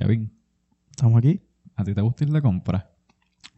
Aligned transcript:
Kevin, 0.00 0.30
¿Estamos 0.90 1.18
aquí? 1.18 1.40
¿a 1.76 1.84
ti 1.84 1.94
te 1.94 2.00
gusta 2.00 2.24
ir 2.24 2.30
de 2.30 2.42
compra? 2.42 2.90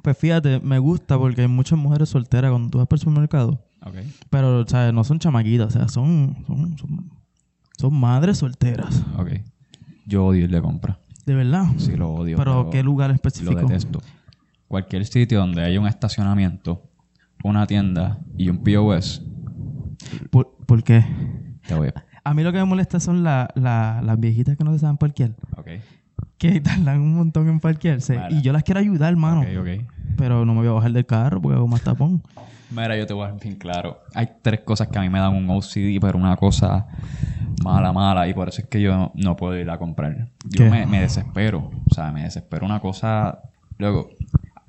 Pues 0.02 0.16
fíjate, 0.16 0.60
me 0.60 0.78
gusta 0.78 1.18
porque 1.18 1.42
hay 1.42 1.48
muchas 1.48 1.78
mujeres 1.78 2.08
solteras 2.08 2.50
cuando 2.50 2.70
tú 2.70 2.78
vas 2.78 2.86
por 2.86 2.96
el 2.96 3.00
supermercado. 3.00 3.66
Ok. 3.84 3.95
Pero, 4.30 4.66
¿sabes? 4.66 4.92
No 4.95 5.04
son 5.04 5.18
chamaquitas, 5.18 5.68
o 5.68 5.71
sea, 5.71 5.88
son, 5.88 6.37
son, 6.46 6.79
son, 6.79 7.11
son 7.79 7.95
madres 7.95 8.38
solteras. 8.38 9.03
Ok. 9.18 9.30
Yo 10.06 10.26
odio 10.26 10.45
ir 10.45 10.50
de 10.50 10.61
compra. 10.62 10.98
De 11.26 11.34
verdad. 11.34 11.66
Sí, 11.79 11.96
lo 11.96 12.11
odio. 12.11 12.36
pero, 12.36 12.68
¿qué 12.70 12.82
lugar 12.82 13.11
Lo 13.11 13.14
específico? 13.16 13.54
detesto. 13.61 14.00
Cualquier 14.68 15.04
sitio 15.07 15.38
donde 15.41 15.62
haya 15.62 15.80
un 15.80 15.86
estacionamiento, 15.86 16.82
una 17.45 17.66
tienda 17.66 18.18
y 18.36 18.48
un 18.48 18.59
POS, 18.62 19.22
¿Por, 20.30 20.57
por 20.66 20.82
qué? 20.82 21.04
te 21.66 21.75
voy 21.75 21.88
a... 21.88 22.04
A 22.25 22.34
mí 22.34 22.43
lo 22.43 22.52
que 22.52 22.59
me 22.59 22.64
molesta 22.64 23.00
son 23.00 23.22
la- 23.25 23.48
la- 23.54 24.00
las 24.04 24.18
viejitas 24.20 24.57
que 24.57 24.64
no 24.64 24.72
se 24.72 24.79
saben 24.80 24.96
parquear. 24.98 25.34
Ok. 25.57 25.68
Que 26.41 26.59
tardan 26.59 27.02
un 27.02 27.16
montón 27.16 27.50
en 27.50 27.61
parquearse. 27.61 28.17
Mala. 28.17 28.35
Y 28.35 28.40
yo 28.40 28.54
las 28.54 28.62
quiero 28.62 28.80
ayudar, 28.80 29.11
hermano. 29.11 29.43
Ok, 29.43 29.49
ok. 29.61 29.85
Pero 30.17 30.46
no 30.46 30.54
me 30.54 30.61
voy 30.61 30.68
a 30.68 30.72
bajar 30.72 30.90
del 30.90 31.04
carro 31.04 31.39
porque 31.40 31.57
hago 31.57 31.68
más 31.68 31.82
tapón. 31.82 32.22
Mira, 32.70 32.97
yo 32.97 33.06
te 33.06 33.12
voy 33.12 33.28
a 33.28 33.33
bien 33.33 33.56
claro. 33.56 34.00
Hay 34.14 34.27
tres 34.41 34.61
cosas 34.61 34.89
que 34.89 34.98
a 34.98 35.03
mí 35.03 35.11
me 35.11 35.19
dan 35.19 35.34
un 35.34 35.50
OCD, 35.50 36.00
pero 36.00 36.16
una 36.16 36.36
cosa 36.36 36.86
mala, 37.62 37.92
mala, 37.92 38.27
y 38.27 38.33
por 38.33 38.48
eso 38.48 38.62
es 38.62 38.69
que 38.69 38.80
yo 38.80 39.12
no 39.14 39.36
puedo 39.36 39.55
ir 39.58 39.69
a 39.69 39.77
comprar. 39.77 40.30
Yo 40.48 40.70
me, 40.70 40.86
me 40.86 41.03
desespero. 41.03 41.70
O 41.91 41.94
sea, 41.94 42.11
me 42.11 42.22
desespero 42.22 42.64
una 42.64 42.80
cosa. 42.80 43.41
Luego, 43.77 44.08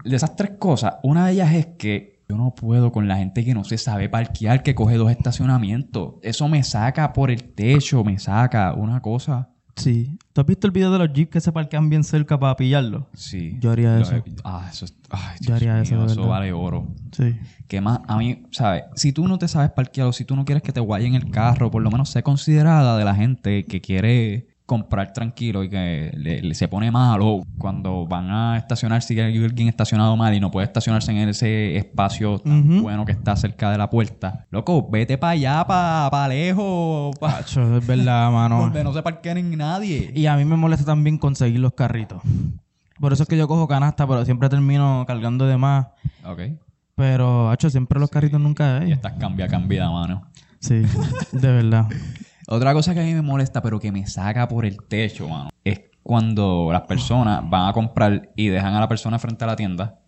de 0.04 0.16
esas 0.16 0.36
tres 0.36 0.52
cosas, 0.60 0.96
una 1.04 1.28
de 1.28 1.34
ellas 1.34 1.54
es 1.54 1.68
que 1.78 2.22
yo 2.28 2.36
no 2.36 2.54
puedo 2.54 2.92
con 2.92 3.08
la 3.08 3.16
gente 3.16 3.46
que 3.46 3.54
no 3.54 3.64
se 3.64 3.78
sabe 3.78 4.10
parquear, 4.10 4.62
que 4.62 4.76
coge 4.76 4.98
dos 4.98 5.10
estacionamientos. 5.10 6.16
Eso 6.22 6.50
me 6.50 6.64
saca 6.64 7.14
por 7.14 7.32
el 7.32 7.54
techo, 7.54 8.04
me 8.04 8.20
saca 8.20 8.74
una 8.74 9.00
cosa. 9.02 9.51
Sí. 9.76 10.18
¿Tú 10.34 10.42
has 10.42 10.48
visto 10.48 10.68
el 10.68 10.72
video 10.72 10.92
de 10.92 11.00
los 11.00 11.14
jeeps 11.14 11.32
que 11.32 11.42
se 11.42 11.52
parquean 11.52 11.90
bien 11.90 12.04
cerca 12.04 12.40
para 12.40 12.56
pillarlo? 12.56 13.08
Sí. 13.14 13.58
Yo 13.60 13.72
haría 13.72 14.00
eso. 14.00 14.16
he- 14.16 14.24
Ah, 14.44 14.68
eso 14.72 14.86
es. 14.86 14.94
Ay, 15.10 15.38
Yo 15.42 15.56
haría 15.56 15.74
mío, 15.74 15.82
eso, 15.84 16.06
de 16.06 16.12
Eso 16.12 16.28
vale 16.28 16.54
oro. 16.54 16.88
Sí. 17.12 17.36
Que 17.68 17.82
más, 17.82 18.00
a 18.08 18.18
mí, 18.18 18.44
¿sabes? 18.52 18.84
Si 18.96 19.12
tú 19.14 19.28
no 19.28 19.38
te 19.38 19.48
sabes 19.48 19.72
parquear 19.72 20.08
o 20.08 20.14
si 20.14 20.26
tú 20.26 20.36
no 20.36 20.46
quieres 20.46 20.62
que 20.64 20.72
te 20.74 20.80
guayen 20.80 21.16
el 21.16 21.30
carro, 21.32 21.72
por 21.72 21.82
lo 21.82 21.90
menos 21.92 22.10
sé 22.10 22.22
considerada 22.24 22.98
de 22.98 23.06
la 23.06 23.16
gente 23.16 23.66
que 23.66 23.82
quiere 23.82 24.48
comprar 24.72 25.12
tranquilo 25.12 25.66
y 25.66 25.70
que 25.70 26.12
le, 26.16 26.42
le 26.42 26.54
se 26.56 26.70
pone 26.70 26.90
malo 26.92 27.42
cuando 27.58 28.08
van 28.08 28.32
a 28.32 28.56
estacionar, 28.58 29.02
si 29.02 29.20
hay 29.20 29.38
alguien 29.44 29.68
estacionado 29.68 30.16
mal 30.16 30.34
y 30.34 30.40
no 30.40 30.50
puede 30.50 30.66
estacionarse 30.66 31.12
en 31.12 31.28
ese 31.28 31.76
espacio 31.76 32.40
tan 32.40 32.82
bueno 32.82 33.04
que 33.04 33.12
está 33.12 33.36
cerca 33.36 33.70
de 33.70 33.78
la 33.78 33.90
puerta. 33.90 34.46
Loco, 34.50 34.88
vete 34.90 35.18
para 35.18 35.32
allá, 35.32 35.68
para 35.68 36.10
pa 36.10 36.28
lejos, 36.30 37.14
pa- 37.20 37.40
Pacho, 37.40 37.78
es 37.78 37.86
verdad, 37.86 38.32
mano. 38.40 38.62
donde 38.62 38.82
no 38.82 38.94
se 38.94 39.04
parqueen 39.04 39.58
nadie. 39.58 40.14
Y 40.16 40.26
a 40.28 40.38
mí 40.38 40.46
me 40.46 40.56
molesta 40.56 40.86
también 40.86 41.18
conseguir 41.18 41.60
los 41.60 41.74
carritos. 41.74 42.22
Por 42.98 43.12
eso 43.12 43.24
es 43.24 43.30
que 43.30 43.36
yo 43.38 43.50
cojo 43.50 43.68
canasta, 43.68 44.08
pero 44.08 44.24
siempre 44.24 44.48
termino 44.48 45.04
cargando 45.06 45.46
de 45.48 45.58
más. 45.58 45.88
Ok. 46.24 46.40
Pero, 46.96 47.50
hacho, 47.50 47.70
siempre 47.70 48.00
los 48.00 48.10
carritos 48.10 48.40
nunca 48.40 48.80
Y 48.80 48.84
hay. 48.86 48.92
estás 48.94 49.14
cambia, 49.20 49.50
cambia, 49.50 49.90
mano. 49.90 50.24
Sí, 50.60 50.82
de 51.34 51.52
verdad. 51.52 51.88
Otra 52.52 52.74
cosa 52.74 52.94
que 52.94 53.00
a 53.00 53.04
mí 53.04 53.14
me 53.14 53.22
molesta, 53.22 53.62
pero 53.62 53.80
que 53.80 53.94
me 53.94 54.06
saca 54.08 54.46
por 54.46 54.66
el 54.66 54.78
techo, 54.84 55.30
mano, 55.30 55.50
es 55.64 55.84
cuando 56.04 56.68
las 56.74 56.82
personas 56.82 57.42
van 57.50 57.70
a 57.70 57.74
comprar 57.74 58.30
y 58.36 58.50
dejan 58.50 58.74
a 58.74 58.82
la 58.82 58.90
persona 58.90 59.18
frente 59.20 59.46
a 59.46 59.48
la 59.48 59.56
tienda 59.56 60.00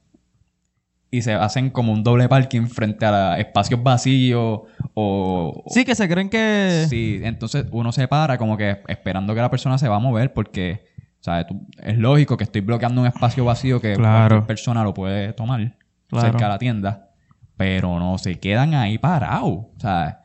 y 1.09 1.21
se 1.21 1.31
hacen 1.33 1.69
como 1.69 1.93
un 1.93 2.03
doble 2.03 2.27
parking 2.27 2.65
frente 2.67 3.05
a 3.05 3.39
espacios 3.39 3.81
vacíos 3.81 4.61
o... 4.93 5.63
Sí, 5.67 5.85
que 5.85 5.95
se 5.95 6.09
creen 6.09 6.27
que... 6.29 6.85
Sí, 6.89 7.21
entonces 7.23 7.65
uno 7.71 7.93
se 7.93 8.09
para 8.09 8.37
como 8.37 8.57
que 8.57 8.81
esperando 8.89 9.33
que 9.33 9.39
la 9.39 9.49
persona 9.49 9.77
se 9.77 9.87
va 9.87 9.95
a 9.95 9.99
mover 9.99 10.33
porque, 10.33 10.83
¿sabes? 11.21 11.47
Tú- 11.47 11.65
es 11.81 11.97
lógico 11.97 12.35
que 12.35 12.43
estoy 12.43 12.59
bloqueando 12.61 12.99
un 12.99 13.07
espacio 13.07 13.45
vacío 13.45 13.79
que 13.79 13.93
Claro. 13.93 14.27
cualquier 14.27 14.47
persona 14.47 14.83
lo 14.83 14.93
puede 14.93 15.31
tomar 15.31 15.77
Claro. 16.07 16.25
cerca 16.27 16.45
de 16.45 16.49
la 16.51 16.57
tienda, 16.59 17.09
pero 17.55 17.99
no 17.99 18.17
se 18.17 18.37
quedan 18.39 18.73
ahí 18.73 18.97
parados, 18.97 19.67
¿sabes? 19.77 20.15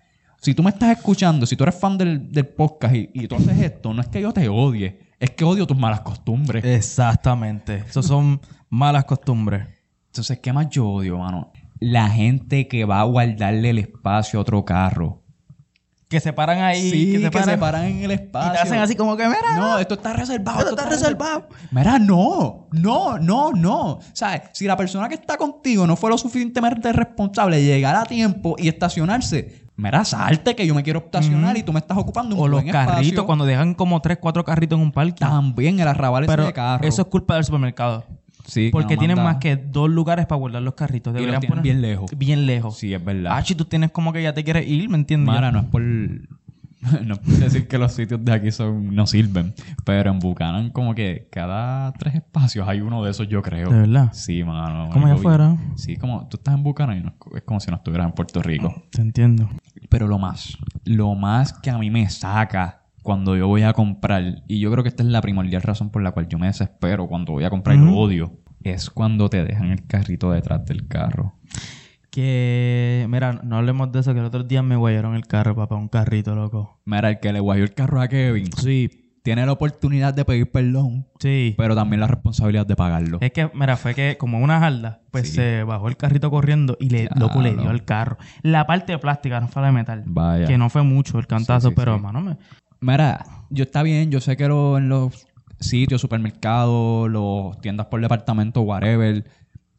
Si 0.48 0.54
tú 0.54 0.62
me 0.62 0.70
estás 0.70 0.96
escuchando, 0.96 1.44
si 1.44 1.56
tú 1.56 1.64
eres 1.64 1.74
fan 1.74 1.98
del, 1.98 2.32
del 2.32 2.46
podcast 2.46 2.94
y, 2.94 3.10
y 3.12 3.28
tú 3.28 3.34
haces 3.36 3.58
esto, 3.58 3.92
no 3.92 4.00
es 4.00 4.08
que 4.08 4.22
yo 4.22 4.32
te 4.32 4.48
odie, 4.48 4.98
es 5.20 5.28
que 5.32 5.44
odio 5.44 5.66
tus 5.66 5.76
malas 5.76 6.00
costumbres. 6.00 6.64
Exactamente. 6.64 7.84
Esos 7.86 8.06
son 8.06 8.40
malas 8.70 9.04
costumbres. 9.04 9.66
Entonces, 10.06 10.38
¿qué 10.38 10.50
más 10.54 10.70
yo 10.70 10.88
odio, 10.88 11.18
mano? 11.18 11.52
La 11.80 12.08
gente 12.08 12.66
que 12.66 12.86
va 12.86 13.00
a 13.00 13.04
guardarle 13.04 13.68
el 13.68 13.78
espacio 13.78 14.38
a 14.38 14.40
otro 14.40 14.64
carro. 14.64 15.22
Que 16.08 16.18
se 16.18 16.32
paran 16.32 16.62
ahí. 16.62 16.90
sí, 16.90 17.12
que 17.12 17.18
se 17.20 17.30
paran, 17.30 17.60
paran 17.60 17.84
en 17.84 18.04
el 18.04 18.10
Y 18.12 18.14
espacio. 18.14 18.52
te 18.52 18.58
hacen 18.58 18.78
así 18.78 18.96
como 18.96 19.18
que, 19.18 19.26
mira, 19.26 19.54
No, 19.54 19.78
esto 19.78 19.96
está 19.96 20.14
reservado. 20.14 20.60
Esto 20.60 20.70
está 20.70 20.88
reservado. 20.88 21.46
Mira, 21.70 21.98
no, 21.98 22.68
no, 22.72 23.18
no, 23.18 23.52
no. 23.52 23.98
¿Sabes? 24.14 24.44
Si 24.54 24.64
la 24.64 24.78
persona 24.78 25.10
que 25.10 25.16
está 25.16 25.36
contigo 25.36 25.86
no 25.86 25.94
fue 25.94 26.08
lo 26.08 26.16
suficientemente 26.16 26.90
responsable 26.94 27.58
de 27.58 27.64
llegar 27.66 27.96
a 27.96 28.04
tiempo 28.06 28.56
y 28.58 28.68
estacionarse, 28.68 29.67
mira, 29.78 30.04
salte 30.04 30.54
que 30.54 30.66
yo 30.66 30.74
me 30.74 30.82
quiero 30.82 30.98
estacionar 30.98 31.56
y 31.56 31.62
tú 31.62 31.72
me 31.72 31.78
estás 31.78 31.96
ocupando 31.96 32.36
un 32.36 32.42
o 32.42 32.48
los 32.48 32.62
carritos, 32.64 33.00
espacio. 33.06 33.26
cuando 33.26 33.46
dejan 33.46 33.72
como 33.74 34.00
tres, 34.02 34.18
cuatro 34.20 34.44
carritos 34.44 34.76
en 34.78 34.84
un 34.84 34.92
parque. 34.92 35.14
También 35.20 35.80
el 35.80 35.88
arrabal 35.88 36.24
ese 36.24 36.30
Pero 36.32 36.44
de 36.46 36.52
carro. 36.52 36.86
eso 36.86 37.00
es 37.02 37.08
culpa 37.08 37.36
del 37.36 37.44
supermercado. 37.44 38.04
sí, 38.44 38.68
Porque 38.72 38.94
no 38.96 38.98
tienen 38.98 39.16
manda- 39.16 39.32
más 39.34 39.40
que 39.40 39.56
dos 39.56 39.88
lugares 39.88 40.26
para 40.26 40.38
guardar 40.38 40.62
los 40.62 40.74
carritos. 40.74 41.12
Y 41.12 41.14
los 41.14 41.20
Deberían 41.26 41.42
poner 41.48 41.62
bien 41.62 41.80
lejos. 41.80 42.10
Bien 42.16 42.44
lejos. 42.46 42.76
Sí, 42.76 42.92
es 42.92 43.02
verdad. 43.04 43.32
Ah, 43.36 43.42
si 43.44 43.54
tú 43.54 43.64
tienes 43.64 43.90
como 43.90 44.12
que 44.12 44.22
ya 44.22 44.34
te 44.34 44.44
quieres 44.44 44.66
ir, 44.68 44.88
¿me 44.90 44.96
entiendes? 44.96 45.26
Mara, 45.26 45.50
no 45.52 45.60
es 45.60 45.64
por... 45.66 45.82
No 47.04 47.16
por 47.16 47.34
decir 47.34 47.66
que 47.66 47.76
los 47.78 47.92
sitios 47.92 48.24
de 48.24 48.32
aquí 48.32 48.50
son 48.52 48.94
no 48.94 49.06
sirven, 49.06 49.54
pero 49.84 50.10
en 50.10 50.18
Buchanan 50.20 50.70
como 50.70 50.94
que 50.94 51.28
cada 51.30 51.92
tres 51.94 52.14
espacios 52.16 52.68
hay 52.68 52.80
uno 52.80 53.02
de 53.04 53.10
esos, 53.10 53.28
yo 53.28 53.42
creo. 53.42 53.70
¿De 53.70 53.80
verdad? 53.80 54.10
Sí, 54.12 54.44
mano. 54.44 54.88
Como 54.92 55.06
allá 55.06 55.14
afuera. 55.16 55.56
Sí, 55.74 55.96
como 55.96 56.28
tú 56.28 56.36
estás 56.36 56.54
en 56.54 56.62
Buchanan 56.62 56.98
y 56.98 57.00
no 57.00 57.08
es- 57.34 57.42
como 57.42 57.58
si 57.60 57.70
no 57.70 57.76
estuvieras 57.78 58.06
en 58.06 58.12
Puerto 58.12 58.40
Rico. 58.42 58.72
Te 58.90 59.00
entiendo. 59.02 59.48
Pero 59.88 60.06
lo 60.06 60.18
más, 60.18 60.56
lo 60.84 61.14
más 61.14 61.52
que 61.52 61.70
a 61.70 61.78
mí 61.78 61.90
me 61.90 62.08
saca 62.10 62.82
cuando 63.02 63.36
yo 63.36 63.48
voy 63.48 63.62
a 63.62 63.72
comprar, 63.72 64.42
y 64.46 64.60
yo 64.60 64.70
creo 64.70 64.82
que 64.84 64.90
esta 64.90 65.02
es 65.02 65.08
la 65.08 65.20
primordial 65.22 65.62
razón 65.62 65.90
por 65.90 66.02
la 66.02 66.12
cual 66.12 66.28
yo 66.28 66.38
me 66.38 66.46
desespero 66.46 67.06
cuando 67.08 67.32
voy 67.32 67.44
a 67.44 67.50
comprar 67.50 67.76
y 67.76 67.80
lo 67.80 67.96
odio, 67.96 68.38
es 68.62 68.90
cuando 68.90 69.30
te 69.30 69.44
dejan 69.44 69.70
el 69.70 69.86
carrito 69.86 70.30
detrás 70.30 70.64
del 70.66 70.86
carro. 70.86 71.34
Que, 72.22 73.06
mira, 73.08 73.40
no 73.44 73.58
hablemos 73.58 73.92
de 73.92 74.00
eso, 74.00 74.12
que 74.12 74.18
el 74.18 74.26
otro 74.26 74.42
día 74.42 74.60
me 74.60 74.74
guayaron 74.74 75.14
el 75.14 75.24
carro, 75.24 75.54
papá, 75.54 75.76
un 75.76 75.86
carrito, 75.86 76.34
loco. 76.34 76.80
Mira, 76.84 77.10
el 77.10 77.20
que 77.20 77.32
le 77.32 77.38
guayó 77.38 77.62
el 77.62 77.74
carro 77.74 78.00
a 78.00 78.08
Kevin 78.08 78.50
Sí, 78.56 78.90
tiene 79.22 79.46
la 79.46 79.52
oportunidad 79.52 80.12
de 80.14 80.24
pedir 80.24 80.50
perdón, 80.50 81.06
sí. 81.20 81.54
pero 81.56 81.76
también 81.76 82.00
la 82.00 82.08
responsabilidad 82.08 82.66
de 82.66 82.74
pagarlo. 82.74 83.18
Es 83.20 83.30
que, 83.30 83.48
mira, 83.54 83.76
fue 83.76 83.94
que 83.94 84.16
como 84.18 84.40
una 84.40 84.58
jarda, 84.58 85.00
pues 85.12 85.28
Sí. 85.28 85.36
se 85.36 85.62
bajó 85.62 85.86
el 85.86 85.96
carrito 85.96 86.28
corriendo 86.28 86.76
y 86.80 86.88
le, 86.90 87.08
loco, 87.14 87.40
le 87.40 87.54
dio 87.54 87.70
al 87.70 87.84
carro. 87.84 88.16
La 88.42 88.66
parte 88.66 88.90
de 88.90 88.98
plástica, 88.98 89.40
no 89.40 89.46
fue 89.46 89.62
la 89.62 89.68
de 89.68 89.74
metal. 89.74 90.02
Vaya. 90.06 90.44
Que 90.48 90.58
no 90.58 90.70
fue 90.70 90.82
mucho 90.82 91.20
el 91.20 91.28
cantazo, 91.28 91.68
Sí, 91.68 91.72
sí, 91.72 91.74
pero, 91.76 92.00
mano, 92.00 92.20
me... 92.20 92.36
Mira, 92.80 93.24
yo 93.50 93.62
está 93.62 93.84
bien, 93.84 94.10
yo 94.10 94.18
sé 94.18 94.36
que 94.36 94.48
lo- 94.48 94.76
en 94.76 94.88
los 94.88 95.24
sitios, 95.60 96.00
supermercados, 96.00 97.08
los 97.08 97.60
tiendas 97.60 97.86
por 97.86 98.00
departamento, 98.00 98.62
whatever, 98.62 99.24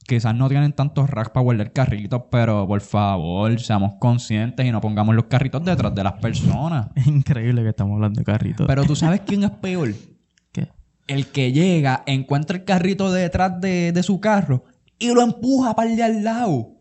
quizás 0.09 0.35
no 0.35 0.49
tienen 0.49 0.73
tantos 0.73 1.09
racks 1.09 1.29
para 1.29 1.43
guardar 1.43 1.71
carritos, 1.71 2.23
pero 2.29 2.67
por 2.67 2.81
favor, 2.81 3.57
seamos 3.59 3.93
conscientes 3.99 4.65
y 4.65 4.71
no 4.71 4.81
pongamos 4.81 5.15
los 5.15 5.25
carritos 5.25 5.63
detrás 5.63 5.95
de 5.95 6.03
las 6.03 6.13
personas. 6.13 6.87
es 6.95 7.07
increíble 7.07 7.63
que 7.63 7.69
estamos 7.69 7.95
hablando 7.95 8.19
de 8.19 8.25
carritos. 8.25 8.67
Pero 8.67 8.83
tú 8.83 8.95
sabes 8.95 9.21
quién 9.25 9.43
es 9.43 9.51
peor. 9.51 9.93
¿Qué? 10.51 10.67
El 11.07 11.27
que 11.27 11.51
llega, 11.53 12.03
encuentra 12.05 12.57
el 12.57 12.65
carrito 12.65 13.11
detrás 13.11 13.61
de, 13.61 13.91
de 13.93 14.03
su 14.03 14.19
carro 14.19 14.63
y 14.97 15.13
lo 15.13 15.21
empuja 15.21 15.75
para 15.75 15.89
el 15.89 15.95
de 15.95 16.03
al 16.03 16.23
lado. 16.23 16.71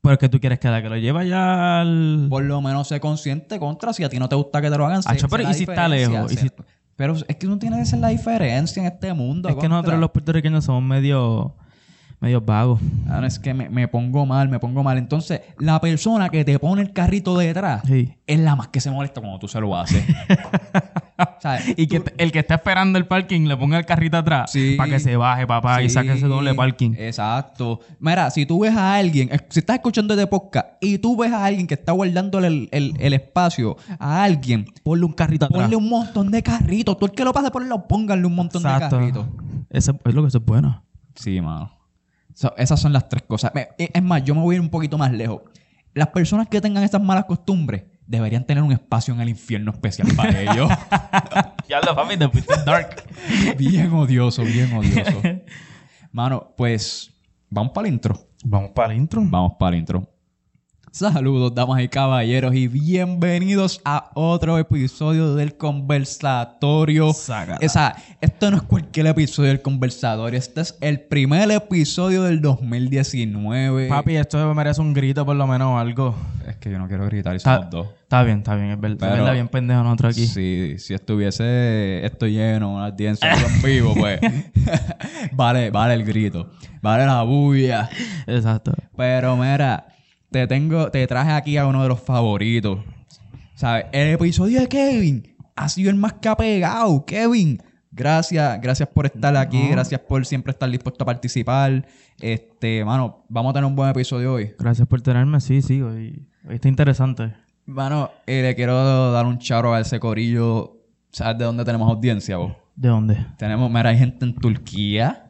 Pero 0.00 0.14
es 0.14 0.18
que 0.18 0.28
tú 0.28 0.40
quieres 0.40 0.58
que 0.58 0.68
la 0.68 0.82
que 0.82 0.88
lo 0.88 0.96
lleva 0.96 1.24
ya 1.24 1.80
al... 1.80 2.26
Por 2.30 2.44
lo 2.44 2.60
menos 2.60 2.88
sé 2.88 3.00
consciente 3.00 3.58
contra 3.58 3.92
si 3.92 4.04
a 4.04 4.08
ti 4.08 4.18
no 4.18 4.28
te 4.28 4.36
gusta 4.36 4.60
que 4.60 4.70
te 4.70 4.76
lo 4.76 4.86
hagan. 4.86 5.02
pero 5.30 5.50
¿y 5.50 5.54
si 5.54 5.64
está 5.64 5.88
lejos? 5.88 6.32
¿Y 6.32 6.36
si- 6.36 6.50
Pero 6.96 7.14
es 7.14 7.36
que 7.36 7.46
no 7.46 7.58
tiene 7.58 7.78
que 7.78 7.84
ser 7.84 7.98
la 8.00 8.08
diferencia 8.08 8.80
en 8.80 8.86
este 8.92 9.12
mundo. 9.12 9.48
Es 9.48 9.56
que 9.56 9.68
nosotros 9.68 9.98
los 9.98 10.10
puertorriqueños 10.10 10.64
somos 10.64 10.82
medio... 10.82 11.54
medio 12.20 12.40
vagos. 12.40 12.80
Ah, 13.08 13.20
no, 13.20 13.26
es 13.26 13.38
que 13.38 13.52
me, 13.54 13.68
me 13.68 13.86
pongo 13.88 14.24
mal, 14.26 14.48
me 14.48 14.58
pongo 14.58 14.82
mal. 14.82 14.96
Entonces, 14.98 15.40
la 15.58 15.80
persona 15.80 16.28
que 16.30 16.44
te 16.44 16.58
pone 16.58 16.80
el 16.82 16.92
carrito 16.92 17.36
detrás 17.36 17.82
Sí. 17.86 18.14
es 18.26 18.40
la 18.40 18.56
más 18.56 18.68
que 18.68 18.80
se 18.80 18.90
molesta 18.90 19.20
cuando 19.20 19.38
tú 19.38 19.48
se 19.48 19.60
lo 19.60 19.76
haces. 19.76 20.04
¿Sabes? 21.40 21.74
Y 21.76 21.86
que 21.86 22.00
Tú- 22.00 22.10
el 22.18 22.32
que 22.32 22.40
está 22.40 22.54
esperando 22.56 22.98
el 22.98 23.06
parking 23.06 23.42
le 23.46 23.56
ponga 23.56 23.78
el 23.78 23.84
carrito 23.86 24.16
atrás 24.16 24.50
Sí. 24.50 24.74
para 24.76 24.90
que 24.90 24.98
se 25.00 25.16
baje, 25.16 25.46
papá, 25.46 25.82
y 25.82 25.88
saque 25.90 26.12
ese 26.14 26.26
doble 26.26 26.54
parking. 26.54 26.94
Exacto. 26.98 27.80
Mira, 28.00 28.30
si 28.30 28.46
tú 28.46 28.60
ves 28.60 28.74
a 28.74 28.94
alguien, 28.96 29.30
si 29.50 29.60
estás 29.60 29.76
escuchando 29.76 30.14
este 30.14 30.26
podcast 30.26 30.66
y 30.80 30.98
tú 30.98 31.16
ves 31.16 31.32
a 31.32 31.44
alguien 31.44 31.66
que 31.66 31.74
está 31.74 31.92
guardándole 31.92 32.48
el, 32.48 32.68
el- 32.72 32.94
el 32.98 33.12
espacio 33.14 33.76
a 33.98 34.24
alguien, 34.24 34.66
Ponle 34.82 35.04
un 35.04 35.12
carrito 35.12 35.44
atrás. 35.46 35.62
ponle 35.62 35.76
un 35.76 35.88
montón 35.88 36.30
de 36.30 36.42
carritos. 36.42 36.98
Tú 36.98 37.06
el 37.06 37.12
que 37.12 37.24
lo 37.24 37.32
pase 37.32 37.50
por 37.50 37.62
el 37.62 37.68
lado, 37.68 37.86
pónganle 37.86 38.26
un 38.26 38.34
montón 38.34 38.62
de 38.62 38.68
carritos. 38.70 39.26
Eso 39.70 39.96
es 40.04 40.14
lo 40.14 40.22
que 40.22 40.28
eso 40.28 40.38
es 40.38 40.44
bueno. 40.44 40.82
Sí, 41.14 41.40
mano. 41.40 41.70
So, 42.34 42.54
esas 42.56 42.80
son 42.80 42.92
las 42.92 43.08
tres 43.08 43.22
cosas. 43.22 43.52
Eh, 43.54 43.90
Es 43.94 44.02
más, 44.02 44.22
yo 44.24 44.34
me 44.34 44.40
voy 44.42 44.54
a 44.54 44.56
ir 44.56 44.60
un 44.60 44.68
poquito 44.70 44.98
más 44.98 45.12
lejos. 45.12 45.42
Las 45.94 46.08
personas 46.08 46.48
que 46.48 46.60
tengan 46.60 46.82
estas 46.82 47.00
malas 47.02 47.24
costumbres 47.26 47.84
deberían 48.06 48.44
tener 48.44 48.62
un 48.62 48.72
espacio 48.72 49.14
en 49.14 49.20
el 49.20 49.28
infierno 49.28 49.70
especial 49.70 50.08
para 50.16 50.40
ellos. 50.42 50.68
Ya 51.68 51.80
lo 51.80 51.94
papi, 51.94 52.16
te 52.16 52.28
fuiste 52.28 52.54
dark. 52.66 53.04
Bien 53.58 53.92
odioso, 53.92 54.42
bien 54.42 54.72
odioso. 54.76 55.22
Mano, 56.12 56.52
pues 56.56 57.10
vamos 57.48 57.72
para 57.72 57.86
el 57.88 57.94
intro. 57.94 58.18
Vamos 58.44 58.70
para 58.74 58.92
el 58.92 58.98
intro. 58.98 59.22
Vamos 59.24 59.52
para 59.58 59.74
el 59.76 59.80
intro. 59.80 60.08
Saludos, 60.94 61.52
damas 61.52 61.82
y 61.82 61.88
caballeros, 61.88 62.54
y 62.54 62.68
bienvenidos 62.68 63.80
a 63.84 64.12
otro 64.14 64.58
episodio 64.58 65.34
del 65.34 65.56
conversatorio. 65.56 67.12
Sácala. 67.12 67.58
Esa, 67.60 67.96
esto 68.20 68.48
no 68.52 68.58
es 68.58 68.62
cualquier 68.62 69.08
episodio 69.08 69.48
del 69.48 69.60
conversatorio, 69.60 70.38
este 70.38 70.60
es 70.60 70.78
el 70.80 71.00
primer 71.00 71.50
episodio 71.50 72.22
del 72.22 72.40
2019. 72.40 73.88
Papi, 73.88 74.14
esto 74.14 74.46
me 74.46 74.54
merece 74.54 74.80
un 74.82 74.94
grito 74.94 75.26
por 75.26 75.34
lo 75.34 75.48
menos 75.48 75.66
o 75.66 75.78
algo. 75.78 76.14
Es 76.46 76.58
que 76.58 76.70
yo 76.70 76.78
no 76.78 76.86
quiero 76.86 77.06
gritar, 77.06 77.32
y 77.34 77.38
Está, 77.38 77.56
somos 77.56 77.70
dos. 77.70 77.88
está 78.02 78.22
bien, 78.22 78.38
está 78.38 78.54
bien. 78.54 78.70
Es 78.70 78.80
verdad, 78.80 78.96
Pero- 79.00 79.12
es 79.14 79.18
verdad, 79.18 79.32
bien 79.32 79.48
pendejo 79.48 79.82
nosotros 79.82 80.12
aquí. 80.16 80.28
Si, 80.28 80.78
si 80.78 80.94
estuviese 80.94 82.06
esto 82.06 82.28
lleno, 82.28 82.72
una 82.72 82.86
audiencia 82.86 83.32
en 83.32 83.62
vivo, 83.62 83.94
pues 83.98 84.20
vale, 85.32 85.72
vale 85.72 85.94
el 85.94 86.04
grito, 86.04 86.50
vale 86.80 87.04
la 87.04 87.20
bulla. 87.24 87.90
Exacto. 88.28 88.72
Pero 88.96 89.36
mira, 89.36 89.88
te 90.34 90.48
tengo, 90.48 90.90
te 90.90 91.06
traje 91.06 91.30
aquí 91.30 91.56
a 91.56 91.64
uno 91.64 91.80
de 91.84 91.88
los 91.88 92.00
favoritos. 92.00 92.80
¿Sabes? 93.54 93.86
El 93.92 94.08
episodio 94.14 94.60
de 94.60 94.68
Kevin 94.68 95.22
ha 95.54 95.68
sido 95.68 95.90
el 95.90 95.96
más 95.96 96.14
que 96.14 96.28
ha 96.28 96.36
pegado. 96.36 97.04
Kevin, 97.06 97.62
gracias, 97.92 98.60
gracias 98.60 98.88
por 98.88 99.06
estar 99.06 99.36
aquí, 99.36 99.62
No. 99.62 99.70
gracias 99.70 100.00
por 100.00 100.26
siempre 100.26 100.50
estar 100.50 100.68
dispuesto 100.68 101.04
a 101.04 101.06
participar. 101.06 101.86
Este, 102.20 102.84
mano, 102.84 103.24
vamos 103.28 103.50
a 103.50 103.54
tener 103.54 103.66
un 103.68 103.76
buen 103.76 103.90
episodio 103.90 104.32
hoy. 104.34 104.50
Gracias 104.58 104.88
por 104.88 105.00
tenerme. 105.02 105.40
Sí, 105.40 105.62
sí, 105.62 105.80
hoy, 105.80 106.26
hoy 106.48 106.56
está 106.56 106.66
interesante. 106.68 107.32
Mano, 107.66 108.10
eh, 108.26 108.42
le 108.42 108.56
quiero 108.56 109.12
dar 109.12 109.26
un 109.26 109.38
charo 109.38 109.72
a 109.72 109.78
ese 109.80 110.00
corillo. 110.00 110.78
¿Sabes 111.12 111.38
de 111.38 111.44
dónde 111.44 111.64
tenemos 111.64 111.88
audiencia, 111.88 112.38
vos? 112.38 112.54
¿De 112.74 112.88
dónde? 112.88 113.24
Tenemos, 113.38 113.70
mira, 113.70 113.90
hay 113.90 113.98
gente 113.98 114.24
en 114.24 114.34
Turquía, 114.34 115.23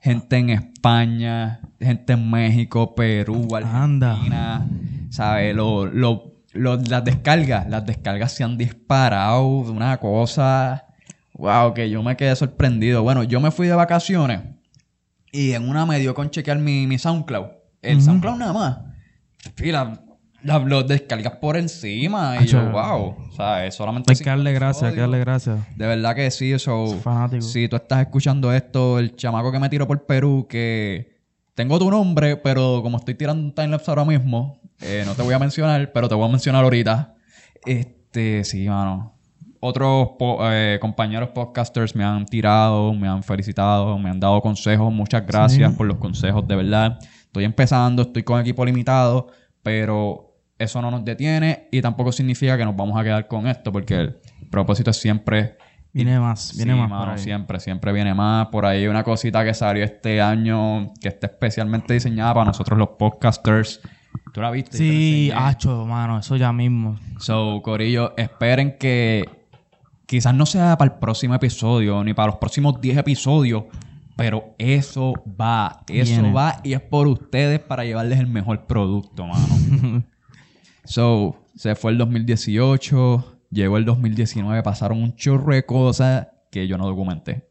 gente 0.00 0.36
en 0.36 0.50
España, 0.50 1.60
gente 1.80 2.12
en 2.14 2.30
México, 2.30 2.94
Perú, 2.94 3.48
Anda. 3.56 4.12
Argentina. 4.12 4.66
¿Sabes? 5.10 5.54
Lo, 5.54 5.86
lo- 5.86 6.34
lo- 6.52 6.76
las 6.76 7.04
descargas, 7.04 7.68
las 7.68 7.84
descargas 7.84 8.32
se 8.32 8.44
han 8.44 8.56
disparado 8.58 9.64
de 9.64 9.70
una 9.70 9.96
cosa. 9.98 10.86
Wow, 11.34 11.74
que 11.74 11.88
yo 11.90 12.02
me 12.02 12.16
quedé 12.16 12.34
sorprendido. 12.36 13.02
Bueno, 13.02 13.22
yo 13.24 13.40
me 13.40 13.50
fui 13.50 13.66
de 13.66 13.74
vacaciones 13.74 14.40
y 15.32 15.52
en 15.52 15.68
una 15.68 15.86
me 15.86 15.98
dio 15.98 16.14
con 16.14 16.30
chequear 16.30 16.58
mi, 16.58 16.86
mi 16.86 16.98
SoundCloud. 16.98 17.46
El. 17.82 18.02
SoundCloud 18.02 18.36
nada 18.36 18.52
más. 18.52 18.78
Mira, 19.60 20.00
las 20.42 20.62
los 20.64 20.86
descargas 20.86 21.34
por 21.36 21.56
encima. 21.56 22.36
Y 22.42 22.46
yo, 22.46 22.70
wow. 22.70 23.16
O 23.28 23.32
sea, 23.36 23.66
es 23.66 23.74
solamente. 23.74 24.12
Hay 24.12 24.18
que 24.18 24.28
darle 24.30 24.52
gracias, 24.52 24.84
hay 24.90 24.94
que 24.94 25.00
darle 25.00 25.18
gracias. 25.20 25.58
De 25.76 25.86
verdad 25.86 26.14
que 26.14 26.30
sí, 26.30 26.52
eso. 26.52 26.86
Fanático. 27.02 27.42
Si 27.42 27.68
tú 27.68 27.76
estás 27.76 28.00
escuchando 28.00 28.52
esto, 28.52 28.98
el 28.98 29.16
chamaco 29.16 29.50
que 29.52 29.58
me 29.58 29.68
tiró 29.68 29.86
por 29.86 30.04
Perú, 30.06 30.46
que 30.48 31.18
tengo 31.54 31.78
tu 31.78 31.90
nombre, 31.90 32.36
pero 32.36 32.80
como 32.82 32.98
estoy 32.98 33.14
tirando 33.14 33.42
un 33.42 33.54
timelapse 33.54 33.90
ahora 33.90 34.04
mismo, 34.04 34.60
eh, 34.80 35.02
no 35.06 35.14
te 35.14 35.22
voy 35.22 35.34
a 35.34 35.38
mencionar, 35.38 35.92
pero 35.92 36.08
te 36.08 36.14
voy 36.14 36.26
a 36.28 36.30
mencionar 36.32 36.64
ahorita. 36.64 37.14
Este, 37.66 38.44
sí, 38.44 38.66
mano. 38.68 39.14
Otros 39.62 40.12
po- 40.18 40.38
eh, 40.50 40.78
compañeros 40.80 41.28
podcasters 41.34 41.94
me 41.94 42.02
han 42.02 42.24
tirado, 42.24 42.94
me 42.94 43.06
han 43.08 43.22
felicitado, 43.22 43.98
me 43.98 44.08
han 44.08 44.18
dado 44.18 44.40
consejos. 44.40 44.90
Muchas 44.90 45.26
gracias 45.26 45.70
Sí. 45.72 45.76
por 45.76 45.86
los 45.86 45.98
consejos, 45.98 46.48
de 46.48 46.56
verdad. 46.56 46.98
Estoy 47.26 47.44
empezando, 47.44 48.02
estoy 48.02 48.22
con 48.22 48.40
equipo 48.40 48.64
limitado, 48.64 49.26
pero 49.62 50.29
eso 50.60 50.80
no 50.82 50.90
nos 50.90 51.04
detiene 51.04 51.68
y 51.72 51.80
tampoco 51.82 52.12
significa 52.12 52.56
que 52.56 52.64
nos 52.64 52.76
vamos 52.76 52.98
a 53.00 53.02
quedar 53.02 53.26
con 53.26 53.46
esto, 53.48 53.72
porque 53.72 53.94
el 53.96 54.16
propósito 54.50 54.90
es 54.90 54.96
siempre 54.98 55.56
Viene 55.92 56.20
más, 56.20 56.52
viene 56.56 56.74
Sí, 56.74 56.78
más. 56.78 56.88
mano, 56.88 57.04
por 57.06 57.12
ahí. 57.14 57.18
siempre, 57.18 57.58
siempre 57.58 57.92
viene 57.92 58.14
más. 58.14 58.46
Por 58.46 58.64
ahí 58.64 58.86
una 58.86 59.02
cosita 59.02 59.44
que 59.44 59.52
salió 59.54 59.82
este 59.84 60.20
año 60.20 60.92
que 61.00 61.08
está 61.08 61.26
especialmente 61.26 61.94
diseñada 61.94 62.32
para 62.32 62.46
nosotros 62.46 62.78
los 62.78 62.90
podcasters. 62.90 63.80
¿Tú 64.32 64.40
la 64.40 64.52
viste? 64.52 64.78
Sí, 64.78 65.32
hacho, 65.34 65.84
mano, 65.86 66.18
eso 66.20 66.36
ya 66.36 66.52
mismo. 66.52 66.96
So, 67.18 67.60
Corillo, 67.64 68.14
esperen 68.16 68.76
que 68.78 69.24
quizás 70.06 70.32
no 70.32 70.46
sea 70.46 70.76
para 70.78 70.92
el 70.92 70.98
próximo 71.00 71.34
episodio 71.34 72.04
ni 72.04 72.14
para 72.14 72.26
los 72.28 72.36
próximos 72.36 72.80
10 72.80 72.98
episodios, 72.98 73.64
pero 74.16 74.54
eso 74.58 75.14
va, 75.40 75.82
eso 75.88 76.12
Viene. 76.22 76.32
va 76.32 76.60
y 76.62 76.74
es 76.74 76.80
por 76.82 77.08
ustedes 77.08 77.58
para 77.58 77.84
llevarles 77.84 78.20
el 78.20 78.28
mejor 78.28 78.66
producto, 78.66 79.26
mano. 79.26 80.04
so, 80.90 81.36
se 81.54 81.76
fue 81.76 81.92
el 81.92 81.98
2018, 81.98 83.38
llegó 83.50 83.76
el 83.76 83.84
2019, 83.84 84.62
pasaron 84.62 85.02
un 85.02 85.14
chorro 85.14 85.54
de 85.54 85.64
cosas 85.64 86.28
que 86.50 86.66
yo 86.66 86.76
no 86.78 86.86
documenté. 86.86 87.48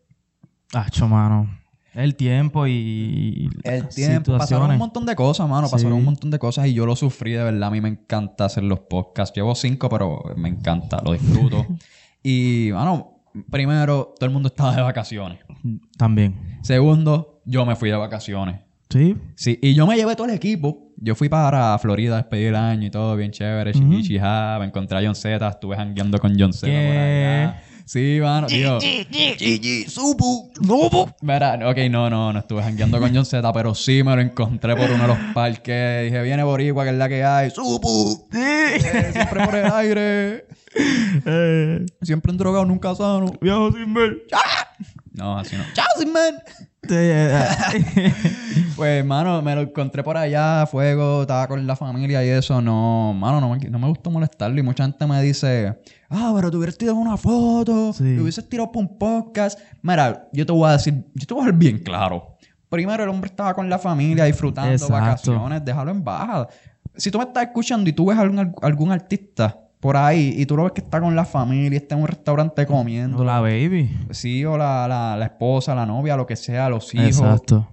Hacho, 0.73 1.07
mano. 1.07 1.49
El 1.93 2.15
tiempo 2.15 2.67
y 2.67 3.49
El 3.63 3.87
tiempo, 3.87 4.37
pasaron 4.37 4.71
un 4.71 4.77
montón 4.77 5.05
de 5.05 5.15
cosas, 5.15 5.49
mano. 5.49 5.69
Pasaron 5.69 5.93
un 5.93 6.05
montón 6.05 6.29
de 6.29 6.37
cosas 6.37 6.67
y 6.67 6.73
yo 6.73 6.85
lo 6.85 6.95
sufrí 6.95 7.31
de 7.31 7.43
verdad. 7.43 7.63
A 7.63 7.71
mí 7.71 7.81
me 7.81 7.89
encanta 7.89 8.45
hacer 8.45 8.63
los 8.63 8.81
podcasts. 8.81 9.35
Llevo 9.35 9.55
cinco, 9.55 9.89
pero 9.89 10.21
me 10.35 10.49
encanta, 10.49 11.01
lo 11.03 11.13
disfruto. 11.13 11.65
y, 12.23 12.69
mano, 12.73 13.21
primero, 13.49 14.13
todo 14.19 14.27
el 14.27 14.33
mundo 14.33 14.47
estaba 14.47 14.75
de 14.75 14.81
vacaciones. 14.81 15.39
También. 15.97 16.59
Segundo, 16.61 17.41
yo 17.45 17.65
me 17.65 17.75
fui 17.75 17.89
de 17.89 17.95
vacaciones. 17.95 18.59
Sí. 18.89 19.15
Sí, 19.35 19.57
y 19.61 19.73
yo 19.73 19.87
me 19.87 19.95
llevé 19.95 20.15
todo 20.15 20.27
el 20.27 20.33
equipo. 20.33 20.88
Yo 21.01 21.15
fui 21.15 21.29
para 21.29 21.77
Florida 21.79 22.15
a 22.15 22.17
despedir 22.17 22.47
el 22.49 22.55
año 22.55 22.87
y 22.87 22.89
todo, 22.91 23.15
bien 23.15 23.31
chévere, 23.31 23.71
chija. 24.01 24.57
Me 24.59 24.65
encontré 24.65 24.97
a 24.97 25.01
John 25.01 25.15
Z, 25.15 25.47
estuve 25.47 25.75
jangueando 25.75 26.17
con 26.19 26.37
John 26.37 26.51
Z 26.53 26.67
por 26.67 26.69
¿Qué? 26.71 26.97
allá. 27.47 27.63
Sí, 27.85 28.19
mano, 28.21 28.45
tío. 28.47 28.79
Gigi, 28.79 29.85
supu. 29.89 30.51
Mira, 31.21 31.57
ok, 31.67 31.77
no, 31.89 32.07
no, 32.09 32.31
no 32.33 32.39
estuve 32.39 32.61
jangueando 32.61 32.99
con 32.99 33.15
John 33.15 33.25
Z, 33.25 33.51
pero 33.51 33.73
sí 33.73 34.03
me 34.03 34.15
lo 34.15 34.21
encontré 34.21 34.75
por 34.75 34.91
uno 34.91 35.01
de 35.03 35.07
los 35.07 35.17
parques. 35.33 36.03
Dije, 36.03 36.21
viene 36.21 36.43
Boricua, 36.43 36.83
que 36.83 36.91
es 36.91 36.95
la 36.97 37.09
que 37.09 37.23
hay. 37.23 37.49
Supu. 37.49 38.27
Eh, 38.33 39.09
siempre 39.11 39.43
por 39.45 39.55
el 39.55 39.71
aire. 39.71 40.45
Eh, 41.25 41.85
Siempre 42.03 42.31
en 42.31 42.37
drogado, 42.37 42.63
nunca 42.65 42.93
sano. 42.93 43.33
viajo 43.41 43.71
sin 43.71 43.91
ver. 43.91 44.17
No, 45.19 45.37
así 45.37 45.55
no. 45.57 45.63
¡Chao, 45.73 45.85
sin 45.97 46.11
man! 46.13 46.35
Eh, 46.89 47.39
eh. 47.95 48.13
Pues, 48.75 49.03
mano, 49.05 49.41
me 49.41 49.53
lo 49.53 49.61
encontré 49.61 50.01
por 50.01 50.15
allá, 50.15 50.65
fuego, 50.65 51.23
estaba 51.23 51.47
con 51.49 51.67
la 51.67 51.75
familia 51.75 52.23
y 52.23 52.29
eso. 52.29 52.61
No, 52.61 53.13
mano, 53.13 53.41
no 53.41 53.49
me, 53.49 53.59
no 53.69 53.77
me 53.77 53.87
gustó 53.89 54.09
molestarlo. 54.09 54.57
Y 54.57 54.63
mucha 54.63 54.83
gente 54.85 55.05
me 55.05 55.21
dice, 55.21 55.77
ah, 56.09 56.31
pero 56.33 56.49
te 56.49 56.55
hubieras 56.55 56.77
tirado 56.77 56.95
una 56.97 57.17
foto, 57.17 57.91
Sí. 57.91 58.03
te 58.15 58.21
hubieses 58.21 58.47
tirado 58.47 58.71
por 58.71 58.81
un 58.81 58.97
podcast. 58.97 59.59
Mira, 59.81 60.29
yo 60.31 60.45
te 60.45 60.53
voy 60.53 60.69
a 60.69 60.73
decir, 60.73 60.93
yo 61.13 61.27
te 61.27 61.33
voy 61.33 61.43
a 61.43 61.45
dejar 61.47 61.59
bien 61.59 61.79
claro. 61.79 62.37
Primero, 62.69 63.03
el 63.03 63.09
hombre 63.09 63.29
estaba 63.29 63.53
con 63.53 63.69
la 63.69 63.77
familia 63.79 64.23
disfrutando 64.23 64.71
Exacto. 64.71 64.93
vacaciones, 64.93 65.65
déjalo 65.65 65.91
en 65.91 66.01
baja. 66.03 66.47
Si 66.95 67.11
tú 67.11 67.17
me 67.17 67.25
estás 67.25 67.43
escuchando 67.47 67.89
y 67.89 67.93
tú 67.93 68.05
ves 68.05 68.17
algún, 68.17 68.55
algún 68.61 68.91
artista 68.93 69.57
por 69.79 69.95
ahí 69.97 70.33
y 70.37 70.45
tú 70.45 70.57
lo 70.57 70.63
ves 70.63 70.73
que 70.73 70.81
está 70.81 70.99
con 70.99 71.15
la 71.15 71.25
familia, 71.25 71.77
está 71.77 71.95
en 71.95 72.01
un 72.01 72.07
restaurante 72.07 72.65
comiendo, 72.65 73.23
La 73.23 73.39
baby. 73.39 73.89
sí, 74.11 74.43
o 74.45 74.57
la, 74.57 74.87
la, 74.87 75.15
la 75.17 75.25
esposa, 75.25 75.73
la 75.75 75.85
novia, 75.85 76.15
lo 76.17 76.25
que 76.25 76.35
sea, 76.35 76.67
los 76.69 76.93
hijos. 76.93 77.07
Exacto. 77.21 77.67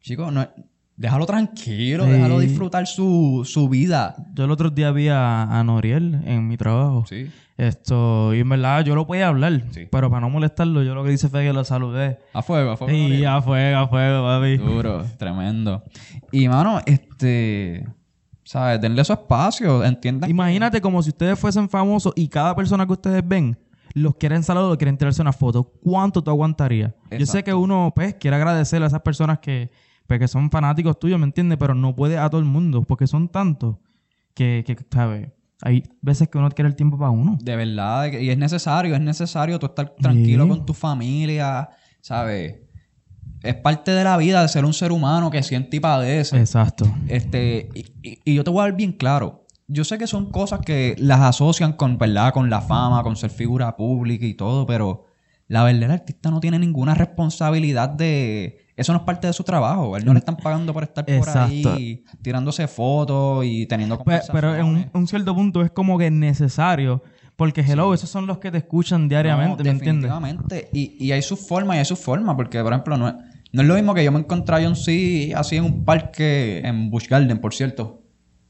Chicos, 0.00 0.32
no, 0.32 0.48
déjalo 0.96 1.26
tranquilo, 1.26 2.04
Sí. 2.04 2.10
déjalo 2.10 2.38
disfrutar 2.40 2.86
su, 2.86 3.42
su 3.44 3.68
vida. 3.68 4.16
Yo 4.34 4.44
el 4.44 4.50
otro 4.50 4.70
día 4.70 4.90
vi 4.92 5.08
a, 5.08 5.42
a 5.44 5.62
Noriel 5.62 6.20
en 6.24 6.48
mi 6.48 6.56
trabajo. 6.56 7.04
Sí. 7.08 7.30
Esto, 7.56 8.34
y 8.34 8.40
en 8.40 8.48
verdad 8.48 8.82
yo 8.84 8.94
lo 8.94 9.06
podía 9.06 9.28
hablar, 9.28 9.62
Sí. 9.70 9.86
pero 9.90 10.08
para 10.08 10.22
no 10.22 10.30
molestarlo, 10.30 10.82
yo 10.82 10.94
lo 10.94 11.04
que 11.04 11.12
hice 11.12 11.28
fue 11.28 11.44
que 11.44 11.52
lo 11.52 11.62
saludé. 11.62 12.18
A 12.32 12.40
fuego, 12.42 12.70
a 12.72 12.76
fuego. 12.78 12.92
Y 12.96 13.20
Gabriel. 13.20 13.26
a 13.26 13.42
fuego, 13.42 13.78
a 13.78 13.88
fuego, 13.88 14.24
papi. 14.24 14.56
Duro, 14.56 15.04
tremendo. 15.18 15.84
Y, 16.32 16.48
mano, 16.48 16.80
este... 16.86 17.86
¿Sabes? 18.50 18.80
Denle 18.80 19.04
su 19.04 19.12
espacio, 19.12 19.84
entiendan. 19.84 20.28
Imagínate 20.28 20.80
como 20.80 21.00
si 21.04 21.10
ustedes 21.10 21.38
fuesen 21.38 21.68
famosos 21.68 22.12
y 22.16 22.26
cada 22.26 22.56
persona 22.56 22.84
que 22.84 22.92
ustedes 22.94 23.22
ven 23.24 23.56
los 23.94 24.16
quieren 24.16 24.42
saludar 24.42 24.72
o 24.72 24.76
quieren 24.76 24.98
tirarse 24.98 25.22
una 25.22 25.32
foto. 25.32 25.62
¿Cuánto 25.80 26.20
tú 26.20 26.32
aguantarías? 26.32 26.92
Yo 27.16 27.26
sé 27.26 27.44
que 27.44 27.54
uno, 27.54 27.92
pues, 27.94 28.14
quiere 28.14 28.34
agradecerle 28.36 28.86
a 28.86 28.88
esas 28.88 29.02
personas 29.02 29.38
que, 29.38 29.70
pues, 30.08 30.18
que 30.18 30.26
son 30.26 30.50
fanáticos 30.50 30.98
tuyos, 30.98 31.16
¿me 31.20 31.26
entiendes? 31.26 31.58
Pero 31.58 31.76
no 31.76 31.94
puede 31.94 32.18
a 32.18 32.28
todo 32.28 32.40
el 32.40 32.44
mundo 32.44 32.82
porque 32.82 33.06
son 33.06 33.28
tantos 33.28 33.76
que, 34.34 34.64
que 34.66 34.76
¿sabes? 34.90 35.28
Hay 35.62 35.84
veces 36.02 36.28
que 36.28 36.36
uno 36.38 36.50
quiere 36.50 36.68
el 36.70 36.74
tiempo 36.74 36.98
para 36.98 37.10
uno. 37.12 37.38
De 37.40 37.54
verdad, 37.54 38.10
y 38.14 38.30
es 38.30 38.38
necesario, 38.38 38.96
es 38.96 39.00
necesario 39.00 39.60
tú 39.60 39.66
estar 39.66 39.90
tranquilo 39.90 40.42
Sí. 40.42 40.48
con 40.50 40.66
tu 40.66 40.74
familia, 40.74 41.68
¿sabes? 42.00 42.56
Es 43.42 43.54
parte 43.54 43.90
de 43.92 44.04
la 44.04 44.16
vida 44.16 44.42
de 44.42 44.48
ser 44.48 44.64
un 44.64 44.72
ser 44.74 44.92
humano 44.92 45.30
que 45.30 45.42
siente 45.42 45.76
y 45.78 45.80
padece. 45.80 46.38
Exacto. 46.38 46.86
Este, 47.08 47.68
y, 47.74 47.86
y- 48.08 48.18
y 48.24 48.34
yo 48.34 48.44
te 48.44 48.50
voy 48.50 48.60
a 48.60 48.64
dar 48.64 48.76
bien 48.76 48.92
claro. 48.92 49.46
Yo 49.66 49.84
sé 49.84 49.98
que 49.98 50.06
son 50.06 50.30
cosas 50.30 50.60
que 50.60 50.94
las 50.98 51.20
asocian 51.20 51.72
con, 51.74 51.96
¿verdad? 51.96 52.32
Con 52.32 52.50
la 52.50 52.60
fama, 52.60 53.02
con 53.02 53.16
ser 53.16 53.30
figura 53.30 53.76
pública 53.76 54.26
y 54.26 54.34
todo, 54.34 54.66
pero 54.66 55.04
la 55.46 55.62
verdad 55.64 55.84
el 55.84 55.90
artista 55.92 56.30
no 56.30 56.40
tiene 56.40 56.58
ninguna 56.58 56.94
responsabilidad 56.94 57.88
de... 57.88 58.66
Eso 58.76 58.92
no 58.92 59.00
es 59.00 59.04
parte 59.04 59.26
de 59.26 59.32
su 59.32 59.44
trabajo. 59.44 59.94
A 59.94 59.98
él 59.98 60.04
no 60.04 60.12
le 60.12 60.18
están 60.18 60.36
pagando 60.36 60.72
por 60.72 60.82
estar 60.82 61.04
por 61.04 61.28
ahí 61.28 62.04
tirándose 62.22 62.66
fotos 62.66 63.44
y 63.44 63.66
teniendo 63.66 63.98
Pe- 64.02 64.20
Pero, 64.32 64.54
en 64.56 64.64
un, 64.64 64.66
conversaciones. 64.74 64.90
un 64.94 65.06
cierto 65.06 65.34
punto 65.34 65.62
es 65.62 65.70
como 65.70 65.98
que 65.98 66.10
necesario 66.10 67.02
Porque, 67.36 67.60
hello, 67.62 67.94
esos 67.94 68.08
son 68.10 68.26
los 68.26 68.38
que 68.38 68.50
te 68.50 68.58
escuchan 68.58 69.08
diariamente, 69.08 69.58
No, 69.58 69.64
¿me 69.64 69.70
entiendes? 69.70 70.10
definitivamente. 70.10 70.70
Y, 70.74 70.96
y 71.06 71.12
hay 71.12 71.22
sus 71.22 71.38
formas 71.46 71.76
y 71.76 71.78
hay 71.80 71.84
sus 71.84 71.98
formas. 71.98 72.34
Porque, 72.36 72.62
por 72.62 72.72
ejemplo, 72.72 72.96
no 72.96 73.08
es, 73.08 73.14
no 73.52 73.62
es 73.62 73.68
lo 73.68 73.74
mismo 73.74 73.94
que 73.94 74.04
yo 74.04 74.12
me 74.12 74.18
encontré 74.20 74.56
a 74.56 74.62
John 74.62 74.76
C. 74.76 75.32
así 75.36 75.56
en 75.56 75.64
un 75.64 75.84
parque 75.84 76.60
en 76.64 76.90
Busch 76.90 77.08
Garden, 77.08 77.38
por 77.38 77.52
cierto. 77.54 77.96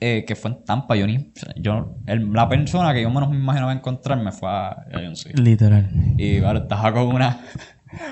eh, 0.03 0.25
que 0.27 0.35
fue 0.35 0.53
en 0.53 0.65
Tampa. 0.65 0.97
Yo 0.97 1.07
ni... 1.07 1.31
Yo, 1.57 1.97
el- 2.07 2.33
la 2.33 2.49
persona 2.49 2.95
que 2.95 3.03
yo 3.03 3.11
menos 3.11 3.29
me 3.29 3.37
imaginaba 3.37 3.71
encontrarme 3.73 4.33
fue 4.33 4.49
a, 4.49 4.69
a 4.71 4.85
John 4.95 5.15
C. 5.15 5.33
Literal. 5.35 5.91
Y 6.17 6.41
bueno, 6.41 6.61
estaba 6.61 6.91
con 6.93 7.09
una... 7.15 7.39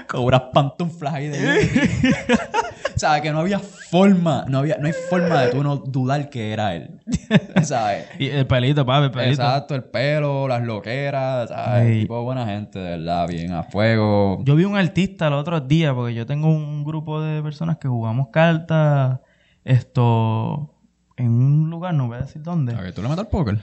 Con 0.09 0.25
unas 0.25 0.43
pantuflas 0.53 1.15
ahí 1.15 1.29
de... 1.29 1.39
o 2.97 2.99
sea, 2.99 3.21
que 3.21 3.31
no 3.31 3.41
había 3.41 3.59
forma... 3.59 4.45
No, 4.49 4.59
había, 4.59 4.79
no 4.79 4.87
hay 4.87 4.93
forma 5.09 5.43
de 5.43 5.53
tú 5.53 5.63
no 5.63 5.77
dudar 5.77 6.29
que 6.31 6.53
era 6.53 6.75
él. 6.75 7.01
¿Sabes? 7.63 8.07
Y 8.19 8.29
el 8.29 8.47
pelito, 8.47 8.85
papi, 8.85 9.05
el 9.05 9.11
pelito. 9.11 9.43
Exacto, 9.43 9.75
el 9.75 9.85
pelo, 9.85 10.49
las 10.49 10.63
loqueras, 10.63 11.49
¿sabes? 11.49 11.87
Ey. 11.87 12.01
Tipo 12.03 12.23
buena 12.23 12.47
gente, 12.47 12.79
de 12.79 12.99
verdad, 12.99 13.29
bien 13.29 13.53
a 13.53 13.63
fuego. 13.63 14.43
Yo 14.45 14.57
vi 14.57 14.65
un 14.65 14.77
artista 14.77 15.29
el 15.29 15.35
otro 15.35 15.61
día, 15.61 15.95
porque 15.95 16.15
yo 16.15 16.27
tengo 16.27 16.49
un 16.49 16.85
grupo 16.85 17.21
de 17.21 17.43
personas 17.43 17.79
que 17.79 17.89
jugamos 17.89 18.29
cartas, 18.33 19.21
esto, 19.65 20.75
en 21.17 21.31
un 21.31 21.71
lugar, 21.71 21.95
no 21.95 22.09
voy 22.09 22.17
a 22.17 22.21
decir 22.23 22.43
dónde. 22.43 22.75
¿A 22.75 22.83
que 22.83 22.93
tú 22.93 23.03
le 23.03 23.09
metes 23.09 23.25
al 23.25 23.31
póker? 23.31 23.59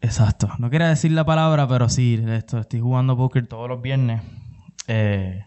Exacto. 0.00 0.48
No 0.58 0.70
quería 0.70 0.88
decir 0.88 1.12
la 1.12 1.24
palabra, 1.24 1.66
pero 1.66 1.88
sí, 1.88 2.22
esto, 2.28 2.58
estoy 2.58 2.80
jugando 2.80 3.16
póker 3.16 3.46
todos 3.46 3.68
los 3.68 3.82
viernes. 3.82 4.22
Eh, 4.86 5.44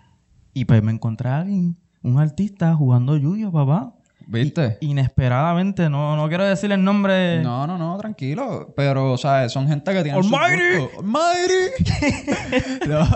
y 0.54 0.66
pues 0.66 0.82
me 0.84 0.92
encontré 0.92 1.30
a 1.30 1.40
alguien, 1.40 1.78
un 2.04 2.20
artista 2.20 2.74
jugando 2.76 3.18
Yuyo, 3.18 3.52
papá. 3.52 3.96
¿Viste? 4.28 4.78
Inesperadamente, 4.82 5.90
no, 5.90 6.16
no 6.16 6.28
quiero 6.30 6.46
decir 6.46 6.72
el 6.72 6.82
nombre. 6.84 7.42
No, 7.42 7.66
no, 7.68 7.78
no, 7.78 7.98
tranquilo. 7.98 8.72
Pero, 8.78 9.12
o 9.14 9.18
sea, 9.18 9.50
son 9.50 9.68
gente 9.68 9.92
que 9.94 10.04
tiene 10.04 10.18
Almighty. 10.18 10.88
Almighty. 10.98 12.88
No, 12.88 13.08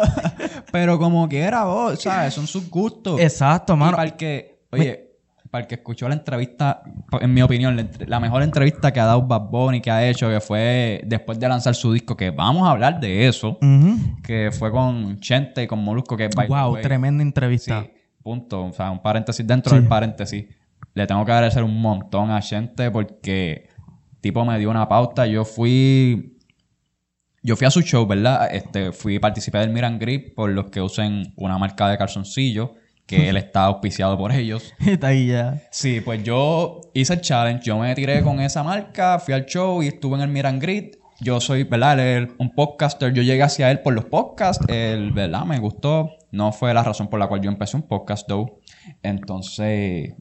Pero 0.72 0.98
como 1.00 1.28
quiera 1.30 1.64
vos, 1.66 2.02
¿sabes? 2.02 2.34
Son 2.34 2.48
sus 2.48 2.70
gustos. 2.70 3.20
Exacto, 3.20 3.74
Y 3.74 3.78
mano. 3.78 3.92
para 3.92 4.04
el 4.10 4.16
que, 4.16 4.60
oye, 4.72 5.05
para 5.56 5.62
el 5.64 5.68
que 5.70 5.76
escuchó 5.76 6.10
la 6.10 6.16
entrevista, 6.16 6.84
en 7.22 7.34
mi 7.34 7.42
opinión, 7.42 7.90
la, 8.08 8.20
mejor 8.20 8.44
entrevista 8.44 8.92
que 8.92 9.00
ha 9.00 9.06
dado 9.06 9.22
Bad 9.22 9.44
Bunny, 9.50 9.80
que 9.80 9.90
ha 9.90 10.06
hecho, 10.06 10.30
que 10.30 10.42
fue 10.42 11.02
después 11.06 11.40
de 11.40 11.48
lanzar 11.48 11.74
su 11.76 11.94
disco, 11.94 12.18
que 12.18 12.30
vamos 12.32 12.68
a 12.68 12.72
hablar 12.72 13.00
de 13.00 13.26
eso, 13.26 13.58
que 14.22 14.50
fue 14.52 14.70
con 14.70 15.18
Chente 15.22 15.64
y 15.64 15.68
con 15.68 15.82
Molusco, 15.82 16.18
que 16.18 16.28
the 16.28 16.46
Wow, 16.48 16.82
tremenda 16.82 17.24
entrevista. 17.24 17.84
Sí, 17.84 17.90
punto. 18.22 18.66
O 18.66 18.74
sea, 18.74 18.92
un 18.92 19.02
paréntesis 19.02 19.48
dentro 19.48 19.70
Sí. 19.70 19.78
del 19.78 19.88
paréntesis. 19.88 20.46
Le 20.94 21.08
tengo 21.08 21.24
que 21.24 21.32
agradecer 21.32 21.64
un 21.64 21.80
montón 21.80 22.32
a 22.32 22.42
Chente 22.42 22.92
porque 22.92 23.70
tipo 24.20 24.44
me 24.44 24.60
dio 24.60 24.70
una 24.70 24.90
pauta. 24.90 25.26
Yo 25.26 25.46
fui. 25.46 26.38
Yo 27.44 27.56
fui 27.56 27.66
a 27.66 27.72
su 27.72 27.82
show, 27.82 28.06
¿verdad? 28.06 28.54
Este, 28.54 28.92
fui 28.92 29.20
participé 29.20 29.60
del 29.60 29.70
Miran 29.70 30.00
Grip 30.00 30.36
por 30.36 30.50
los 30.50 30.66
que 30.66 30.82
usen 30.82 31.32
una 31.38 31.58
marca 31.58 31.88
de 31.88 31.98
calzoncillo, 31.98 32.74
que 33.06 33.30
él 33.30 33.38
está 33.38 33.66
auspiciado 33.66 34.18
por 34.18 34.32
ellos. 34.32 34.74
Está 34.86 35.08
ahí 35.08 35.28
ya. 35.28 35.62
Sí, 35.72 36.02
pues 36.02 36.24
yo 36.24 36.82
hice 36.94 37.14
el 37.14 37.22
challenge, 37.22 37.66
yo 37.66 37.78
me 37.78 37.94
tiré 37.94 38.24
con 38.24 38.40
esa 38.40 38.64
marca, 38.64 39.20
fui 39.20 39.34
al 39.34 39.46
show 39.46 39.84
y 39.84 39.88
estuve 39.88 40.16
en 40.16 40.22
el 40.22 40.30
Miran 40.30 40.60
Grid. 40.60 40.96
Yo 41.22 41.40
soy, 41.40 41.64
¿verdad? 41.64 42.00
Él 42.00 42.24
es 42.26 42.30
un 42.40 42.54
podcaster, 42.54 43.14
yo 43.14 43.22
llegué 43.22 43.44
hacia 43.44 43.72
él 43.72 43.80
por 43.80 43.94
los 43.94 44.06
podcasts, 44.06 44.66
él, 44.68 45.12
¿verdad? 45.12 45.46
Me 45.46 45.60
gustó. 45.60 46.12
No 46.32 46.52
fue 46.52 46.74
la 46.74 46.84
razón 46.84 47.08
por 47.08 47.20
la 47.20 47.28
cual 47.28 47.40
yo 47.40 47.50
empecé 47.50 47.78
un 47.78 47.84
podcast, 47.84 48.28
though. 48.28 48.60
Entonces, 49.02 50.14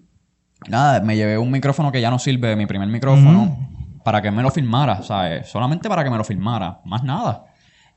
nada, 0.69 1.01
me 1.01 1.17
llevé 1.17 1.37
un 1.37 1.51
micrófono 1.51 1.91
que 1.91 2.01
ya 2.01 2.11
no 2.11 2.21
sirve, 2.21 2.55
mi 2.55 2.67
primer 2.67 2.87
micrófono, 2.89 3.59
para 4.05 4.23
que 4.23 4.31
me 4.31 4.43
lo 4.43 4.51
filmara, 4.51 5.03
¿sabes? 5.03 5.49
Solamente 5.49 5.89
para 5.89 6.05
que 6.05 6.11
me 6.11 6.17
lo 6.17 6.23
filmara, 6.23 6.81
más 6.85 7.03
nada. 7.03 7.47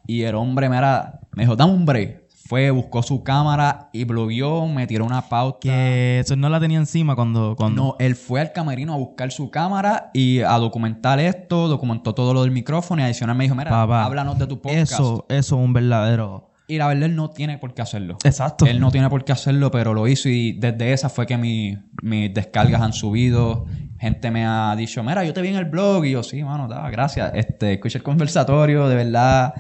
Y 0.08 0.24
el 0.24 0.34
hombre 0.34 0.68
me, 0.70 0.78
era, 0.78 1.20
me 1.34 1.44
dijo, 1.44 1.56
dame 1.56 1.74
un 1.74 1.86
break. 1.86 2.27
Fue, 2.48 2.72
buscó 2.72 3.04
su 3.04 3.24
cámara 3.24 3.90
y 3.92 4.06
blogueó, 4.06 4.66
me 4.68 4.88
tiró 4.88 5.06
una 5.06 5.22
pauta. 5.30 5.60
Que 5.62 6.20
eso 6.20 6.36
no 6.36 6.48
la 6.50 6.60
tenía 6.60 6.78
encima 6.78 7.16
cuando... 7.16 7.56
cuando... 7.58 7.82
No, 7.82 7.96
él 8.00 8.16
fue 8.16 8.40
al 8.42 8.54
camerino 8.54 8.94
a 8.94 8.98
buscar 8.98 9.32
su 9.32 9.52
cámara 9.52 10.12
y 10.14 10.40
a 10.42 10.54
documentar 10.58 11.20
esto, 11.20 11.68
documentó 11.68 12.14
todo 12.14 12.34
lo 12.34 12.44
del 12.44 12.52
micrófono 12.52 13.02
y 13.02 13.06
adicional 13.06 13.36
me 13.36 13.44
dijo, 13.44 13.56
mira, 13.56 13.70
Papá, 13.70 14.06
háblanos 14.06 14.40
de 14.40 14.48
tu 14.48 14.62
podcast. 14.62 14.92
Eso, 14.94 15.26
eso 15.30 15.56
es 15.56 15.62
un 15.64 15.74
verdadero... 15.74 16.52
Y 16.70 16.78
la 16.78 16.88
verdad, 16.88 17.04
él 17.04 17.16
no 17.16 17.30
tiene 17.30 17.58
por 17.58 17.74
qué 17.74 17.82
hacerlo. 17.82 18.18
Exacto. 18.26 18.66
Él 18.66 18.82
no 18.82 18.92
tiene 18.92 19.10
por 19.10 19.24
qué 19.24 19.32
hacerlo, 19.32 19.72
pero 19.72 19.94
lo 19.94 20.06
hizo 20.06 20.28
y 20.28 20.52
desde 20.52 20.92
esa 20.92 21.08
fue 21.08 21.26
que 21.26 21.38
mi- 21.38 21.78
mis 22.02 22.34
descargas 22.34 22.82
han 22.82 22.92
subido. 22.92 23.66
Gente 23.98 24.32
me 24.32 24.46
ha 24.46 24.76
dicho, 24.76 25.02
mira, 25.02 25.24
yo 25.24 25.34
te 25.34 25.42
vi 25.42 25.48
en 25.48 25.56
el 25.56 25.64
blog. 25.64 26.04
Y 26.04 26.12
yo, 26.12 26.24
sí, 26.24 26.44
mano, 26.44 26.68
da, 26.68 26.90
gracias. 26.90 27.32
Este, 27.36 27.76
escuché 27.76 28.00
el 28.00 28.04
conversatorio, 28.04 28.90
de 28.90 28.96
verdad. 28.98 29.54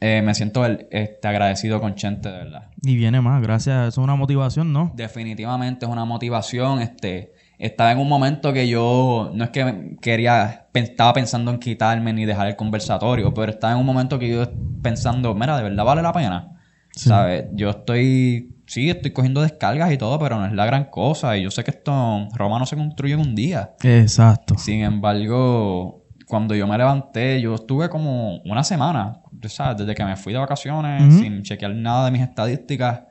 Eh, 0.00 0.22
me 0.22 0.34
siento 0.34 0.64
este, 0.64 1.26
agradecido 1.26 1.80
con 1.80 1.96
Chente, 1.96 2.30
de 2.30 2.38
verdad. 2.38 2.70
Y 2.82 2.96
viene 2.96 3.20
más, 3.20 3.42
gracias. 3.42 3.88
Eso 3.88 4.00
es 4.00 4.04
una 4.04 4.14
motivación, 4.14 4.72
¿no? 4.72 4.92
definitivamente 4.94 5.86
es 5.86 5.90
una 5.90 6.04
motivación. 6.04 6.80
Este, 6.80 7.32
estaba 7.58 7.90
en 7.90 7.98
un 7.98 8.08
momento 8.08 8.52
que 8.52 8.68
yo 8.68 9.32
no 9.34 9.44
es 9.44 9.50
que 9.50 9.96
quería, 10.00 10.68
estaba 10.72 11.12
pensando 11.12 11.50
en 11.50 11.58
quitarme 11.58 12.12
ni 12.12 12.24
dejar 12.24 12.46
el 12.46 12.56
conversatorio, 12.56 13.34
pero 13.34 13.50
estaba 13.50 13.72
en 13.72 13.80
un 13.80 13.86
momento 13.86 14.18
que 14.18 14.28
yo 14.28 14.44
pensando, 14.82 15.34
mira, 15.34 15.56
de 15.56 15.64
verdad 15.64 15.84
vale 15.84 16.02
la 16.02 16.12
pena. 16.12 16.54
Sí. 16.92 17.08
¿Sabes? 17.08 17.46
Yo 17.52 17.70
estoy, 17.70 18.56
sí, 18.66 18.90
estoy 18.90 19.12
cogiendo 19.12 19.40
descargas 19.40 19.92
y 19.92 19.98
todo, 19.98 20.18
pero 20.18 20.38
no 20.38 20.46
es 20.46 20.52
la 20.52 20.64
gran 20.66 20.84
cosa. 20.84 21.36
Y 21.36 21.42
yo 21.42 21.50
sé 21.50 21.64
que 21.64 21.72
esto, 21.72 22.28
Roma 22.34 22.58
no 22.60 22.66
se 22.66 22.76
construye 22.76 23.14
en 23.14 23.20
un 23.20 23.34
día. 23.34 23.74
Exacto. 23.82 24.56
Sin 24.58 24.82
embargo, 24.82 25.97
cuando 26.28 26.54
yo 26.54 26.66
me 26.66 26.76
levanté, 26.76 27.40
yo 27.40 27.54
estuve 27.54 27.88
como 27.88 28.36
una 28.42 28.62
semana, 28.62 29.20
¿sabes? 29.48 29.78
Desde 29.78 29.94
que 29.94 30.04
me 30.04 30.16
fui 30.16 30.32
de 30.32 30.38
vacaciones, 30.38 31.14
sin 31.14 31.42
chequear 31.42 31.74
nada 31.74 32.04
de 32.06 32.10
mis 32.10 32.22
estadísticas. 32.22 33.02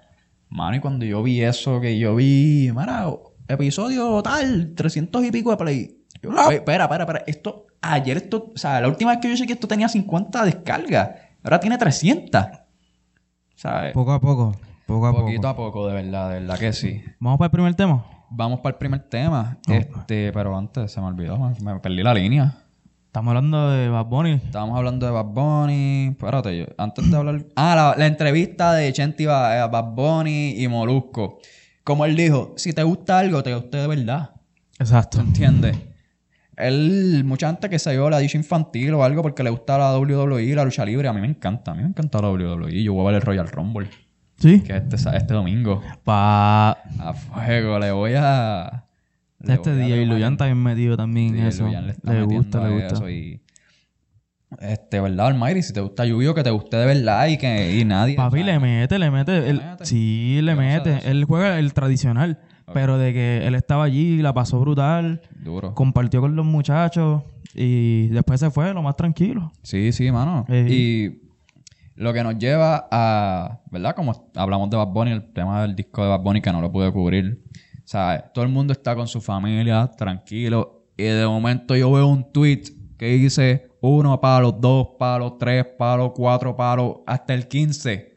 Mano, 0.49 0.77
y 0.77 0.79
cuando 0.79 1.03
yo 1.05 1.21
vi 1.23 1.41
eso, 1.41 1.81
que 1.81 1.97
yo 1.99 2.15
vi, 2.15 2.71
mira, 2.73 3.05
episodio 3.47 4.21
tal, 4.23 4.73
300 4.75 5.25
y 5.25 5.31
pico 5.31 5.51
de 5.51 5.57
play. 5.57 5.97
Yo, 6.21 6.29
"Oye, 6.29 6.57
espera, 6.57 6.85
espera, 6.85 7.03
espera. 7.03 7.23
Esto, 7.27 7.67
ayer 7.81 8.17
esto, 8.17 8.51
o 8.53 8.57
sea, 8.57 8.79
la 8.81 8.87
última 8.87 9.11
vez 9.11 9.19
que 9.19 9.29
yo 9.29 9.35
chequeé 9.35 9.53
esto 9.55 9.67
tenía 9.67 9.87
50 9.89 10.43
descargas. 10.45 11.09
Ahora 11.43 11.59
tiene 11.59 11.77
300. 11.77 12.45
¿Sabes? 13.55 13.93
Poco 13.93 14.13
a 14.13 14.19
poco. 14.21 14.55
Poco 14.85 15.07
a 15.07 15.11
Poquito 15.13 15.41
poco. 15.41 15.47
a 15.47 15.55
poco, 15.55 15.87
de 15.87 15.93
verdad, 15.95 16.29
de 16.29 16.39
verdad 16.39 16.57
que 16.59 16.71
sí. 16.71 17.01
Vamos 17.19 17.37
para 17.39 17.47
el 17.47 17.51
primer 17.51 17.75
tema. 17.75 18.05
Vamos 18.29 18.59
para 18.59 18.73
el 18.73 18.77
primer 18.79 19.01
tema. 19.09 19.57
Este, 19.67 20.31
pero 20.31 20.57
antes 20.57 20.91
se 20.91 21.01
me 21.01 21.07
olvidó, 21.07 21.37
me 21.61 21.79
perdí 21.79 22.03
la 22.03 22.13
línea. 22.13 22.55
Estamos 23.17 23.31
hablando 23.31 23.71
de 23.71 23.89
Bad 23.89 24.05
Bunny. 24.05 24.33
Estábamos 24.33 24.77
hablando 24.77 25.07
de 25.07 25.11
Bad 25.11 25.25
Bunny. 25.25 26.09
Espérate, 26.09 26.55
yo, 26.55 26.65
antes 26.77 27.09
de 27.09 27.17
hablar. 27.17 27.45
Ah, 27.55 27.73
la, 27.75 27.95
la 27.97 28.05
entrevista 28.05 28.73
de 28.73 28.93
Chenti 28.93 29.25
a 29.25 29.63
a 29.63 29.67
Bad 29.67 29.85
Bunny 29.85 30.63
y 30.63 30.67
Molusco. 30.67 31.39
Como 31.83 32.05
él 32.05 32.15
dijo, 32.15 32.53
si 32.57 32.73
te 32.73 32.83
gusta 32.83 33.17
algo, 33.17 33.41
te 33.41 33.55
gusta 33.55 33.79
de 33.79 33.87
verdad. 33.87 34.35
Exacto. 34.77 35.19
¿Entiendes? 35.19 35.75
Él, 36.57 37.23
mucha 37.25 37.47
gente 37.47 37.71
que 37.71 37.79
se 37.79 37.89
dio 37.93 38.07
la 38.07 38.19
dicha 38.19 38.37
infantil 38.37 38.93
o 38.93 39.03
algo 39.03 39.23
porque 39.23 39.41
le 39.41 39.49
gusta 39.49 39.79
la 39.79 39.97
WWE, 39.97 40.53
la 40.53 40.63
lucha 40.63 40.85
libre. 40.85 41.07
A 41.07 41.13
mí 41.13 41.19
me 41.19 41.27
encanta. 41.27 41.71
A 41.71 41.73
mí 41.73 41.81
me 41.81 41.89
encanta 41.89 42.21
la 42.21 42.29
WWE. 42.29 42.83
Yo 42.83 42.93
voy 42.93 43.01
a 43.01 43.05
ver 43.07 43.15
el 43.15 43.21
Royal 43.23 43.47
Rumble, 43.47 43.89
¿Sí? 44.37 44.61
que 44.61 44.77
es 44.77 44.83
este, 44.93 45.17
este 45.17 45.33
domingo. 45.33 45.81
Pa... 46.03 46.69
A 46.99 47.13
fuego, 47.15 47.79
le 47.79 47.91
voy 47.91 48.13
a. 48.15 48.86
le 49.47 49.53
Este 49.55 49.71
tomar- 49.71 50.07
Luyan 50.07 50.37
también 50.37 50.61
metido 50.63 50.97
también 50.97 51.37
en 51.37 51.45
eso. 51.47 51.67
Le 51.67 51.93
Le 52.13 52.23
gusta, 52.23 52.67
le 52.67 52.73
gusta. 52.73 52.95
eso 52.95 53.09
y... 53.09 53.41
Este, 54.61 55.01
¿verdad, 55.01 55.27
Almighty? 55.27 55.61
Si 55.61 55.73
te 55.73 55.81
gusta 55.81 56.05
Lluvio, 56.05 56.33
que 56.33 56.41
te 56.41 56.49
guste 56.51 56.77
de 56.77 56.85
verdad 56.85 57.27
y 57.27 57.37
que 57.37 57.77
y 57.77 57.83
nadie... 57.83 58.15
Papi, 58.15 58.43
le 58.43 58.59
mete, 58.59 58.97
le 58.97 59.11
mete. 59.11 59.49
él- 59.49 59.61
mete? 59.61 59.85
Sí, 59.85 60.39
le 60.41 60.55
mete. 60.55 60.99
Él 61.05 61.25
juega 61.25 61.59
el 61.59 61.73
tradicional. 61.73 62.39
Pero 62.73 62.97
de 62.97 63.13
que 63.13 63.47
él 63.47 63.55
estaba 63.55 63.85
allí, 63.85 64.21
la 64.21 64.33
pasó 64.33 64.59
brutal, 64.59 65.21
Duro. 65.41 65.73
compartió 65.73 66.19
con 66.19 66.35
los 66.35 66.45
muchachos 66.45 67.23
y 67.55 68.07
después 68.07 68.41
se 68.41 68.51
fue 68.51 68.73
lo 68.73 68.81
más 68.81 68.97
tranquilo. 68.97 69.53
Sí, 69.63 69.93
sí, 69.93 70.11
mano. 70.11 70.45
Eh. 70.49 70.67
Y 70.69 71.21
lo 71.95 72.11
que 72.13 72.23
nos 72.23 72.37
lleva 72.37 72.87
a... 72.91 73.61
¿Verdad? 73.71 73.95
Como 73.95 74.29
hablamos 74.35 74.69
de 74.69 74.75
Bad 74.77 74.87
Bunny, 74.87 75.11
el 75.11 75.31
tema 75.33 75.61
del 75.61 75.75
disco 75.77 76.03
de 76.03 76.09
Bad 76.09 76.19
Bunny 76.21 76.41
que 76.41 76.51
no 76.51 76.59
lo 76.61 76.69
pude 76.71 76.91
cubrir. 76.91 77.41
O 77.87 77.89
sea, 77.89 78.31
todo 78.33 78.43
el 78.43 78.51
mundo 78.51 78.73
está 78.73 78.93
con 78.97 79.07
su 79.07 79.21
familia, 79.21 79.89
tranquilo. 79.97 80.89
Y 80.97 81.03
de 81.03 81.25
momento 81.25 81.73
yo 81.73 81.89
veo 81.89 82.05
un 82.07 82.33
tweet 82.33 82.63
que 82.97 83.05
dice 83.13 83.69
uno 83.79 84.19
palos, 84.19 84.59
dos 84.59 84.89
palos, 84.99 85.37
tres 85.37 85.65
palos, 85.77 86.11
cuatro 86.13 86.53
palos, 86.53 86.97
hasta 87.07 87.33
el 87.33 87.47
15. 87.47 88.13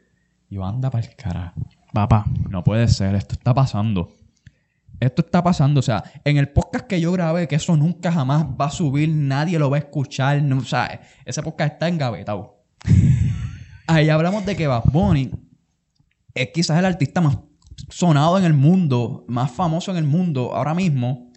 Y 0.49 0.55
yo, 0.55 0.65
anda 0.65 0.91
para 0.91 1.07
el 1.07 1.15
carajo. 1.15 1.61
Papá. 1.93 2.25
No 2.49 2.65
puede 2.65 2.89
ser, 2.89 3.15
esto 3.15 3.35
está 3.35 3.53
pasando. 3.53 4.09
Esto 4.99 5.21
está 5.21 5.41
pasando, 5.41 5.79
o 5.79 5.83
sea, 5.83 6.03
en 6.25 6.35
el 6.35 6.49
podcast 6.49 6.85
que 6.85 6.99
yo 6.99 7.13
grabé, 7.13 7.47
que 7.47 7.55
eso 7.55 7.77
nunca 7.77 8.11
jamás 8.11 8.45
va 8.45 8.65
a 8.65 8.71
subir, 8.71 9.07
nadie 9.07 9.57
lo 9.57 9.69
va 9.69 9.77
a 9.77 9.79
escuchar, 9.79 10.43
no, 10.43 10.57
o 10.57 10.65
sea, 10.65 10.99
ese 11.23 11.41
podcast 11.41 11.75
está 11.75 11.87
engavetado. 11.87 12.65
Ahí 13.87 14.09
hablamos 14.09 14.45
de 14.45 14.57
que 14.57 14.67
Bad 14.67 14.83
Bunny 14.91 15.31
es 16.35 16.49
quizás 16.53 16.77
el 16.77 16.85
artista 16.85 17.21
más 17.21 17.37
sonado 17.91 18.37
en 18.39 18.45
el 18.45 18.53
mundo, 18.53 19.25
más 19.27 19.51
famoso 19.51 19.91
en 19.91 19.97
el 19.97 20.05
mundo 20.05 20.55
ahora 20.55 20.73
mismo, 20.73 21.31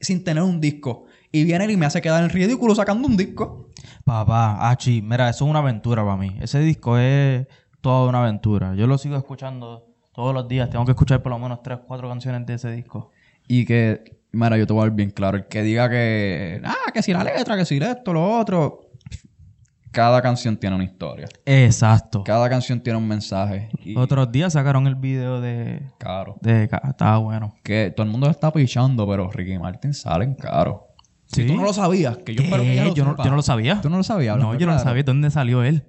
sin 0.00 0.24
tener 0.24 0.42
un 0.42 0.60
disco. 0.60 1.04
Y 1.30 1.44
viene 1.44 1.64
él 1.64 1.72
y 1.72 1.76
me 1.76 1.86
hace 1.86 2.00
quedar 2.00 2.22
en 2.22 2.30
ridículo 2.30 2.74
sacando 2.74 3.06
un 3.06 3.16
disco. 3.16 3.68
Papá, 4.04 4.70
Achi, 4.70 5.02
mira, 5.02 5.28
eso 5.28 5.44
es 5.44 5.50
una 5.50 5.58
aventura 5.58 6.04
para 6.04 6.16
mí. 6.16 6.36
Ese 6.40 6.60
disco 6.60 6.98
es 6.98 7.46
toda 7.80 8.08
una 8.08 8.20
aventura. 8.20 8.74
Yo 8.74 8.86
lo 8.86 8.96
sigo 8.96 9.16
escuchando 9.16 9.86
todos 10.14 10.32
los 10.32 10.46
días. 10.46 10.70
Tengo 10.70 10.84
que 10.84 10.92
escuchar 10.92 11.22
por 11.22 11.30
lo 11.30 11.38
menos 11.38 11.62
tres, 11.62 11.80
cuatro 11.86 12.08
canciones 12.08 12.46
de 12.46 12.54
ese 12.54 12.70
disco. 12.70 13.10
Y 13.48 13.64
que, 13.64 14.20
mira, 14.30 14.56
yo 14.56 14.66
te 14.66 14.72
voy 14.72 14.82
a 14.82 14.84
ver 14.84 14.92
bien 14.92 15.10
claro. 15.10 15.36
El 15.36 15.48
que 15.48 15.62
diga 15.62 15.90
que, 15.90 16.60
ah, 16.64 16.92
que 16.92 17.02
si 17.02 17.12
la 17.12 17.24
letra, 17.24 17.56
que 17.56 17.64
si 17.64 17.78
esto, 17.78 18.12
lo 18.12 18.38
otro. 18.38 18.81
Cada 19.92 20.22
canción 20.22 20.56
tiene 20.56 20.74
una 20.76 20.84
historia. 20.84 21.26
Exacto. 21.44 22.24
Cada 22.24 22.48
canción 22.48 22.80
tiene 22.80 22.98
un 22.98 23.06
mensaje. 23.06 23.68
Y, 23.84 23.96
Otros 23.96 24.32
días 24.32 24.54
sacaron 24.54 24.86
el 24.86 24.94
video 24.94 25.40
de... 25.40 25.82
Caro. 25.98 26.36
de 26.40 26.64
estaba 26.64 27.18
bueno. 27.18 27.54
Que 27.62 27.92
todo 27.94 28.04
el 28.06 28.10
mundo 28.10 28.28
está 28.30 28.50
pichando, 28.52 29.06
pero 29.06 29.30
Ricky 29.30 29.58
Martin 29.58 29.92
salen 29.92 30.34
caro. 30.34 30.88
Si 31.26 31.42
¿Sí? 31.42 31.46
tú 31.48 31.56
no 31.56 31.62
lo 31.64 31.72
sabías, 31.72 32.16
que 32.18 32.34
yo 32.34 32.38
¿Qué? 32.42 32.44
espero 32.44 32.62
que 32.62 32.74
ya 32.74 32.84
lo 32.84 32.94
yo, 32.94 33.04
no, 33.04 33.16
yo 33.22 33.30
no 33.30 33.36
lo 33.36 33.42
sabía. 33.42 33.80
¿Tú 33.80 33.90
no 33.90 33.98
lo 33.98 34.02
sabías? 34.02 34.36
No, 34.38 34.54
yo 34.58 34.66
no 34.66 34.72
lo 34.72 34.78
sabía. 34.78 35.02
¿Dónde 35.02 35.30
salió 35.30 35.62
él? 35.62 35.84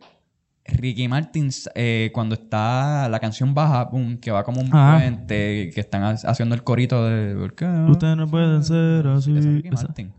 Ricky 0.66 1.10
Martin, 1.10 1.50
eh, 1.76 2.10
cuando 2.14 2.36
está 2.36 3.10
la 3.10 3.20
canción 3.20 3.54
baja, 3.54 3.84
boom, 3.86 4.18
que 4.18 4.32
va 4.32 4.44
como 4.46 4.62
un 4.62 4.68
Ajá. 4.74 4.98
puente, 5.00 5.70
que 5.74 5.80
están 5.82 6.04
ha- 6.04 6.12
haciendo 6.12 6.56
el 6.56 6.64
corito 6.64 7.06
de... 7.06 7.36
Ustedes 7.36 8.16
no 8.16 8.28
pueden 8.28 8.64
ser 8.64 9.06
así. 9.08 9.38
Es 9.38 9.46
Ricky 9.46 9.68
Esa- 9.70 9.88
Martin. 9.88 10.14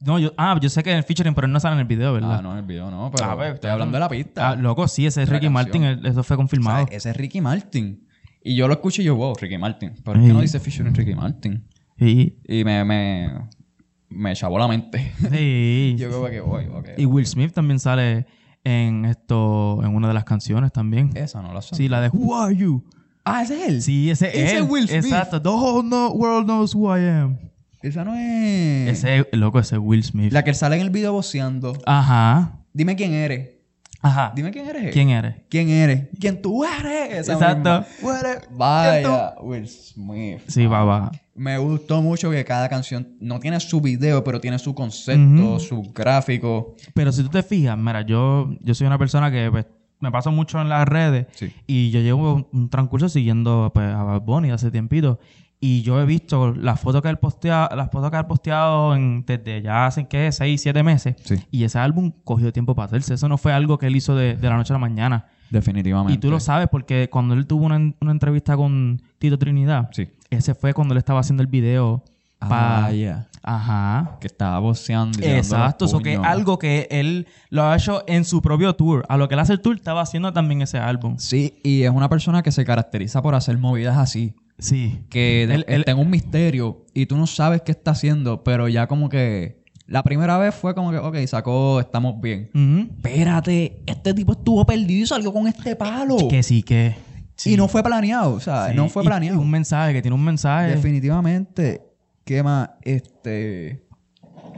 No, 0.00 0.18
yo, 0.18 0.32
ah, 0.36 0.56
yo 0.60 0.68
sé 0.68 0.82
que 0.82 0.90
en 0.92 0.98
el 0.98 1.02
featuring, 1.02 1.34
pero 1.34 1.46
él 1.46 1.52
no 1.52 1.58
sale 1.58 1.74
en 1.74 1.80
el 1.80 1.86
video, 1.86 2.12
¿verdad? 2.12 2.36
Ah, 2.38 2.42
no, 2.42 2.52
en 2.52 2.58
el 2.58 2.64
video 2.64 2.88
no, 2.90 3.10
pero 3.10 3.24
A 3.30 3.34
ver, 3.34 3.54
estoy 3.54 3.70
hablando 3.70 3.94
de 3.96 4.00
la 4.00 4.08
pista. 4.08 4.50
Ah, 4.50 4.56
loco, 4.56 4.86
sí, 4.86 5.06
ese 5.06 5.22
es 5.24 5.28
Ricky 5.28 5.48
Martin, 5.48 5.82
el- 5.84 6.06
eso 6.06 6.22
fue 6.22 6.34
O 6.34 6.38
confirmado. 6.38 6.86
sea, 6.86 6.96
ese 6.96 7.10
es 7.10 7.16
Ricky 7.16 7.40
Martin. 7.40 8.06
Y 8.44 8.54
yo 8.54 8.68
lo 8.68 8.74
escucho 8.74 9.02
y 9.02 9.06
yo, 9.06 9.16
wow, 9.16 9.34
Ricky 9.40 9.58
Martin. 9.58 9.94
Pero 10.04 10.18
es 10.18 10.22
que 10.22 10.28
Sí. 10.28 10.32
no 10.34 10.40
dice 10.40 10.60
featuring 10.60 10.94
Ricky 10.94 11.14
Martin. 11.16 11.66
Sí. 11.98 12.38
Y 12.46 12.62
me, 12.64 12.84
me, 12.84 13.32
me 14.08 14.34
chavó 14.36 14.56
la 14.58 14.68
mente. 14.68 15.12
Sí. 15.32 15.96
yo 15.98 16.08
creo 16.08 16.30
que 16.30 16.40
voy, 16.40 16.66
ok. 16.66 16.90
Y 16.96 17.04
Will 17.04 17.26
Smith 17.26 17.52
también 17.52 17.80
sale 17.80 18.26
en 18.62 19.04
esto, 19.04 19.80
en 19.82 19.94
una 19.96 20.06
de 20.08 20.14
las 20.14 20.24
canciones 20.24 20.70
también. 20.72 21.10
Esa 21.16 21.42
no 21.42 21.52
la 21.52 21.60
sé. 21.60 21.74
Sí, 21.74 21.88
la 21.88 22.00
de 22.00 22.08
Who 22.10 22.36
Are 22.40 22.54
You? 22.54 22.84
Ah, 23.24 23.42
ese 23.42 23.60
es 23.62 23.68
él. 23.68 23.82
Sí, 23.82 24.10
ese, 24.10 24.28
Ese 24.28 24.44
es 24.44 24.52
él. 24.52 24.62
es 24.64 24.70
Will 24.70 24.88
Smith. 24.88 25.04
Exacto. 25.06 25.42
The 25.42 25.48
whole 25.48 25.86
no- 25.88 26.12
world 26.12 26.44
knows 26.46 26.72
who 26.74 26.96
I 26.96 27.00
am. 27.08 27.38
Esa 27.82 28.04
no 28.04 28.14
es. 28.16 28.88
Ese, 29.04 29.26
loco, 29.32 29.58
ese 29.60 29.76
es 29.76 29.80
Will 29.82 30.02
Smith. 30.02 30.32
La 30.32 30.42
que 30.44 30.54
sale 30.54 30.76
en 30.76 30.82
el 30.82 30.90
video 30.90 31.12
voceando. 31.12 31.76
Ajá. 31.86 32.60
Dime 32.72 32.96
quién 32.96 33.12
eres. 33.12 33.50
Ajá. 34.00 34.32
Dime 34.34 34.50
quién 34.50 34.66
eres. 34.68 34.92
¿Quién 34.92 35.10
eres? 35.10 35.36
¿Quién 35.48 35.68
eres? 35.70 36.08
¿Quién 36.20 36.40
tú 36.40 36.64
eres? 36.64 37.18
Esa 37.18 37.32
Exacto. 37.34 37.84
eres? 38.02 38.48
Vaya, 38.50 39.34
Will 39.40 39.68
Smith. 39.68 40.40
Sí, 40.46 40.66
papá. 40.68 41.10
Me 41.34 41.56
gustó 41.58 42.02
mucho 42.02 42.30
que 42.30 42.44
cada 42.44 42.68
canción 42.68 43.16
no 43.20 43.38
tiene 43.40 43.58
su 43.60 43.80
video, 43.80 44.22
pero 44.24 44.40
tiene 44.40 44.58
su 44.58 44.74
concepto, 44.74 45.58
su 45.60 45.82
gráfico. 45.94 46.74
Pero 46.94 47.12
si 47.12 47.22
tú 47.22 47.28
te 47.28 47.42
fijas, 47.42 47.76
mira, 47.78 48.02
yo, 48.02 48.50
yo 48.60 48.74
soy 48.74 48.86
una 48.88 48.98
persona 48.98 49.30
que 49.30 49.48
pues, 49.50 49.66
me 50.00 50.10
paso 50.10 50.30
mucho 50.32 50.60
en 50.60 50.68
las 50.68 50.86
redes 50.88 51.26
Sí. 51.34 51.52
y 51.66 51.90
yo 51.90 52.00
llevo 52.00 52.48
un 52.52 52.68
transcurso 52.70 53.08
siguiendo 53.08 53.70
pues, 53.72 53.86
a 53.86 54.02
Bad 54.02 54.22
Bunny 54.22 54.50
hace 54.50 54.70
tiempito 54.72 55.18
y 55.60 55.82
yo 55.82 56.00
he 56.00 56.06
visto 56.06 56.52
las 56.54 56.80
fotos 56.80 57.02
que 57.02 57.08
él 57.08 57.18
postea, 57.18 57.68
las 57.74 57.90
fotos 57.90 58.10
que 58.10 58.16
él 58.16 58.26
posteado 58.26 58.94
en- 58.94 59.24
desde 59.26 59.60
ya 59.62 59.86
hace, 59.86 60.06
¿qué? 60.06 60.30
6, 60.30 60.60
7 60.60 60.82
meses 60.82 61.16
Sí. 61.24 61.36
y 61.50 61.64
ese 61.64 61.78
álbum 61.78 62.12
cogió 62.24 62.52
tiempo 62.52 62.74
para 62.74 62.86
hacerse. 62.86 63.14
Eso 63.14 63.28
no 63.28 63.38
fue 63.38 63.52
algo 63.52 63.78
que 63.78 63.86
él 63.86 63.96
hizo 63.96 64.14
de, 64.14 64.36
de 64.36 64.48
la 64.48 64.56
noche 64.56 64.72
a 64.72 64.76
la 64.76 64.80
mañana. 64.80 65.26
Definitivamente. 65.50 66.12
Y 66.14 66.18
tú 66.18 66.30
lo 66.30 66.40
sabes 66.40 66.68
porque 66.70 67.08
cuando 67.10 67.34
él 67.34 67.46
tuvo 67.46 67.64
una, 67.66 67.76
una 68.00 68.12
entrevista 68.12 68.56
con 68.56 69.00
Tito 69.18 69.38
Trinidad, 69.38 69.88
Sí. 69.92 70.08
ese 70.30 70.54
fue 70.54 70.74
cuando 70.74 70.92
él 70.94 70.98
estaba 70.98 71.20
haciendo 71.20 71.42
el 71.42 71.46
video 71.48 72.04
para... 72.38 72.86
Ah, 72.86 72.92
ya. 72.92 73.28
Ajá. 73.42 74.18
Que 74.20 74.26
estaba 74.26 74.60
los 74.60 74.88
Exacto, 74.90 75.86
eso 75.86 76.00
que 76.00 76.16
algo 76.16 76.58
que 76.58 76.86
él 76.90 77.26
lo 77.50 77.64
ha 77.64 77.74
hecho 77.76 78.04
en 78.06 78.24
su 78.24 78.42
propio 78.42 78.74
tour. 78.76 79.04
A 79.08 79.16
lo 79.16 79.26
que 79.26 79.34
él 79.34 79.40
hace 79.40 79.54
el 79.54 79.60
tour, 79.60 79.74
estaba 79.76 80.02
haciendo 80.02 80.32
también 80.32 80.60
ese 80.62 80.78
álbum. 80.78 81.16
Sí, 81.18 81.58
y 81.64 81.82
es 81.82 81.90
una 81.90 82.08
persona 82.08 82.42
que 82.42 82.52
se 82.52 82.64
caracteriza 82.64 83.22
por 83.22 83.34
hacer 83.34 83.56
movidas 83.58 83.96
así. 83.96 84.34
Sí. 84.58 85.00
Que 85.08 85.44
Él- 85.44 85.64
él- 85.68 85.80
está 85.80 85.92
en 85.92 85.98
un 85.98 86.10
misterio 86.10 86.84
y 86.94 87.06
tú 87.06 87.16
no 87.16 87.26
sabes 87.26 87.62
qué 87.62 87.72
está 87.72 87.92
haciendo, 87.92 88.42
pero 88.44 88.68
ya 88.68 88.86
como 88.86 89.08
que. 89.08 89.58
La 89.86 90.02
primera 90.02 90.36
vez 90.36 90.54
fue 90.54 90.74
como 90.74 90.90
que, 90.90 90.98
ok, 90.98 91.16
sacó, 91.26 91.80
estamos 91.80 92.20
bien. 92.20 92.50
Ujú. 92.54 92.92
Espérate, 92.96 93.80
este 93.86 94.12
tipo 94.12 94.32
estuvo 94.32 94.66
perdido 94.66 95.04
y 95.04 95.06
salió 95.06 95.32
con 95.32 95.46
este 95.46 95.74
palo. 95.76 96.16
Que 96.28 96.42
sí, 96.42 96.62
que. 96.62 96.94
sí. 97.36 97.54
Y 97.54 97.56
no 97.56 97.68
fue 97.68 97.82
planeado, 97.82 98.34
o 98.34 98.40
sea, 98.40 98.68
Sí. 98.68 98.76
no 98.76 98.88
fue 98.90 99.02
planeado. 99.02 99.38
y 99.38 99.40
un 99.42 99.50
mensaje, 99.50 99.94
que 99.94 100.02
tiene 100.02 100.14
un 100.14 100.24
mensaje. 100.24 100.72
Definitivamente. 100.74 101.80
¿Qué 102.24 102.42
más? 102.42 102.68
Este. 102.82 103.82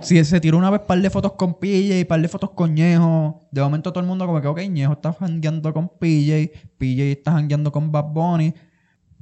Si 0.00 0.24
se 0.24 0.40
tiró 0.40 0.56
una 0.58 0.70
vez 0.70 0.80
par 0.80 1.00
de 1.00 1.10
fotos 1.10 1.32
con 1.34 1.54
PJ 1.60 2.00
y 2.00 2.04
par 2.04 2.20
de 2.22 2.26
fotos 2.28 2.50
con 2.50 2.74
Ñejo, 2.74 3.40
de 3.52 3.60
momento 3.60 3.92
todo 3.92 4.00
el 4.02 4.08
mundo 4.08 4.26
como 4.26 4.40
que, 4.40 4.48
ok, 4.48 4.60
Ñejo 4.68 4.94
está 4.94 5.12
jangueando 5.12 5.72
con 5.74 5.88
PJ, 5.88 6.50
PJ 6.78 7.02
está 7.12 7.32
jangueando 7.32 7.70
con 7.70 7.92
Bad 7.92 8.06
Bunny. 8.06 8.54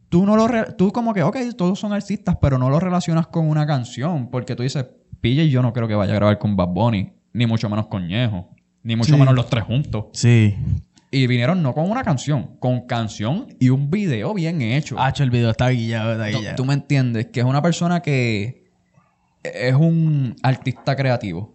Tú 0.09 0.25
no 0.25 0.37
lo 0.37 0.49
tú 0.77 0.91
como 0.93 1.13
que, 1.13 1.23
ok, 1.23 1.37
todos 1.57 1.79
son 1.79 1.93
artistas, 1.93 2.37
pero 2.41 2.57
no 2.59 2.71
lo 2.71 2.81
relacionas 2.81 3.27
con 3.27 3.49
una 3.49 3.67
canción, 3.67 4.31
porque 4.31 4.57
tú 4.57 4.63
dices, 4.63 4.87
PJ 5.21 5.49
yo 5.49 5.61
no 5.63 5.73
creo 5.73 5.87
que 5.87 5.95
vaya 5.95 6.13
a 6.13 6.17
grabar 6.17 6.39
con 6.39 6.57
Bad 6.57 6.69
Bunny, 6.69 7.13
ni 7.35 7.47
mucho 7.47 7.69
menos 7.69 7.87
con 7.89 8.07
Ñejo, 8.09 8.49
ni 8.83 8.97
mucho 8.97 9.13
Sí. 9.15 9.19
menos 9.19 9.35
los 9.35 9.49
tres 9.51 9.65
juntos. 9.65 10.07
Sí. 10.13 10.57
Y 11.11 11.27
vinieron 11.27 11.63
no 11.63 11.75
con 11.75 11.91
una 11.91 12.03
canción, 12.05 12.57
con 12.59 12.87
canción 12.87 13.47
y 13.59 13.69
un 13.71 13.91
video 13.91 14.35
bien 14.35 14.61
hecho. 14.63 14.99
Hacho, 14.99 15.23
el 15.25 15.31
video 15.31 15.51
está 15.51 15.69
guillado, 15.71 16.13
está 16.13 16.27
guillado. 16.29 16.57
Tú 16.57 16.65
me 16.65 16.75
entiendes, 16.75 17.27
que 17.27 17.41
es 17.41 17.47
una 17.47 17.63
persona 17.63 18.01
que 18.01 18.65
es 19.43 19.75
un 19.75 20.37
artista 20.43 20.97
creativo. 20.97 21.55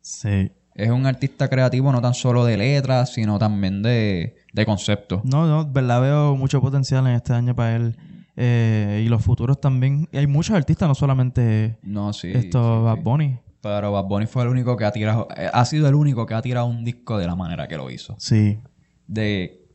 Sí. 0.00 0.50
Es 0.78 0.90
un 0.90 1.06
artista 1.06 1.48
creativo 1.48 1.90
no 1.90 2.00
tan 2.00 2.14
solo 2.14 2.44
de 2.44 2.56
letras, 2.56 3.12
sino 3.12 3.36
también 3.36 3.82
de, 3.82 4.36
de 4.52 4.64
conceptos. 4.64 5.24
No, 5.24 5.44
no, 5.48 5.66
verdad 5.70 6.00
veo 6.00 6.36
mucho 6.36 6.60
potencial 6.60 7.04
en 7.08 7.14
este 7.14 7.32
año 7.32 7.54
para 7.54 7.74
él. 7.74 7.96
Eh, 8.36 9.02
y 9.04 9.08
los 9.08 9.20
futuros 9.24 9.60
también. 9.60 10.08
Y 10.12 10.18
hay 10.18 10.28
muchos 10.28 10.54
artistas, 10.54 10.88
no 10.88 10.94
solamente 10.94 11.78
No, 11.82 12.12
sí. 12.12 12.30
esto 12.32 12.78
sí, 12.78 12.84
Bad 12.84 12.94
sí. 12.94 13.00
Bunny. 13.02 13.38
Pero 13.60 13.90
Bad 13.90 14.04
Bunny 14.04 14.26
fue 14.26 14.44
el 14.44 14.48
único 14.50 14.76
que 14.76 14.84
ha 14.84 14.92
tirado, 14.92 15.26
eh, 15.36 15.50
ha 15.52 15.64
sido 15.64 15.88
el 15.88 15.96
único 15.96 16.24
que 16.26 16.34
ha 16.34 16.42
tirado 16.42 16.66
un 16.66 16.84
disco 16.84 17.18
de 17.18 17.26
la 17.26 17.34
manera 17.34 17.66
que 17.66 17.76
lo 17.76 17.90
hizo. 17.90 18.14
Sí. 18.20 18.60
De 19.08 19.66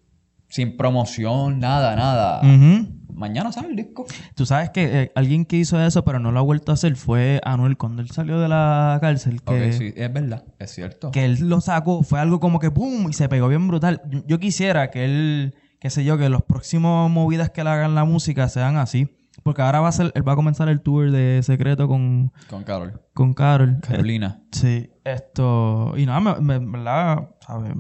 sin 0.48 0.78
promoción, 0.78 1.60
nada, 1.60 1.98
nada. 1.98 2.40
Ujú. 2.40 2.88
Mañana 3.16 3.52
sale 3.52 3.70
el 3.70 3.76
disco. 3.76 4.06
Tú 4.36 4.46
sabes 4.46 4.70
que 4.72 5.02
eh, 5.04 5.12
alguien 5.16 5.46
que 5.46 5.58
hizo 5.58 5.80
eso, 5.84 6.04
pero 6.04 6.20
no 6.20 6.32
lo 6.32 6.40
ha 6.40 6.44
vuelto 6.44 6.72
a 6.72 6.76
hacer, 6.76 6.96
fue 6.96 7.40
Anuel 7.44 7.78
cuando 7.78 8.02
él 8.02 8.10
salió 8.10 8.40
de 8.40 8.48
la 8.48 8.98
cárcel. 9.02 9.42
Que, 9.42 9.74
sí, 9.74 9.94
es 9.96 10.12
verdad, 10.14 10.44
es 10.60 10.72
cierto. 10.72 11.12
que 11.12 11.26
él 11.26 11.38
lo 11.42 11.62
sacó, 11.62 12.04
fue 12.04 12.20
algo 12.20 12.40
como 12.40 12.60
que 12.60 12.70
¡boom! 12.70 13.10
y 13.10 13.14
se 13.14 13.30
pegó 13.30 13.48
bien 13.48 13.68
brutal. 13.68 14.02
Yo, 14.10 14.22
yo 14.28 14.40
quisiera 14.40 14.90
que 14.92 15.06
él, 15.06 15.56
qué 15.80 15.90
sé 15.90 16.04
yo, 16.04 16.18
que 16.18 16.30
los 16.30 16.44
próximos 16.44 17.10
movidas 17.12 17.50
que 17.52 17.64
le 17.64 17.70
hagan 17.70 17.96
la 17.96 18.06
música 18.06 18.50
sean 18.50 18.78
así. 18.78 19.10
Porque 19.42 19.62
ahora 19.62 19.82
va 19.82 19.90
a 19.90 19.92
ser, 19.92 20.12
él 20.16 20.26
va 20.26 20.34
a 20.34 20.36
comenzar 20.36 20.70
el 20.70 20.80
tour 20.82 21.12
de 21.12 21.42
secreto 21.44 21.88
con, 21.88 22.32
Con 22.50 22.64
Carol. 22.64 23.02
con 23.14 23.34
Carol. 23.34 23.80
Carolina. 23.82 24.40
Eh, 24.44 24.48
sí, 24.52 24.90
esto. 25.04 25.94
Y 25.98 26.06
nada, 26.06 26.20
me, 26.22 26.40
me- 26.40 26.56
en 26.56 26.72
verdad, 26.72 27.30
¿sabes? 27.46 27.74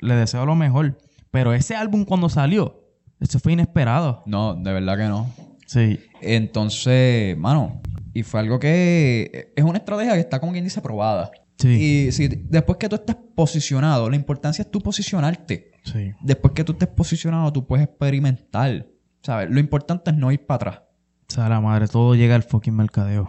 Le 0.00 0.14
deseo 0.14 0.46
lo 0.46 0.54
mejor. 0.54 0.96
Pero 1.30 1.52
ese 1.52 1.74
álbum 1.74 2.04
cuando 2.04 2.28
salió, 2.28 2.83
eso 3.20 3.38
fue 3.38 3.52
inesperado. 3.52 4.22
No, 4.26 4.54
de 4.54 4.72
verdad 4.72 4.96
que 4.96 5.04
no. 5.04 5.30
Sí. 5.66 6.00
Entonces, 6.20 7.36
mano, 7.36 7.80
y 8.12 8.22
fue 8.22 8.40
algo 8.40 8.58
que 8.58 9.52
es 9.54 9.64
una 9.64 9.78
estrategia 9.78 10.14
que 10.14 10.20
está 10.20 10.40
como 10.40 10.52
quien 10.52 10.64
dice 10.64 10.80
probada. 10.80 11.30
Sí. 11.58 11.68
Y 11.68 12.12
si 12.12 12.28
después 12.28 12.78
que 12.78 12.88
tú 12.88 12.96
estés 12.96 13.16
posicionado, 13.34 14.10
la 14.10 14.16
importancia 14.16 14.62
es 14.62 14.70
tú 14.70 14.80
posicionarte. 14.80 15.72
Sí. 15.84 16.12
Después 16.20 16.54
que 16.54 16.64
tú 16.64 16.72
estés 16.72 16.88
posicionado, 16.88 17.52
tú 17.52 17.66
puedes 17.66 17.86
experimentar. 17.86 18.86
¿Sabes? 19.22 19.50
Lo 19.50 19.58
importante 19.58 20.10
es 20.10 20.16
no 20.16 20.30
ir 20.32 20.44
para 20.44 20.56
atrás. 20.56 20.82
O 21.28 21.32
sea, 21.32 21.48
la 21.48 21.60
madre, 21.60 21.88
todo 21.88 22.14
llega 22.14 22.34
al 22.34 22.42
fucking 22.42 22.76
mercadeo. 22.76 23.26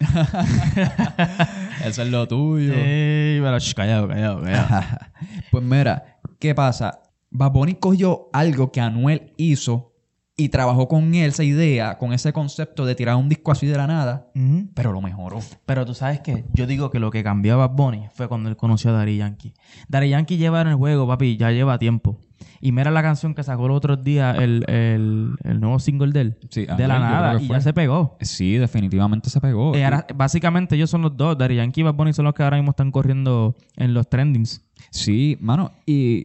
Eso 1.84 2.02
es 2.02 2.08
lo 2.08 2.28
tuyo. 2.28 2.74
Sí, 2.74 3.38
pero 3.42 3.58
shh, 3.58 3.74
callado, 3.74 4.08
callado, 4.08 4.42
callado. 4.42 4.82
pues 5.50 5.64
mira, 5.64 6.18
¿qué 6.38 6.54
pasa? 6.54 7.00
Bad 7.36 7.50
Bunny 7.50 7.74
cogió 7.74 8.28
algo 8.32 8.70
que 8.70 8.80
Anuel 8.80 9.32
hizo 9.36 9.90
y 10.36 10.48
trabajó 10.50 10.88
con 10.88 11.14
él 11.14 11.30
esa 11.30 11.44
idea, 11.44 11.98
con 11.98 12.12
ese 12.12 12.32
concepto 12.32 12.86
de 12.86 12.94
tirar 12.94 13.16
un 13.16 13.28
disco 13.28 13.50
así 13.52 13.66
de 13.66 13.76
la 13.76 13.86
nada, 13.88 14.30
pero 14.74 14.92
lo 14.92 15.00
mejoró. 15.00 15.40
Pero 15.66 15.84
tú 15.84 15.94
sabes 15.94 16.20
que 16.20 16.44
yo 16.54 16.66
digo 16.66 16.90
que 16.90 16.98
lo 17.00 17.10
que 17.10 17.22
cambió 17.22 17.54
a 17.54 17.66
Bad 17.66 17.76
Bunny 17.76 18.06
fue 18.14 18.28
cuando 18.28 18.48
él 18.48 18.56
conoció 18.56 18.90
a 18.90 18.94
Daddy 18.94 19.16
Yankee. 19.18 19.52
Daddy 19.88 20.10
Yankee 20.10 20.36
lleva 20.36 20.60
en 20.60 20.68
el 20.68 20.74
juego, 20.76 21.06
papi, 21.08 21.36
ya 21.36 21.50
lleva 21.50 21.78
tiempo. 21.78 22.18
Y 22.60 22.72
mira 22.72 22.90
la 22.90 23.02
canción 23.02 23.34
que 23.34 23.42
sacó 23.42 23.66
el 23.66 23.72
otro 23.72 23.96
día, 23.96 24.32
el, 24.32 24.64
el, 24.68 25.34
el 25.44 25.60
nuevo 25.60 25.78
single 25.78 26.12
de 26.12 26.20
él. 26.20 26.38
Sí, 26.50 26.66
de 26.66 26.88
la 26.88 26.96
Anuel, 26.96 27.10
yo 27.10 27.16
nada. 27.16 27.42
y 27.42 27.48
ya 27.48 27.60
se 27.60 27.72
pegó. 27.72 28.16
Sí, 28.20 28.54
definitivamente 28.58 29.28
se 29.30 29.40
pegó. 29.40 29.74
Eh, 29.74 29.84
ahora, 29.84 30.06
básicamente 30.14 30.74
ellos 30.76 30.90
son 30.90 31.02
los 31.02 31.16
dos. 31.16 31.36
Daddy 31.38 31.56
Yankee 31.56 31.80
y 31.80 31.84
Bad 31.84 31.94
Bunny 31.94 32.12
son 32.12 32.24
los 32.24 32.34
que 32.34 32.42
ahora 32.42 32.56
mismo 32.56 32.70
están 32.70 32.90
corriendo 32.90 33.54
en 33.76 33.94
los 33.94 34.08
trendings. 34.08 34.62
Sí, 34.90 35.36
mano, 35.40 35.70
y 35.86 36.24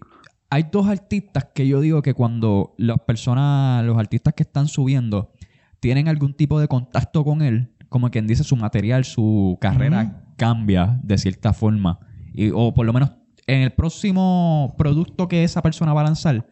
hay 0.50 0.64
dos 0.72 0.88
artistas 0.88 1.48
que 1.54 1.68
yo 1.68 1.80
digo 1.82 2.02
que 2.02 2.14
cuando 2.14 2.74
las 2.78 3.00
personas, 3.02 3.84
los 3.86 3.98
artistas 3.98 4.34
que 4.34 4.44
están 4.44 4.68
subiendo, 4.68 5.32
tienen 5.80 6.08
algún 6.08 6.34
tipo 6.34 6.60
de 6.60 6.68
contacto 6.68 7.24
con 7.24 7.42
él, 7.42 7.72
como 7.90 8.10
quien 8.12 8.28
dice 8.28 8.44
su 8.44 8.56
material, 8.56 9.06
su 9.06 9.58
carrera, 9.62 10.24
cambia 10.38 11.00
de 11.04 11.18
cierta 11.18 11.54
forma. 11.54 12.00
Y, 12.34 12.50
o 12.54 12.74
por 12.74 12.86
lo 12.86 12.94
menos 12.94 13.12
en 13.48 13.62
el 13.62 13.72
próximo 13.72 14.74
producto 14.78 15.28
que 15.28 15.44
esa 15.44 15.62
persona 15.62 15.94
va 15.94 16.02
a 16.02 16.06
lanzar, 16.06 16.46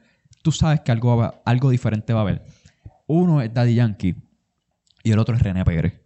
tú 0.43 0.51
sabes 0.51 0.81
que 0.81 0.91
algo, 0.91 1.15
va- 1.17 1.41
algo 1.45 1.69
diferente 1.69 2.13
va 2.13 2.19
a 2.19 2.23
haber. 2.23 2.45
Uno 3.07 3.41
es 3.41 3.53
Daddy 3.53 3.75
Yankee 3.75 4.15
y 5.03 5.11
el 5.11 5.19
otro 5.19 5.35
es 5.35 5.41
René 5.41 5.63
Pérez. 5.63 6.01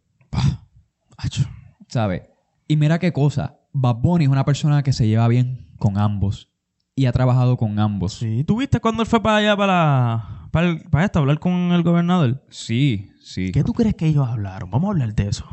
¿Sabes? 1.87 2.23
Y 2.67 2.75
mira 2.77 2.99
qué 2.99 3.11
cosa. 3.11 3.57
Bad 3.73 3.95
Bunny 3.97 4.25
es 4.25 4.29
una 4.29 4.45
persona 4.45 4.83
que 4.83 4.93
se 4.93 5.07
lleva 5.07 5.27
bien 5.27 5.67
con 5.77 5.97
ambos. 5.97 6.49
Y 6.95 7.05
ha 7.05 7.11
trabajado 7.11 7.57
con 7.57 7.79
ambos. 7.79 8.13
Sí. 8.13 8.43
¿Tú 8.43 8.57
viste 8.57 8.79
cuando 8.79 9.03
él 9.03 9.07
fue 9.07 9.21
para 9.21 9.37
allá, 9.37 9.55
para, 9.55 10.47
para, 10.51 10.77
para 10.89 11.05
esto, 11.05 11.19
hablar 11.19 11.39
con 11.39 11.53
el 11.71 11.83
gobernador? 11.83 12.43
Sí, 12.49 13.11
sí. 13.21 13.51
¿Qué 13.51 13.63
tú 13.63 13.73
crees 13.73 13.95
que 13.95 14.07
ellos 14.07 14.27
hablaron? 14.27 14.69
Vamos 14.69 14.89
a 14.89 14.91
hablar 14.91 15.15
de 15.15 15.29
eso. 15.29 15.45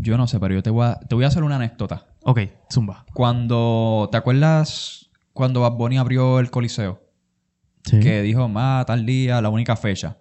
Yo 0.00 0.16
no 0.16 0.26
sé, 0.26 0.40
pero 0.40 0.54
yo 0.54 0.62
te 0.62 0.70
voy 0.70 0.86
a, 0.86 0.98
te 0.98 1.14
voy 1.14 1.24
a 1.24 1.28
hacer 1.28 1.42
una 1.42 1.56
anécdota. 1.56 2.06
Ok, 2.22 2.40
zumba. 2.72 3.06
Cuando, 3.14 4.08
¿te 4.10 4.18
acuerdas 4.18 5.10
cuando 5.32 5.60
Bad 5.60 5.72
Bunny 5.72 5.98
abrió 5.98 6.40
el 6.40 6.50
Coliseo? 6.50 7.02
Sí. 7.84 8.00
Que 8.00 8.22
dijo, 8.22 8.48
más 8.48 8.84
tal 8.86 9.06
día, 9.06 9.40
la 9.40 9.48
única 9.48 9.76
fecha. 9.76 10.18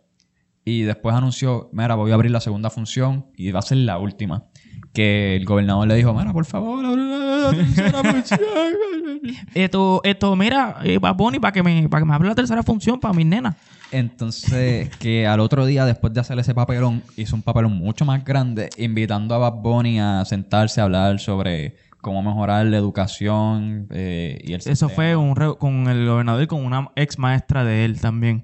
Y 0.63 0.83
después 0.83 1.15
anunció, 1.15 1.69
mira, 1.73 1.95
voy 1.95 2.11
a 2.11 2.13
abrir 2.13 2.31
la 2.31 2.41
segunda 2.41 2.69
función 2.69 3.27
y 3.35 3.51
va 3.51 3.59
a 3.59 3.63
ser 3.63 3.77
la 3.79 3.97
última. 3.97 4.45
Que 4.93 5.35
el 5.35 5.45
gobernador 5.45 5.87
le 5.87 5.95
dijo, 5.95 6.13
mira, 6.13 6.31
por 6.31 6.45
favor, 6.45 6.85
abre 6.85 7.03
la 7.51 7.57
tercera 7.63 8.03
función. 8.03 8.39
Esto, 9.53 10.01
esto, 10.03 10.35
mira, 10.35 10.77
eh, 10.83 10.97
Bad 10.99 11.15
Bunny, 11.15 11.39
para 11.39 11.51
que 11.51 11.63
me, 11.63 11.87
para 11.89 12.01
que 12.01 12.05
me 12.07 12.13
hable 12.15 12.29
la 12.29 12.35
tercera 12.35 12.63
función 12.63 12.99
para 12.99 13.13
mis 13.13 13.25
nenas. 13.25 13.55
Entonces, 13.91 14.89
que 14.97 15.25
al 15.27 15.39
otro 15.39 15.65
día, 15.65 15.85
después 15.85 16.13
de 16.13 16.19
hacer 16.21 16.37
ese 16.39 16.53
papelón, 16.53 17.01
hizo 17.17 17.35
un 17.35 17.41
papelón 17.41 17.73
mucho 17.73 18.05
más 18.05 18.23
grande, 18.23 18.69
invitando 18.77 19.35
a 19.35 19.37
Bad 19.39 19.53
Bunny 19.61 19.99
a 19.99 20.23
sentarse 20.25 20.79
a 20.79 20.85
hablar 20.85 21.19
sobre 21.19 21.75
cómo 22.01 22.21
mejorar 22.23 22.65
la 22.67 22.77
educación 22.77 23.87
eh, 23.91 24.39
y 24.43 24.53
el 24.53 24.59
Eso 24.59 24.69
sistema. 24.69 24.91
fue 24.91 25.15
un 25.15 25.35
re- 25.35 25.55
con 25.57 25.87
el 25.89 26.05
gobernador 26.07 26.43
y 26.43 26.47
con 26.47 26.63
una 26.65 26.89
ex 26.95 27.17
maestra 27.19 27.63
de 27.65 27.83
él 27.85 27.99
también. 27.99 28.43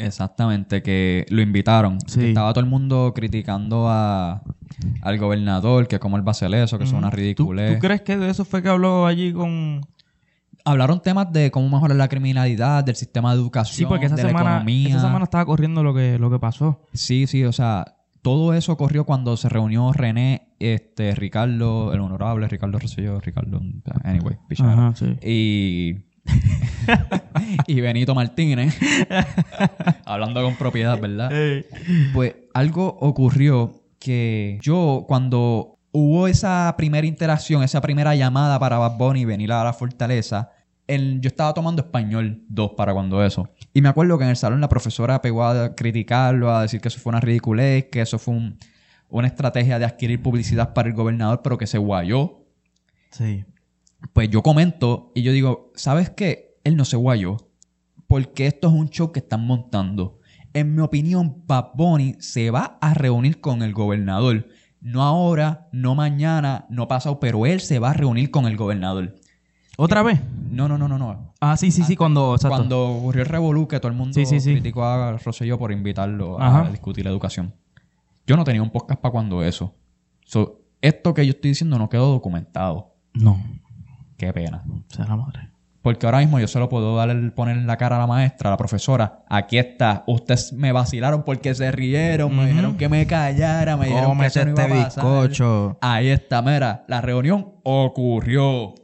Exactamente, 0.00 0.82
que 0.82 1.26
lo 1.30 1.42
invitaron. 1.42 1.98
Sí. 2.06 2.20
Que 2.20 2.28
estaba 2.28 2.52
todo 2.52 2.64
el 2.64 2.70
mundo 2.70 3.12
criticando 3.14 3.88
a, 3.88 4.42
al 5.02 5.18
gobernador, 5.18 5.88
que 5.88 5.98
cómo 5.98 6.16
él 6.16 6.26
va 6.26 6.30
a 6.30 6.32
hacer 6.32 6.52
eso, 6.54 6.78
que 6.78 6.86
son 6.86 6.98
una 6.98 7.10
¿Tú, 7.10 7.16
ridiculez. 7.16 7.74
tú 7.74 7.80
crees 7.86 8.00
que 8.02 8.16
de 8.16 8.30
eso 8.30 8.44
fue 8.44 8.62
que 8.62 8.68
habló 8.68 9.06
allí 9.06 9.32
con...? 9.32 9.80
Hablaron 10.62 11.00
temas 11.00 11.32
de 11.32 11.50
cómo 11.50 11.70
mejorar 11.70 11.96
la 11.96 12.08
criminalidad, 12.08 12.84
del 12.84 12.94
sistema 12.94 13.32
de 13.34 13.40
educación, 13.40 13.76
Sí, 13.76 13.86
porque 13.86 14.06
esa 14.06 14.14
de 14.16 14.24
la 14.24 14.28
semana, 14.28 14.50
economía. 14.50 14.90
esa 14.90 15.00
semana 15.00 15.24
estaba 15.24 15.46
corriendo 15.46 15.82
lo 15.82 15.94
que, 15.94 16.18
lo 16.18 16.30
que 16.30 16.38
pasó. 16.38 16.82
Sí, 16.92 17.26
sí, 17.26 17.44
o 17.44 17.52
sea, 17.52 17.96
todo 18.20 18.52
eso 18.52 18.72
ocurrió 18.72 19.04
cuando 19.06 19.38
se 19.38 19.48
reunió 19.48 19.90
René, 19.94 20.48
este, 20.58 21.14
Ricardo, 21.14 21.94
el 21.94 22.00
honorable 22.00 22.46
Ricardo 22.46 22.78
Rosselló, 22.78 23.18
Ricardo, 23.20 23.58
anyway. 24.04 24.36
Ajá, 24.58 24.92
sí. 24.94 25.16
Y. 25.26 26.09
y 27.66 27.80
Benito 27.80 28.14
Martínez. 28.14 28.76
hablando 30.04 30.42
con 30.42 30.56
propiedad, 30.56 30.98
¿verdad? 31.00 31.30
Pues 32.12 32.34
algo 32.54 32.86
ocurrió 33.00 33.82
que 33.98 34.58
yo, 34.62 35.04
cuando 35.06 35.78
hubo 35.92 36.26
esa 36.28 36.74
primera 36.76 37.06
interacción, 37.06 37.62
esa 37.62 37.80
primera 37.80 38.14
llamada 38.14 38.58
para 38.58 38.78
Bad 38.78 38.96
Bunny 38.96 39.24
venir 39.24 39.52
a 39.52 39.62
la 39.64 39.72
fortaleza, 39.72 40.50
el- 40.86 41.20
yo 41.20 41.28
estaba 41.28 41.52
tomando 41.54 41.82
español 41.82 42.42
2 42.48 42.72
para 42.76 42.92
cuando 42.92 43.24
eso. 43.24 43.48
Y 43.74 43.80
me 43.82 43.88
acuerdo 43.88 44.18
que 44.18 44.24
en 44.24 44.30
el 44.30 44.36
salón 44.36 44.60
la 44.60 44.68
profesora 44.68 45.20
pegó 45.22 45.44
a 45.44 45.74
criticarlo, 45.74 46.50
a 46.54 46.62
decir 46.62 46.80
que 46.80 46.88
eso 46.88 46.98
fue 46.98 47.10
una 47.10 47.20
ridiculez, 47.20 47.86
que 47.92 48.00
eso 48.00 48.18
fue 48.18 48.34
un- 48.34 48.58
una 49.08 49.26
estrategia 49.26 49.78
de 49.78 49.84
adquirir 49.84 50.22
publicidad 50.22 50.72
para 50.72 50.88
el 50.88 50.94
gobernador, 50.94 51.40
pero 51.42 51.58
que 51.58 51.66
se 51.66 51.78
guayó. 51.78 52.44
Sí. 53.10 53.44
Pues 54.12 54.30
yo 54.30 54.42
comento 54.42 55.12
y 55.14 55.22
yo 55.22 55.32
digo, 55.32 55.72
¿sabes 55.74 56.10
qué? 56.10 56.58
Él 56.64 56.76
no 56.76 56.84
se 56.84 56.96
guayó. 56.96 57.36
Porque 58.06 58.46
esto 58.46 58.68
es 58.68 58.74
un 58.74 58.88
show 58.90 59.12
que 59.12 59.20
están 59.20 59.46
montando. 59.46 60.18
En 60.52 60.74
mi 60.74 60.80
opinión, 60.82 61.42
Bad 61.46 61.66
Bunny 61.74 62.16
se 62.18 62.50
va 62.50 62.78
a 62.80 62.92
reunir 62.94 63.40
con 63.40 63.62
el 63.62 63.72
gobernador. 63.72 64.48
No 64.80 65.02
ahora, 65.02 65.68
no 65.72 65.94
mañana, 65.94 66.66
no 66.70 66.88
pasado, 66.88 67.20
pero 67.20 67.46
él 67.46 67.60
se 67.60 67.78
va 67.78 67.90
a 67.90 67.94
reunir 67.94 68.30
con 68.32 68.46
el 68.46 68.56
gobernador. 68.56 69.14
¿Otra 69.76 70.02
vez? 70.02 70.20
No, 70.50 70.66
no, 70.68 70.76
no, 70.76 70.88
no, 70.88 70.98
no. 70.98 71.34
Ah, 71.40 71.56
sí, 71.56 71.70
sí, 71.70 71.84
sí, 71.84 71.94
cuando... 71.96 72.34
exacto. 72.34 72.56
Cuando 72.56 72.88
ocurrió 72.88 73.22
el 73.22 73.28
revolú, 73.28 73.68
que 73.68 73.78
todo 73.78 73.92
el 73.92 73.96
mundo 73.96 74.14
Sí, 74.14 74.26
sí, 74.26 74.40
sí. 74.40 74.52
criticó 74.54 74.84
a 74.84 75.16
Rosselló 75.16 75.58
por 75.58 75.70
invitarlo 75.70 76.40
Ajá. 76.40 76.66
a 76.66 76.70
discutir 76.70 77.04
la 77.04 77.10
educación. 77.12 77.54
Yo 78.26 78.36
no 78.36 78.44
tenía 78.44 78.62
un 78.62 78.70
podcast 78.70 79.00
para 79.00 79.12
cuando 79.12 79.42
eso. 79.42 79.74
So, 80.24 80.60
esto 80.80 81.14
que 81.14 81.24
yo 81.24 81.30
estoy 81.30 81.50
diciendo 81.52 81.78
no 81.78 81.88
quedó 81.88 82.10
documentado. 82.10 82.94
No. 83.14 83.40
Qué 84.20 84.32
pena. 84.34 84.62
sea 84.88 85.06
la 85.06 85.16
madre. 85.16 85.48
Porque 85.82 86.04
ahora 86.04 86.18
mismo 86.18 86.38
yo 86.38 86.46
se 86.46 86.58
lo 86.58 86.68
puedo 86.68 86.94
dar 86.94 87.08
el- 87.08 87.32
poner 87.32 87.56
en 87.56 87.66
la 87.66 87.78
cara 87.78 87.96
a 87.96 88.00
la 88.00 88.06
maestra, 88.06 88.50
a 88.50 88.52
la 88.52 88.56
profesora. 88.58 89.24
Aquí 89.30 89.56
está. 89.56 90.04
Ustedes 90.06 90.52
me 90.52 90.72
vacilaron 90.72 91.22
porque 91.24 91.54
se 91.54 91.72
rieron, 91.72 92.36
me 92.36 92.46
dijeron 92.48 92.76
que 92.76 92.90
me 92.90 93.06
callara, 93.06 93.78
me 93.78 93.86
dijeron 93.86 94.18
que 94.18 94.26
eso 94.26 94.44
no 94.44 94.50
iba 94.50 94.62
este 94.62 94.72
a 94.74 94.84
pasar. 94.84 95.04
bizcocho. 95.04 95.78
Ahí 95.80 96.08
está, 96.08 96.42
mira, 96.42 96.84
la 96.86 97.00
reunión 97.00 97.52
ocurrió. 97.62 98.74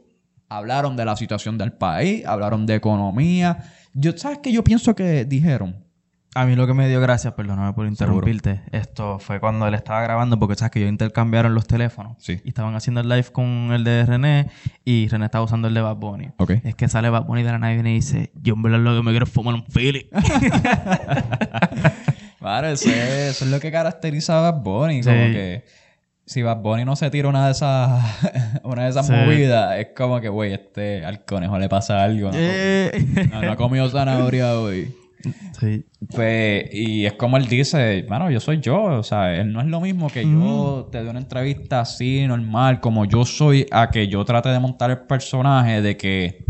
Hablaron 0.49 0.95
de 0.95 1.05
la 1.05 1.15
situación 1.15 1.57
del 1.57 1.73
país, 1.73 2.25
hablaron 2.25 2.65
de 2.65 2.75
economía. 2.75 3.59
Yo, 3.93 4.17
¿sabes 4.17 4.39
qué 4.41 4.51
yo 4.51 4.63
pienso 4.63 4.95
que 4.95 5.23
dijeron? 5.25 5.85
A 6.39 6.45
mí 6.45 6.55
lo 6.55 6.67
que 6.67 6.73
me 6.75 6.87
dio 6.87 7.01
gracias, 7.01 7.33
perdóname 7.33 7.73
por 7.73 7.87
interrumpirte, 7.87 8.61
esto 8.71 9.17
fue 9.17 9.39
cuando 9.39 9.67
él 9.67 9.73
estaba 9.73 10.01
grabando, 10.01 10.37
porque 10.37 10.55
sabes 10.55 10.71
que 10.71 10.79
ellos 10.79 10.91
intercambiaron 10.91 11.55
los 11.55 11.65
teléfonos. 11.65 12.15
Sí. 12.19 12.39
Y 12.43 12.49
estaban 12.49 12.75
haciendo 12.75 13.01
el 13.01 13.09
live 13.09 13.25
con 13.31 13.71
el 13.73 13.83
de 13.83 14.05
René 14.05 14.47
y 14.85 15.07
René 15.07 15.25
estaba 15.25 15.43
usando 15.43 15.67
el 15.67 15.73
de 15.73 15.81
Bad 15.81 15.95
Bunny. 15.95 16.29
Ok. 16.37 16.51
Es 16.63 16.75
que 16.75 16.87
sale 16.87 17.09
Bad 17.09 17.23
Bunny 17.25 17.41
de 17.41 17.51
la 17.51 17.57
nave 17.57 17.73
y 17.73 17.75
viene 17.77 17.91
y 17.91 17.95
dice, 17.95 18.31
yo 18.35 18.53
en 18.53 18.61
verdad 18.61 18.77
lo 18.79 18.95
que 18.97 19.01
me 19.03 19.11
quiero 19.11 19.25
es 19.25 19.31
fumar 19.31 19.55
un 19.55 19.65
Philly. 19.65 20.09
Claro, 22.39 22.67
eso 22.67 22.87
es, 22.89 22.95
eso 23.35 23.45
es 23.45 23.51
lo 23.51 23.59
que 23.59 23.71
caracteriza 23.71 24.37
a 24.37 24.51
Bad 24.51 24.61
Bunny. 24.61 25.03
Sí. 25.03 25.09
Como 25.09 25.19
que 25.33 25.65
si 26.25 26.43
Bad 26.43 26.57
Bunny 26.57 26.85
no 26.85 26.95
se 26.95 27.09
tira 27.09 27.27
una 27.27 27.45
de 27.47 27.51
esas, 27.51 28.01
una 28.63 28.83
de 28.83 28.89
esas 28.89 29.07
Sí. 29.07 29.11
movidas, 29.13 29.77
es 29.79 29.87
como 29.97 30.21
que, 30.21 30.29
güey, 30.29 30.53
este 30.53 31.03
al 31.03 31.25
conejo 31.25 31.57
le 31.57 31.67
pasa 31.67 32.03
algo. 32.03 32.29
¿no? 32.31 32.37
Eh. 32.37 33.27
No, 33.31 33.41
no 33.41 33.51
ha 33.51 33.55
comido 33.57 33.89
zanahoria 33.89 34.53
hoy. 34.57 34.95
Sí. 35.59 35.85
Pues, 36.13 36.65
y 36.71 37.05
es 37.05 37.13
como 37.13 37.37
él 37.37 37.47
dice, 37.47 38.05
bueno, 38.07 38.29
yo 38.31 38.39
soy 38.39 38.59
yo, 38.59 38.83
o 38.83 39.03
sea, 39.03 39.35
él 39.35 39.51
no 39.51 39.61
es 39.61 39.67
lo 39.67 39.81
mismo 39.81 40.09
que 40.09 40.23
yo 40.23 40.87
te 40.91 41.03
dé 41.03 41.09
una 41.09 41.19
entrevista 41.19 41.81
así, 41.81 42.25
normal, 42.27 42.79
como 42.79 43.05
yo 43.05 43.25
soy, 43.25 43.65
a 43.71 43.89
que 43.89 44.07
yo 44.07 44.23
trate 44.25 44.49
de 44.49 44.59
montar 44.59 44.91
el 44.91 44.99
personaje 44.99 45.81
de 45.81 45.97
que, 45.97 46.45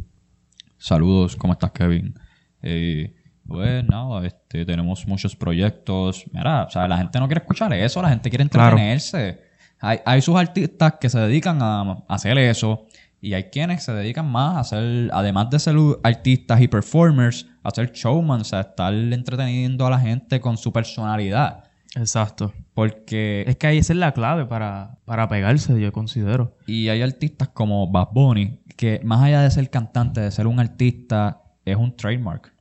saludos, 0.77 1.35
¿cómo 1.35 1.53
estás, 1.53 1.71
Kevin? 1.71 2.13
Eh, 2.61 3.13
pues 3.47 3.83
nada, 3.85 4.25
este, 4.27 4.65
tenemos 4.65 5.07
muchos 5.07 5.35
proyectos. 5.35 6.25
Mira, 6.33 6.63
o 6.63 6.69
sea, 6.69 6.87
la 6.87 6.97
gente 6.97 7.19
no 7.19 7.27
quiere 7.27 7.39
escuchar 7.41 7.71
eso, 7.73 8.01
la 8.01 8.09
gente 8.09 8.29
quiere 8.29 8.47
Claro. 8.49 8.71
entretenerse. 8.71 9.41
Hay, 9.79 9.99
hay 10.05 10.21
sus 10.21 10.35
artistas 10.35 10.95
que 10.99 11.07
se 11.07 11.19
dedican 11.19 11.61
a, 11.61 11.81
a 11.81 12.03
hacer 12.09 12.37
eso. 12.39 12.87
Y 13.19 13.33
hay 13.33 13.45
quienes 13.45 13.83
se 13.83 13.93
dedican 13.93 14.29
más 14.29 14.55
a 14.55 14.59
hacer, 14.59 15.09
además 15.13 15.49
de 15.49 15.59
ser 15.59 15.75
artistas 16.03 16.61
y 16.61 16.67
performers, 16.67 17.47
a 17.63 17.71
ser 17.71 17.91
showman, 17.91 18.41
o 18.41 18.43
sea, 18.43 18.61
estar 18.61 18.93
entreteniendo 18.93 19.85
a 19.87 19.89
la 19.89 19.99
gente 19.99 20.39
con 20.39 20.57
su 20.57 20.71
personalidad. 20.71 21.63
Exacto. 21.95 22.53
Porque, 22.73 23.43
Es 23.47 23.55
que 23.55 23.67
ahí 23.67 23.79
esa 23.79 23.93
es 23.93 23.99
la 23.99 24.11
clave 24.11 24.45
para, 24.45 24.99
para 25.05 25.27
pegarse, 25.27 25.79
yo 25.81 25.91
considero. 25.91 26.55
y 26.67 26.89
hay 26.89 27.01
artistas 27.01 27.49
como 27.49 27.89
Bad 27.89 28.09
Bunny, 28.13 28.59
que 28.75 29.01
más 29.03 29.23
allá 29.23 29.41
de 29.41 29.49
ser 29.49 29.69
cantante, 29.69 30.21
de 30.21 30.31
ser 30.31 30.45
un 30.45 30.59
artista, 30.59 31.41
es 31.65 31.75
un 31.75 31.95
trademark. 31.95 32.53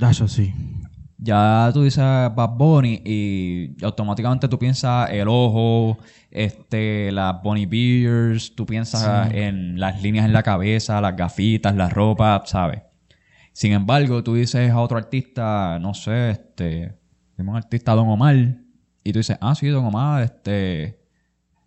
Eso 0.00 0.28
sí. 0.28 0.54
Ya 1.20 1.70
tú 1.74 1.82
dices 1.82 1.98
Bad 1.98 2.50
Bunny 2.56 3.02
y 3.04 3.84
automáticamente 3.84 4.46
tú 4.48 4.56
piensas 4.56 5.10
el 5.10 5.26
ojo, 5.26 5.98
este, 6.30 7.10
las 7.10 7.42
Bunny 7.42 7.66
Beers, 7.66 8.54
tú 8.54 8.64
piensas 8.64 9.32
en 9.32 9.80
las 9.80 10.00
líneas 10.00 10.26
en 10.26 10.32
la 10.32 10.44
cabeza, 10.44 11.00
las 11.00 11.16
gafitas, 11.16 11.74
la 11.74 11.88
ropa, 11.88 12.40
¿sabes? 12.46 12.82
Sin 13.52 13.72
embargo, 13.72 14.22
tú 14.22 14.36
dices 14.36 14.70
a 14.70 14.80
otro 14.80 14.96
artista, 14.96 15.80
no 15.80 15.92
sé, 15.92 16.30
este, 16.30 16.96
un 17.36 17.56
artista 17.56 17.94
Don 17.94 18.08
Omar, 18.08 18.36
y 19.02 19.12
tú 19.12 19.18
dices, 19.18 19.38
ah, 19.40 19.56
sí, 19.56 19.66
Don 19.66 19.84
Omar, 19.86 20.22
este, 20.22 21.00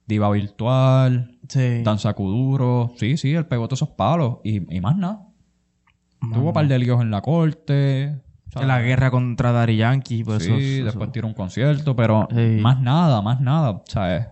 Diva 0.08 0.32
Virtual, 0.32 1.38
Sí. 1.50 1.84
Danza 1.84 2.14
Kuduro, 2.14 2.94
sí, 2.96 3.18
sí, 3.18 3.34
él 3.34 3.46
pegó 3.46 3.68
todos 3.68 3.80
esos 3.80 3.90
palos 3.90 4.38
y, 4.46 4.74
y 4.74 4.80
más 4.80 4.96
nada. 4.96 5.28
Tuvo 6.34 6.48
un 6.48 6.54
par 6.54 6.66
de 6.66 6.80
líos 6.80 7.02
en 7.02 7.12
la 7.12 7.20
corte. 7.20 8.22
¿Sabes? 8.52 8.68
La 8.68 8.82
guerra 8.82 9.10
contra 9.12 9.52
Daddy 9.52 9.78
Yankee, 9.78 10.24
por 10.24 10.40
sí, 10.42 10.48
eso- 10.48 10.58
eso- 10.58 10.86
después 10.86 11.12
tiró 11.12 11.28
un 11.28 11.34
concierto, 11.34 11.96
pero 11.96 12.28
Sí. 12.30 12.58
más 12.62 12.80
nada, 12.82 13.22
más 13.22 13.40
nada, 13.42 13.82
¿sabes? 13.88 14.28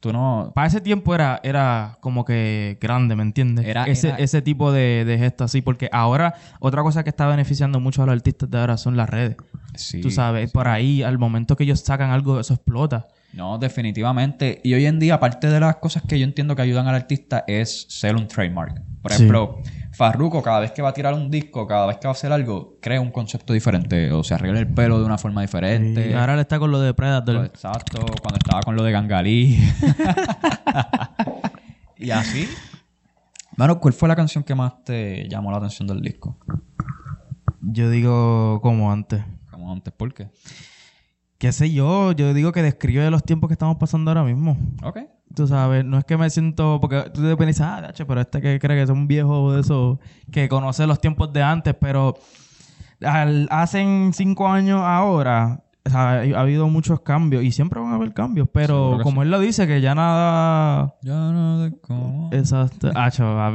Tú 0.00 0.12
no... 0.12 0.52
Para 0.54 0.68
ese 0.68 0.80
tiempo 0.80 1.12
era, 1.12 1.40
era 1.42 1.98
como 2.00 2.24
que 2.24 2.78
grande, 2.80 3.16
¿me 3.16 3.24
entiendes? 3.24 3.66
Era- 3.66 3.84
ese, 3.86 4.10
era- 4.10 4.18
ese 4.18 4.42
tipo 4.42 4.70
de, 4.70 5.04
de 5.04 5.18
gestos 5.18 5.46
así, 5.46 5.60
porque 5.60 5.88
ahora 5.90 6.34
otra 6.60 6.82
cosa 6.84 7.02
que 7.02 7.10
está 7.10 7.26
beneficiando 7.26 7.80
mucho 7.80 8.04
a 8.04 8.06
los 8.06 8.12
artistas 8.12 8.48
de 8.48 8.58
ahora 8.60 8.76
son 8.76 8.96
las 8.96 9.10
redes. 9.10 9.34
Sí, 9.74 10.00
Tú 10.00 10.10
sabes, 10.12 10.52
por 10.52 10.68
ahí, 10.68 11.02
al 11.02 11.18
momento 11.18 11.56
que 11.56 11.64
ellos 11.64 11.80
sacan 11.80 12.10
algo, 12.10 12.38
eso 12.38 12.54
explota. 12.54 13.08
No, 13.32 13.58
definitivamente. 13.58 14.60
Y 14.62 14.74
hoy 14.74 14.86
en 14.86 15.00
día, 15.00 15.14
aparte 15.14 15.48
de 15.50 15.58
las 15.60 15.76
cosas 15.76 16.02
que 16.06 16.16
yo 16.18 16.24
entiendo 16.24 16.54
que 16.54 16.62
ayudan 16.62 16.86
al 16.86 16.94
artista, 16.94 17.44
es 17.48 17.86
ser 17.88 18.14
un 18.14 18.28
trademark. 18.28 18.80
Por 19.02 19.12
Sí. 19.12 19.24
Farruko, 19.98 20.44
cada 20.44 20.60
vez 20.60 20.70
que 20.70 20.80
va 20.80 20.90
a 20.90 20.92
tirar 20.92 21.12
un 21.12 21.28
disco, 21.28 21.66
cada 21.66 21.88
vez 21.88 21.96
que 21.96 22.06
va 22.06 22.10
a 22.10 22.12
hacer 22.12 22.30
algo, 22.30 22.78
crea 22.80 23.00
un 23.00 23.10
concepto 23.10 23.52
diferente. 23.52 24.12
O 24.12 24.22
se 24.22 24.32
arregla 24.32 24.60
el 24.60 24.72
pelo 24.72 25.00
de 25.00 25.04
una 25.04 25.18
forma 25.18 25.42
diferente. 25.42 26.10
Y 26.10 26.12
ahora 26.12 26.34
él 26.34 26.38
está 26.38 26.60
con 26.60 26.70
lo 26.70 26.78
de 26.78 26.94
Predator. 26.94 27.46
Exacto, 27.46 28.06
cuando 28.22 28.38
estaba 28.38 28.62
con 28.62 28.76
lo 28.76 28.84
de 28.84 28.92
Gangalí. 28.92 29.58
y 31.96 32.12
así. 32.12 32.48
Mano, 33.56 33.80
¿cuál 33.80 33.92
fue 33.92 34.08
la 34.08 34.14
canción 34.14 34.44
que 34.44 34.54
más 34.54 34.84
te 34.84 35.28
llamó 35.28 35.50
la 35.50 35.56
atención 35.56 35.88
del 35.88 36.00
disco? 36.00 36.38
Yo 37.60 37.90
digo 37.90 38.60
como 38.62 38.92
antes. 38.92 39.24
Como 39.50 39.72
antes, 39.72 39.92
¿por 39.92 40.14
qué? 40.14 40.28
¿Qué 41.38 41.50
sé 41.50 41.72
yo? 41.72 42.12
Yo 42.12 42.34
digo 42.34 42.52
que 42.52 42.62
describe 42.62 43.10
los 43.10 43.24
tiempos 43.24 43.48
que 43.48 43.54
estamos 43.54 43.78
pasando 43.78 44.12
ahora 44.12 44.22
mismo. 44.22 44.56
Ok. 44.84 45.00
Tú 45.34 45.46
sabes, 45.46 45.84
no 45.84 45.98
es 45.98 46.04
que 46.04 46.16
me 46.16 46.30
siento... 46.30 46.78
Porque 46.80 47.10
tú 47.12 47.22
te 47.22 47.36
piensas, 47.36 47.78
ah, 47.78 47.80
dache, 47.80 48.04
pero 48.06 48.20
este 48.20 48.40
que 48.40 48.58
cree 48.58 48.76
que 48.76 48.82
es 48.82 48.90
un 48.90 49.06
viejo 49.06 49.52
de 49.52 49.60
eso 49.60 50.00
que 50.32 50.48
conoce 50.48 50.86
los 50.86 51.00
tiempos 51.00 51.32
de 51.32 51.42
antes, 51.42 51.74
pero 51.78 52.16
al, 53.02 53.46
hacen 53.50 54.12
cinco 54.14 54.48
años 54.48 54.80
ahora, 54.82 55.62
o 55.84 55.90
sea, 55.90 56.20
ha 56.20 56.40
habido 56.40 56.68
muchos 56.68 57.00
cambios 57.00 57.44
y 57.44 57.52
siempre 57.52 57.80
van 57.80 57.92
a 57.92 57.96
haber 57.96 58.12
cambios, 58.12 58.48
pero 58.52 58.98
como 59.02 59.22
él 59.22 59.30
lo 59.30 59.38
dice, 59.38 59.66
que 59.66 59.80
ya 59.80 59.94
nada... 59.94 60.94
Ya 61.02 61.14
no 61.14 61.60
de 61.60 61.78
cómo. 61.80 62.30
Exacto. 62.32 62.90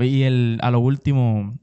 Y 0.02 0.24
el, 0.24 0.60
a 0.62 0.72
lo 0.72 0.80
último, 0.80 1.58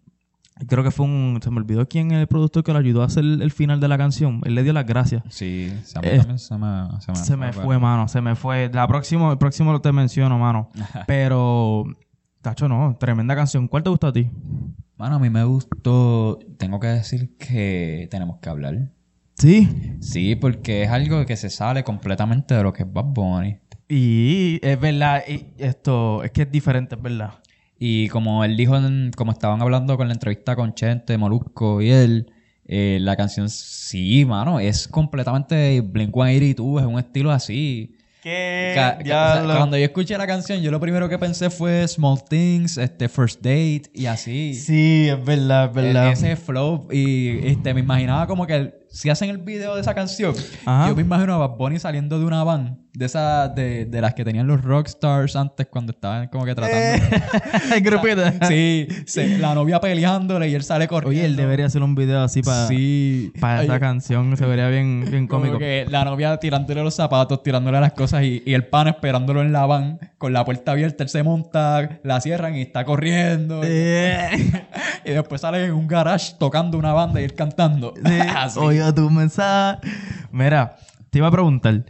creo 0.66 0.82
que 0.84 0.90
fue 0.90 1.06
un... 1.06 1.38
Se 1.42 1.50
me 1.50 1.58
olvidó 1.58 1.88
quién 1.88 2.10
es 2.12 2.18
el 2.18 2.26
productor 2.26 2.62
que 2.64 2.72
lo 2.72 2.78
ayudó 2.78 3.02
a 3.02 3.06
hacer 3.06 3.24
el, 3.24 3.50
final 3.50 3.80
de 3.80 3.88
la 3.88 3.98
canción. 3.98 4.40
Él 4.44 4.54
le 4.54 4.62
dio 4.62 4.72
las 4.72 4.86
gracias. 4.86 5.22
Sí, 5.28 5.72
se- 5.84 5.98
mí 6.00 6.08
Eh, 6.08 6.18
también 6.18 6.38
se 6.38 6.56
me, 6.56 6.88
se 7.00 7.12
me, 7.12 7.16
Se 7.16 7.36
me 7.36 7.52
fue, 7.52 7.78
mano. 7.78 8.08
Se 8.08 8.20
me 8.20 8.34
fue. 8.34 8.70
La 8.72 8.86
próxima, 8.86 9.30
el 9.32 9.38
próximo 9.38 9.72
lo 9.72 9.80
te 9.80 9.92
menciono, 9.92 10.38
mano. 10.38 10.70
Pero, 11.06 11.84
tacho, 12.42 12.68
no. 12.68 12.96
Tremenda 12.98 13.34
canción. 13.34 13.68
¿Cuál 13.68 13.82
te 13.82 13.90
gustó 13.90 14.08
a 14.08 14.12
ti? 14.12 14.30
Mano, 14.96 15.16
a 15.16 15.18
mí 15.18 15.30
me 15.30 15.44
gustó. 15.44 16.38
Tengo 16.58 16.78
que 16.80 16.88
decir 16.88 17.36
que 17.38 18.06
tenemos 18.10 18.38
que 18.38 18.48
hablar. 18.50 18.90
Sí. 19.36 19.96
Sí, 20.00 20.36
porque 20.36 20.82
es 20.82 20.90
algo 20.90 21.24
que 21.24 21.36
se 21.36 21.48
sale 21.48 21.82
completamente 21.84 22.54
de 22.54 22.62
lo 22.62 22.72
que 22.72 22.82
es 22.82 22.92
Bad 22.92 23.04
Bunny. 23.06 23.56
Y 23.88 24.60
es 24.62 24.78
verdad. 24.78 25.22
y 25.26 25.46
esto 25.58 26.22
es 26.22 26.30
que 26.32 26.42
es 26.42 26.52
diferente, 26.52 26.94
es 26.96 27.02
verdad. 27.02 27.32
Y 27.82 28.08
como 28.10 28.44
él 28.44 28.56
dijo, 28.58 28.76
en- 28.76 29.10
como 29.16 29.32
estaban 29.32 29.62
hablando 29.62 29.96
con 29.96 30.06
la 30.08 30.12
entrevista 30.14 30.54
con 30.54 30.74
Chente, 30.74 31.16
Molusco 31.16 31.80
y 31.80 31.90
él, 31.90 32.30
eh, 32.66 32.98
la 33.00 33.16
canción, 33.16 33.48
sí, 33.48 34.24
mano, 34.26 34.60
es 34.60 34.86
completamente 34.86 35.82
Blink-182, 35.82 36.80
es 36.80 36.86
un 36.86 36.98
estilo 36.98 37.30
así. 37.32 37.96
Ca- 38.74 38.98
o 39.00 39.04
sea, 39.46 39.56
Cuando 39.56 39.78
yo 39.78 39.84
escuché 39.84 40.18
la 40.18 40.26
canción, 40.26 40.60
yo 40.60 40.70
lo 40.70 40.78
primero 40.78 41.08
que 41.08 41.18
pensé 41.18 41.48
fue 41.48 41.88
Small 41.88 42.18
Things, 42.28 42.76
este, 42.76 43.08
First 43.08 43.38
Date 43.40 43.84
y 43.94 44.04
así. 44.06 44.52
Sí, 44.54 45.08
es 45.08 45.24
verdad, 45.24 45.68
es 45.70 45.74
verdad. 45.74 46.12
ese 46.12 46.36
flow 46.36 46.86
y 46.92 47.38
este, 47.46 47.72
me 47.72 47.80
imaginaba 47.80 48.26
como 48.26 48.46
que 48.46 48.56
el- 48.56 48.74
si 48.90 49.09
hacen 49.09 49.31
el 49.31 49.38
video 49.38 49.74
de 49.76 49.81
esa 49.83 49.94
canción, 49.94 50.35
Ajá. 50.66 50.88
yo 50.88 50.96
me 50.96 51.03
imagino 51.03 51.35
a 51.35 51.38
Bad 51.46 51.57
Bunny 51.57 51.79
saliendo 51.79 52.18
de 52.18 52.24
una 52.24 52.42
van 52.44 52.79
de 52.92 53.07
esas 53.07 53.55
de, 53.55 53.85
de 53.85 54.00
las 54.00 54.14
que 54.14 54.24
tenían 54.24 54.48
los 54.48 54.62
rockstars 54.64 55.37
antes 55.37 55.68
cuando 55.68 55.92
estaban 55.92 56.26
como 56.26 56.44
que 56.44 56.57
tratando. 56.57 57.07
El 57.74 57.81
grupito. 57.83 58.20
Sí, 58.48 58.88
sí, 59.07 59.37
la 59.38 59.55
novia 59.55 59.81
peleándole 59.81 60.48
y 60.48 60.55
él 60.57 60.64
sale 60.64 60.88
corriendo. 60.88 61.11
Oye, 61.11 61.24
él 61.24 61.37
debería 61.37 61.66
hacer 61.66 61.83
un 61.85 61.94
video 61.94 62.20
así 62.22 62.42
para 62.42 62.66
Sí. 62.66 63.33
para 63.40 63.62
esa 63.62 63.72
Oye, 63.74 63.81
canción. 63.81 64.37
Se 64.37 64.44
vería 64.44 64.68
bien, 64.68 65.05
bien 65.09 65.29
como 65.29 65.42
cómico. 65.42 65.59
que 65.61 65.87
la 65.88 66.05
novia 66.05 66.37
tirándole 66.38 66.83
los 66.83 66.94
zapatos, 66.96 67.44
tirándole 67.44 67.79
las 67.81 67.92
cosas 67.92 68.24
y, 68.24 68.42
y 68.44 68.55
el 68.55 68.66
pan 68.66 68.88
esperándolo 68.88 69.40
en 69.40 69.53
la 69.53 69.66
van 69.66 70.00
con 70.18 70.33
la 70.33 70.44
puerta 70.44 70.72
abierta. 70.72 71.05
Él 71.05 71.09
se 71.11 71.22
monta, 71.22 72.00
la 72.03 72.20
cierran 72.20 72.57
y 72.57 72.62
está 72.62 72.85
corriendo. 72.85 73.61
Eh, 73.64 74.31
Y 75.05 75.12
después 75.12 75.40
sale 75.40 75.64
en 75.64 75.72
un 75.72 75.87
garage 75.88 76.35
tocando 76.38 76.76
una 76.76 76.92
banda 76.92 77.20
y 77.20 77.24
él 77.24 77.35
cantando. 77.35 77.94
sí. 78.05 78.18
Así. 78.37 78.59
Tu 78.94 79.10
mensaje. 79.10 79.78
Mira, 80.32 80.76
te 81.10 81.18
iba 81.18 81.28
a 81.28 81.30
preguntar. 81.30 81.84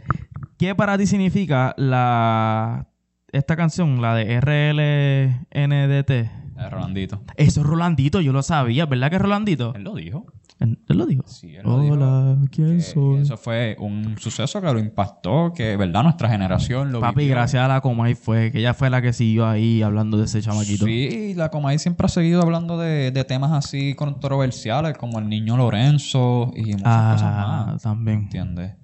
¿Qué 0.57 0.75
para 0.75 0.97
ti 0.97 1.07
significa 1.07 1.73
la 1.77 2.87
esta 3.31 3.55
canción, 3.55 4.01
la 4.01 4.13
de 4.13 4.39
RLNDT? 4.41 6.11
Eh, 6.11 6.69
Rolandito. 6.69 7.23
Eso 7.37 7.61
es 7.61 7.65
Rolandito, 7.65 8.21
yo 8.21 8.33
lo 8.33 8.43
sabía, 8.43 8.85
¿verdad 8.85 9.09
que 9.09 9.15
es 9.15 9.21
Rolandito? 9.21 9.73
Él 9.73 9.83
lo 9.83 9.95
dijo. 9.95 10.25
Él 10.61 10.77
lo 10.89 11.05
dijo. 11.07 11.23
Sí, 11.25 11.55
él 11.55 11.63
lo 11.63 11.79
dijo. 11.79 11.93
Hola, 11.95 12.37
¿quién 12.51 12.77
Que 12.77 12.81
soy? 12.81 13.21
Eso 13.21 13.35
fue 13.35 13.75
un 13.79 14.15
suceso 14.19 14.61
que 14.61 14.71
lo 14.71 14.77
impactó, 14.79 15.51
que, 15.55 15.75
¿verdad? 15.75 16.03
Nuestra 16.03 16.29
generación 16.29 16.91
lo 16.91 16.99
Papi, 17.01 17.21
vivió. 17.21 17.35
gracias 17.35 17.63
a 17.63 17.67
la 17.67 17.81
Comay 17.81 18.13
fue, 18.13 18.51
que 18.51 18.59
ella 18.59 18.73
fue 18.75 18.89
la 18.91 19.01
que 19.01 19.11
siguió 19.11 19.47
ahí 19.47 19.81
hablando 19.81 20.17
de 20.17 20.25
ese 20.25 20.39
chamaquito. 20.41 20.85
Sí, 20.85 21.33
la 21.35 21.49
Comay 21.49 21.79
siempre 21.79 22.05
ha 22.05 22.09
seguido 22.09 22.41
hablando 22.43 22.77
de, 22.77 23.09
de 23.11 23.23
temas 23.23 23.51
así 23.53 23.95
controversiales, 23.95 24.95
como 24.97 25.17
el 25.19 25.27
niño 25.29 25.57
Lorenzo 25.57 26.51
y 26.55 26.73
muchas 26.73 27.13
cosas 27.13 27.23
ah, 27.23 27.65
más. 27.71 27.81
también. 27.81 28.19
¿Entiendes? 28.19 28.75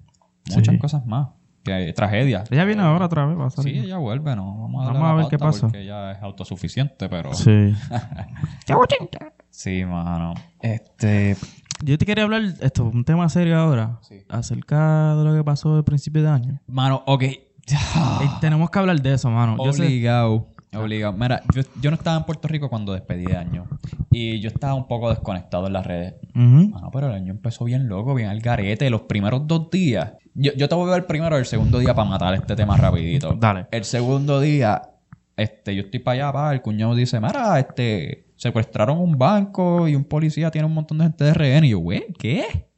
Muchas 0.54 0.74
Sí. 0.74 0.78
cosas 0.80 1.06
más. 1.06 1.28
Que 1.62 1.72
hay 1.74 1.92
tragedia. 1.92 2.44
Ella 2.50 2.64
viene 2.64 2.82
ahora 2.82 3.06
otra 3.06 3.26
vez, 3.26 3.38
va 3.38 3.46
a 3.46 3.50
Sí, 3.50 3.56
salir. 3.56 3.84
ella 3.84 3.98
vuelve, 3.98 4.34
¿no? 4.34 4.62
Vamos 4.62 4.82
a, 4.82 4.86
darle 4.86 5.00
Vamos 5.00 5.10
a 5.12 5.14
la 5.14 5.20
ver 5.20 5.28
qué 5.30 5.38
pasa. 5.38 5.60
Porque 5.66 5.82
ella 5.82 6.12
es 6.12 6.22
autosuficiente, 6.22 7.08
pero... 7.08 7.34
Sí. 7.34 7.74
Sí, 9.50 9.84
mano. 9.84 10.34
Este... 10.60 11.36
Yo 11.84 11.96
te 11.98 12.04
quería 12.06 12.24
hablar, 12.24 12.42
esto, 12.60 12.84
un 12.84 13.04
tema 13.04 13.28
serio 13.28 13.58
ahora, 13.58 13.98
Sí. 14.02 14.22
acerca 14.28 15.14
de 15.16 15.24
lo 15.24 15.34
que 15.34 15.44
pasó 15.44 15.76
al 15.76 15.84
principio 15.84 16.22
de 16.22 16.28
año. 16.28 16.60
Mano, 16.66 17.02
ok. 17.06 17.24
Tenemos 18.40 18.70
que 18.70 18.78
hablar 18.78 19.00
de 19.00 19.14
eso, 19.14 19.30
mano. 19.30 19.56
Yo 19.64 19.72
sé, 19.72 19.82
Obligado. 19.84 20.48
Obligado. 20.74 21.12
Mira, 21.14 21.42
yo, 21.54 21.62
yo 21.80 21.90
no 21.90 21.96
estaba 21.96 22.16
en 22.18 22.24
Puerto 22.24 22.46
Rico 22.48 22.68
cuando 22.68 22.92
despedí 22.92 23.24
de 23.24 23.36
año. 23.36 23.66
Y 24.10 24.40
yo 24.40 24.48
estaba 24.48 24.74
un 24.74 24.86
poco 24.86 25.08
desconectado 25.10 25.66
en 25.66 25.72
las 25.72 25.86
redes. 25.86 26.14
Mano, 26.34 26.90
pero 26.92 27.06
el 27.08 27.14
año 27.14 27.32
empezó 27.32 27.64
bien 27.64 27.88
loco, 27.88 28.14
bien 28.14 28.28
al 28.28 28.40
garete. 28.40 28.90
Los 28.90 29.02
primeros 29.02 29.46
dos 29.46 29.70
días. 29.70 30.12
Yo, 30.34 30.52
yo 30.54 30.68
te 30.68 30.74
voy 30.74 30.88
a 30.90 30.94
ver 30.94 31.06
primero 31.06 31.36
el 31.38 31.46
segundo 31.46 31.78
día 31.78 31.94
para 31.94 32.08
matar 32.08 32.34
este 32.34 32.54
tema 32.54 32.76
rapidito. 32.76 33.34
Dale. 33.34 33.66
El 33.70 33.84
segundo 33.84 34.40
día, 34.40 34.82
este, 35.36 35.74
yo 35.74 35.82
estoy 35.82 36.00
para 36.00 36.26
allá, 36.26 36.32
pa, 36.32 36.52
el 36.52 36.60
cuñado 36.62 36.94
dice, 36.94 37.18
mira, 37.20 37.58
este, 37.58 38.26
secuestraron 38.38 38.98
un 38.98 39.18
banco 39.18 39.86
y 39.88 39.94
un 39.94 40.04
policía 40.04 40.50
tiene 40.50 40.66
un 40.66 40.72
montón 40.74 40.98
de 40.98 41.04
gente 41.04 41.24
de 41.24 41.34
rehén. 41.34 41.64
Y 41.64 41.70
yo, 41.70 41.78
güey, 41.80 42.06
¿qué? 42.18 42.70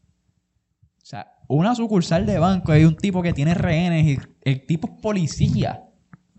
O 1.00 1.06
sea, 1.06 1.32
una 1.48 1.74
sucursal 1.74 2.26
de 2.26 2.38
banco 2.38 2.72
hay 2.72 2.84
un 2.84 2.96
tipo 2.96 3.22
que 3.22 3.32
tiene 3.32 3.54
rehenes 3.54 4.06
y 4.06 4.18
el 4.42 4.66
tipo 4.66 4.88
es 4.88 5.00
policía. 5.02 5.84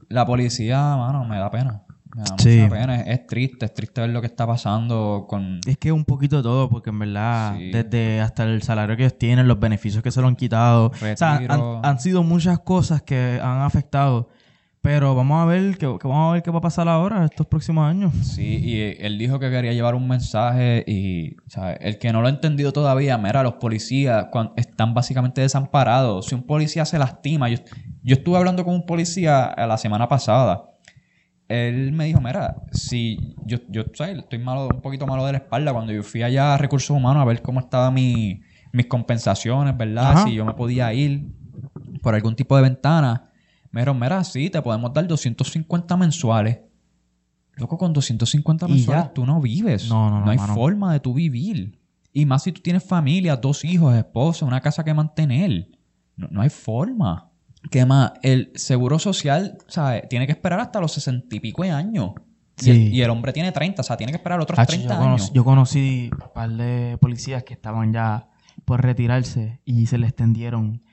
La 0.10 0.26
policía, 0.26 0.78
mano, 0.98 1.24
me 1.24 1.38
da 1.38 1.50
pena. 1.50 1.84
Me 2.14 2.24
da 2.24 2.36
Sí. 2.40 2.58
mucha 2.58 2.70
pena. 2.76 2.96
Es, 3.02 3.20
es 3.20 3.28
triste, 3.28 3.66
es 3.66 3.74
triste 3.74 4.02
ver 4.02 4.10
lo 4.10 4.20
que 4.20 4.28
está 4.28 4.46
pasando 4.46 5.26
con... 5.30 5.62
Es 5.66 5.78
que 5.78 5.92
un 5.94 6.04
poquito 6.04 6.38
de 6.38 6.44
todo, 6.44 6.70
porque 6.70 6.90
en 6.90 7.00
verdad, 7.00 7.56
Sí. 7.58 7.72
desde 7.72 8.20
hasta 8.20 8.44
el 8.44 8.62
salario 8.64 8.98
que 8.98 9.04
ellos 9.04 9.18
tienen, 9.18 9.48
los 9.48 9.60
beneficios 9.60 10.04
que 10.04 10.12
se 10.12 10.20
lo 10.20 10.28
han 10.28 10.36
quitado. 10.36 10.88
O 10.88 11.16
sea, 11.16 11.40
han 11.84 12.00
sido 12.00 12.24
muchas 12.24 12.60
cosas 12.60 13.02
que 13.04 13.40
han 13.42 13.62
afectado. 13.62 14.30
Pero 14.82 15.14
vamos 15.14 15.40
a 15.40 15.46
ver 15.46 15.78
qué, 15.78 15.86
que 16.00 16.08
vamos 16.08 16.32
a 16.32 16.34
ver 16.34 16.42
qué 16.42 16.50
va 16.50 16.58
a 16.58 16.62
pasar 16.62 16.88
ahora 16.90 17.24
estos 17.26 17.46
próximos 17.46 17.88
años. 17.88 18.14
Sí, 18.24 18.58
y 18.64 18.96
él 19.00 19.20
dijo 19.20 19.38
que 19.38 19.52
quería 19.52 19.74
llevar 19.74 19.94
un 19.94 20.08
mensaje 20.08 20.84
y, 20.88 21.36
¿sabes? 21.48 21.78
El 21.82 22.00
que 22.00 22.12
no 22.12 22.22
lo 22.22 22.28
ha 22.28 22.32
entendido 22.32 22.74
todavía, 22.74 23.16
mira, 23.20 23.44
los 23.44 23.54
policías 23.54 24.26
están 24.56 24.96
básicamente 24.96 25.42
desamparados. 25.42 26.26
Si 26.26 26.34
un 26.36 26.42
policía 26.42 26.84
se 26.86 26.98
lastima, 26.98 27.48
yo, 27.50 27.58
yo 28.02 28.16
estuve 28.16 28.38
hablando 28.38 28.66
con 28.66 28.74
un 28.74 28.88
policía 28.88 29.54
eh, 29.56 29.68
la 29.68 29.78
semana 29.78 30.08
pasada. 30.08 30.64
Él 31.48 31.92
me 31.92 32.06
dijo, 32.06 32.20
mira, 32.20 32.56
si 32.72 33.36
yo, 33.46 33.60
yo 33.70 33.84
¿sabes? 33.94 34.18
estoy 34.18 34.40
malo, 34.40 34.70
un 34.74 34.82
poquito 34.82 35.06
malo 35.06 35.28
de 35.28 35.34
la 35.34 35.38
espalda, 35.40 35.74
cuando 35.74 35.94
yo 35.94 36.02
fui 36.02 36.24
allá 36.24 36.56
a 36.56 36.58
Recursos 36.58 36.90
Humanos 36.90 37.22
a 37.22 37.26
ver 37.26 37.44
cómo 37.44 37.60
estaban 37.60 37.94
mi, 37.94 38.42
mis 38.72 38.88
compensaciones, 38.88 39.78
¿verdad? 39.78 40.12
Ajá. 40.12 40.24
Si 40.24 40.34
yo 40.34 40.44
me 40.44 40.54
podía 40.54 40.92
ir 40.92 41.28
por 42.02 42.16
algún 42.16 42.36
tipo 42.36 42.56
de 42.56 42.64
ventana. 42.64 43.28
Me 43.72 43.82
dijeron, 43.82 44.00
mira, 44.00 44.24
sí, 44.24 44.50
te 44.50 44.62
podemos 44.62 44.94
dar 44.94 45.08
250 45.08 45.98
mensuales. 45.98 46.60
Loco, 47.56 47.78
con 47.78 47.94
250 47.94 48.66
Y 48.68 48.72
mensuales 48.72 49.14
tú 49.14 49.26
no 49.26 49.40
vives. 49.42 49.88
No, 49.90 50.10
no, 50.10 50.22
no, 50.26 50.32
hay 50.32 50.38
mano. 50.38 50.54
forma 50.56 50.94
de 50.94 51.00
tú 51.00 51.14
vivir. 51.14 51.80
Y 52.14 52.26
más 52.26 52.44
si 52.44 52.52
tú 52.52 52.62
tienes 52.62 52.84
familia, 52.84 53.36
dos 53.38 53.64
hijos, 53.64 53.96
esposa, 53.96 54.46
una 54.46 54.60
casa 54.62 54.84
que 54.84 54.94
mantener. 54.94 55.70
No, 56.18 56.28
no 56.32 56.42
hay 56.42 56.50
forma. 56.50 57.30
¿Qué 57.70 57.86
más? 57.86 58.14
El 58.24 58.52
seguro 58.56 59.00
social, 59.00 59.58
¿sabes? 59.68 60.10
Tiene 60.10 60.26
que 60.26 60.32
esperar 60.34 60.60
hasta 60.60 60.80
los 60.82 60.92
sesenta 60.92 61.36
y 61.36 61.40
pico 61.40 61.64
de 61.64 61.72
años. 61.72 62.12
Y, 62.58 62.64
Sí. 62.64 62.70
el, 62.72 62.94
y 62.94 63.02
el 63.02 63.10
hombre 63.10 63.32
tiene 63.34 63.52
30, 63.52 63.82
o 63.82 63.84
sea, 63.84 63.98
tiene 63.98 64.12
que 64.12 64.18
esperar 64.18 64.40
otros 64.40 64.58
Hacho, 64.60 64.68
30 64.74 64.94
yo, 64.94 65.00
conocí, 65.00 65.22
años. 65.24 65.34
yo 65.34 65.44
conocí 65.44 66.10
un 66.12 66.34
par 66.34 66.50
de 66.52 66.98
policías 67.00 67.44
que 67.44 67.54
estaban 67.54 67.94
ya 67.94 68.28
por 68.66 68.82
retirarse 68.82 69.62
y 69.66 69.86
se 69.88 69.98
le 69.98 70.08
extendieron 70.08 70.84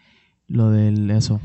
lo 0.48 0.70
del 0.70 1.10
eso. 1.10 1.40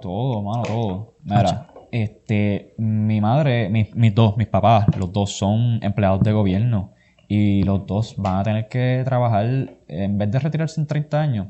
Todo, 0.00 0.42
mano, 0.42 0.62
todo. 0.62 1.14
Mira, 1.22 1.66
este, 1.92 2.74
mi 2.78 3.20
madre, 3.20 3.68
mis, 3.68 3.94
mis 3.94 4.14
dos, 4.14 4.36
mis 4.36 4.48
papás, 4.48 4.86
los 4.96 5.12
dos 5.12 5.32
son 5.32 5.78
empleados 5.82 6.22
de 6.22 6.32
gobierno. 6.32 6.92
Y 7.26 7.62
los 7.62 7.86
dos 7.86 8.14
van 8.18 8.36
a 8.36 8.42
tener 8.42 8.68
que 8.68 9.02
trabajar, 9.04 9.46
en 9.88 10.18
vez 10.18 10.30
de 10.30 10.38
retirarse 10.38 10.80
en 10.80 10.86
30 10.86 11.20
años, 11.20 11.46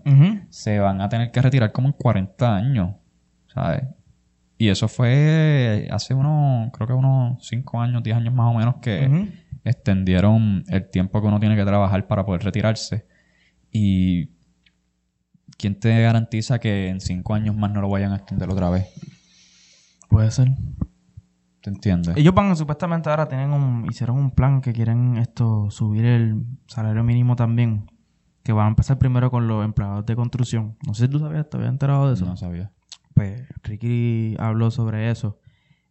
se 0.49 0.79
van 0.79 1.01
a 1.01 1.09
tener 1.09 1.31
que 1.31 1.43
retirar 1.43 1.73
como 1.73 1.89
en 1.89 1.95
40 1.95 2.57
años. 2.57 2.95
¿sabes? 3.55 3.83
Y 4.57 4.69
eso 4.69 4.89
fue 4.89 5.89
hace 5.91 6.15
unos, 6.15 6.71
creo 6.73 6.87
que 6.87 6.93
unos 6.93 7.47
5 7.47 7.81
años, 7.81 8.03
10 8.03 8.17
años 8.17 8.35
más 8.35 8.55
o 8.55 8.59
menos 8.59 8.77
que 8.77 9.29
extendieron 9.65 10.65
el 10.69 10.89
tiempo 10.91 11.21
que 11.21 11.27
uno 11.27 11.41
tiene 11.41 11.57
que 11.57 11.65
trabajar 11.65 12.07
para 12.07 12.25
poder 12.25 12.43
retirarse. 12.43 13.07
Y 13.73 14.31
¿quién 15.59 15.79
te 15.79 16.01
garantiza 16.03 16.59
que 16.59 16.89
en 16.89 17.01
5 17.01 17.35
años 17.35 17.57
más 17.57 17.71
no 17.73 17.81
lo 17.81 17.89
vayan 17.89 18.13
a 18.13 18.17
extender 18.17 18.49
otra 18.51 18.71
vez? 18.71 18.87
Puede 20.09 20.31
ser. 20.31 20.49
¿Te 21.63 21.71
entiendes? 21.71 22.17
Ellos 22.17 22.35
van, 22.35 22.55
supuestamente 22.57 23.09
ahora 23.09 23.27
tienen 23.27 23.51
un, 23.51 23.87
hicieron 23.91 24.19
un 24.19 24.31
plan 24.31 24.61
que 24.61 24.73
quieren 24.73 25.17
esto, 25.17 25.71
subir 25.71 26.05
el 26.05 26.45
salario 26.67 27.03
mínimo 27.03 27.37
también. 27.37 27.87
Que 28.43 28.53
van 28.53 28.67
a 28.67 28.69
empezar 28.69 28.99
primero 28.99 29.31
con 29.31 29.49
los 29.49 29.65
empleados 29.65 30.05
de 30.05 30.15
construcción. 30.15 30.77
No 30.87 30.93
sé 30.93 31.07
si 31.07 31.11
tú 31.11 31.19
sabías, 31.19 31.49
te 31.49 31.57
habías 31.57 31.71
enterado 31.73 32.09
de 32.09 32.15
eso. 32.15 32.27
No 32.27 32.37
sabía. 32.37 32.71
Pues 33.15 33.49
Ricky 33.63 34.37
habló 34.39 34.71
sobre 34.71 35.11
eso. 35.11 35.39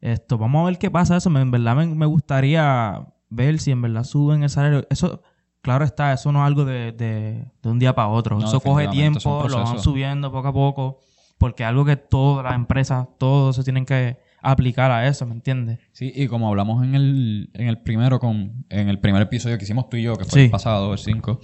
Esto, 0.02 0.38
vamos 0.38 0.62
a 0.62 0.66
ver 0.66 0.78
qué 0.78 0.92
pasa 0.92 1.18
eso. 1.18 1.32
Me- 1.32 1.42
en 1.42 1.50
verdad 1.50 1.76
me, 1.76 1.88
me 1.88 2.06
gustaría 2.06 3.08
ver 3.30 3.58
si 3.60 3.72
en 3.72 3.82
verdad 3.82 4.04
suben 4.04 4.44
el 4.44 4.50
salario. 4.52 4.86
Eso, 4.92 5.24
claro 5.64 5.84
está, 5.84 6.14
eso 6.14 6.32
no 6.32 6.40
es 6.44 6.46
algo 6.48 6.64
de, 6.66 6.92
de- 6.92 7.46
de 7.64 7.70
un 7.70 7.80
día 7.80 7.96
para 7.96 8.10
otro. 8.10 8.38
No, 8.38 8.46
eso 8.46 8.60
coge 8.60 8.88
tiempo, 8.90 9.48
lo 9.50 9.64
van 9.64 9.80
subiendo 9.80 10.32
poco 10.32 10.48
a 10.50 10.54
poco. 10.54 11.00
Porque 11.40 11.64
es 11.64 11.70
algo 11.70 11.84
que 11.84 11.98
todas 11.98 12.44
las 12.46 12.54
empresas, 12.54 13.08
todos 13.18 13.56
se 13.56 13.64
tienen 13.64 13.86
que 13.86 14.18
aplicar 14.42 14.92
a 14.92 15.08
eso, 15.08 15.26
¿me 15.26 15.34
entiendes? 15.34 15.80
Sí, 15.92 16.12
y 16.16 16.28
como 16.28 16.48
hablamos 16.48 16.84
en 16.84 16.96
el, 16.96 17.50
en 17.54 17.68
el 17.68 17.80
primero, 17.82 18.20
con, 18.20 18.66
en 18.70 18.88
el 18.88 19.00
primer 19.00 19.22
episodio 19.24 19.58
que 19.58 19.64
hicimos 19.64 19.90
tú 19.90 19.98
y 19.98 20.04
yo, 20.04 20.16
que 20.16 20.24
fue 20.26 20.40
Sí. 20.40 20.46
el 20.46 20.52
pasado, 20.52 20.94
el 20.94 21.00
5, 21.00 21.40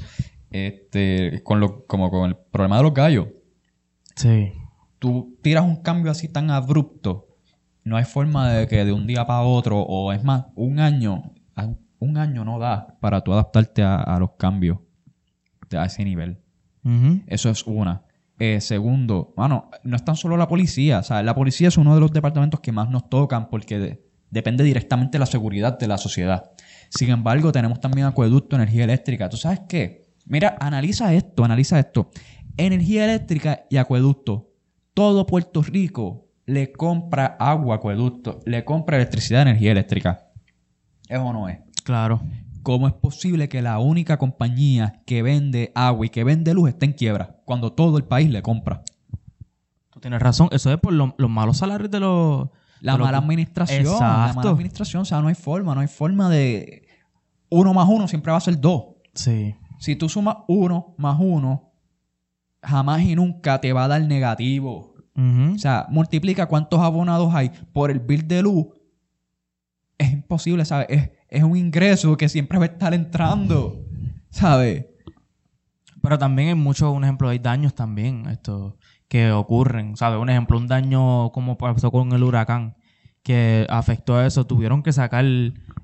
este, 0.51 1.41
con 1.43 1.59
lo, 1.59 1.85
como 1.85 2.09
con 2.11 2.29
el 2.29 2.35
problema 2.37 2.77
de 2.77 2.83
los 2.83 2.93
gallos, 2.93 3.27
Sí. 4.15 4.53
tú 4.99 5.37
tiras 5.41 5.63
un 5.63 5.77
cambio 5.77 6.11
así 6.11 6.27
tan 6.27 6.51
abrupto, 6.51 7.27
no 7.83 7.97
hay 7.97 8.05
forma 8.05 8.51
de 8.51 8.67
que 8.67 8.83
de 8.85 8.91
un 8.93 9.07
día 9.07 9.25
para 9.25 9.41
otro, 9.41 9.79
o 9.81 10.11
es 10.13 10.23
más, 10.23 10.45
un 10.55 10.79
año, 10.79 11.31
un 11.99 12.17
año 12.17 12.43
no 12.45 12.59
da 12.59 12.97
para 12.99 13.21
tú 13.21 13.33
adaptarte 13.33 13.81
a, 13.83 13.95
a 13.97 14.19
los 14.19 14.31
cambios 14.37 14.79
de- 15.69 15.77
a 15.77 15.85
ese 15.85 16.03
nivel. 16.03 16.37
Eso 17.27 17.49
es 17.49 17.65
una. 17.67 18.03
Eh, 18.39 18.61
segundo, 18.61 19.33
bueno, 19.35 19.69
no 19.83 19.95
es 19.95 20.03
tan 20.05 20.15
solo 20.15 20.37
la 20.37 20.47
policía. 20.47 20.99
O 20.99 21.03
sea, 21.03 21.21
la 21.23 21.35
policía 21.35 21.67
es 21.67 21.77
uno 21.77 21.93
de 21.93 21.99
los 22.01 22.11
departamentos 22.11 22.61
que 22.61 22.71
más 22.71 22.89
nos 22.89 23.09
tocan 23.09 23.49
porque 23.49 23.77
de- 23.79 24.05
depende 24.31 24.63
directamente 24.63 25.13
de 25.17 25.19
la 25.19 25.25
seguridad 25.25 25.77
de 25.77 25.87
la 25.87 25.97
sociedad. 25.97 26.51
Sin 26.89 27.09
embargo, 27.09 27.51
tenemos 27.51 27.79
también 27.81 28.07
acueducto, 28.07 28.55
energía 28.55 28.85
eléctrica. 28.85 29.27
¿Tú 29.29 29.37
sabes 29.37 29.61
qué? 29.67 30.07
Mira, 30.25 30.55
analiza 30.59 31.13
esto, 31.13 31.43
analiza 31.43 31.79
esto. 31.79 32.09
Energía 32.57 33.05
eléctrica 33.05 33.65
y 33.69 33.77
acueducto. 33.77 34.51
Todo 34.93 35.25
Puerto 35.25 35.61
Rico 35.61 36.27
le 36.45 36.71
compra 36.71 37.35
agua 37.39 37.75
acueducto, 37.75 38.39
le 38.45 38.63
compra 38.65 38.97
electricidad, 38.97 39.43
energía 39.43 39.71
eléctrica. 39.71 40.27
¿Es 41.07 41.19
o 41.19 41.31
no 41.33 41.47
es? 41.49 41.59
Claro. 41.89 42.21
¿Cómo 42.61 42.87
es 42.87 42.93
posible 42.93 43.49
que 43.49 43.63
la 43.63 43.79
única 43.79 44.17
compañía 44.19 45.01
que 45.07 45.23
vende 45.23 45.71
agua 45.73 46.05
y 46.05 46.09
que 46.09 46.23
vende 46.23 46.53
luz 46.53 46.69
esté 46.69 46.85
en 46.85 46.93
quiebra 46.93 47.37
cuando 47.45 47.71
todo 47.73 47.97
el 47.97 48.03
país 48.03 48.29
le 48.29 48.43
compra? 48.43 48.83
Tú 49.89 49.99
tienes 49.99 50.19
razón. 50.21 50.49
Eso 50.51 50.71
es 50.71 50.77
por 50.79 50.93
lo- 50.93 51.15
los 51.17 51.29
malos 51.31 51.57
salarios 51.57 51.89
de 51.89 51.99
los... 51.99 52.47
La 52.81 52.91
de 52.91 52.97
los- 52.99 53.07
mala 53.07 53.17
administración. 53.17 53.85
La 53.85 53.89
Exacto. 53.91 54.35
mala 54.35 54.49
administración. 54.51 55.01
O 55.01 55.05
sea, 55.05 55.19
no 55.19 55.29
hay 55.29 55.33
forma, 55.35 55.73
no 55.73 55.81
hay 55.81 55.87
forma 55.87 56.29
de... 56.29 56.83
Uno 57.49 57.73
más 57.73 57.89
uno 57.89 58.07
siempre 58.07 58.31
va 58.31 58.37
a 58.37 58.41
ser 58.41 58.61
dos. 58.61 58.83
Sí. 59.15 59.55
Si 59.79 59.95
tú 59.95 60.07
sumas 60.09 60.35
uno 60.47 60.93
más 60.99 61.17
uno, 61.19 61.71
jamás 62.61 63.01
y 63.01 63.15
nunca 63.15 63.59
te 63.61 63.73
va 63.73 63.85
a 63.85 63.87
dar 63.87 64.01
negativo. 64.03 64.93
O 65.15 65.57
sea, 65.57 65.87
multiplica 65.89 66.45
cuántos 66.45 66.79
abonados 66.81 67.33
hay 67.33 67.49
por 67.73 67.89
el 67.89 67.99
bill 67.99 68.27
de 68.27 68.43
luz. 68.43 68.67
Es 69.97 70.13
imposible, 70.13 70.63
¿sabes? 70.65 70.85
Es, 70.89 71.09
es 71.29 71.43
un 71.43 71.55
ingreso 71.55 72.17
que 72.17 72.29
siempre 72.29 72.57
va 72.57 72.65
a 72.65 72.67
estar 72.67 72.93
entrando, 72.93 73.85
¿sabes? 74.29 74.85
Pero 76.01 76.17
también 76.17 76.49
hay 76.49 76.55
muchos, 76.55 76.93
un 76.93 77.03
ejemplo, 77.03 77.29
hay 77.29 77.39
daños 77.39 77.73
también 77.73 78.27
esto, 78.27 78.77
que 79.07 79.31
ocurren, 79.31 79.95
¿sabes? 79.97 80.19
Un 80.19 80.29
ejemplo, 80.29 80.57
un 80.57 80.67
daño 80.67 81.31
como 81.31 81.57
pasó 81.57 81.91
con 81.91 82.11
el 82.13 82.23
huracán, 82.23 82.75
que 83.23 83.67
afectó 83.69 84.15
a 84.15 84.25
eso, 84.25 84.47
tuvieron 84.47 84.81
que 84.81 84.93
sacar 84.93 85.25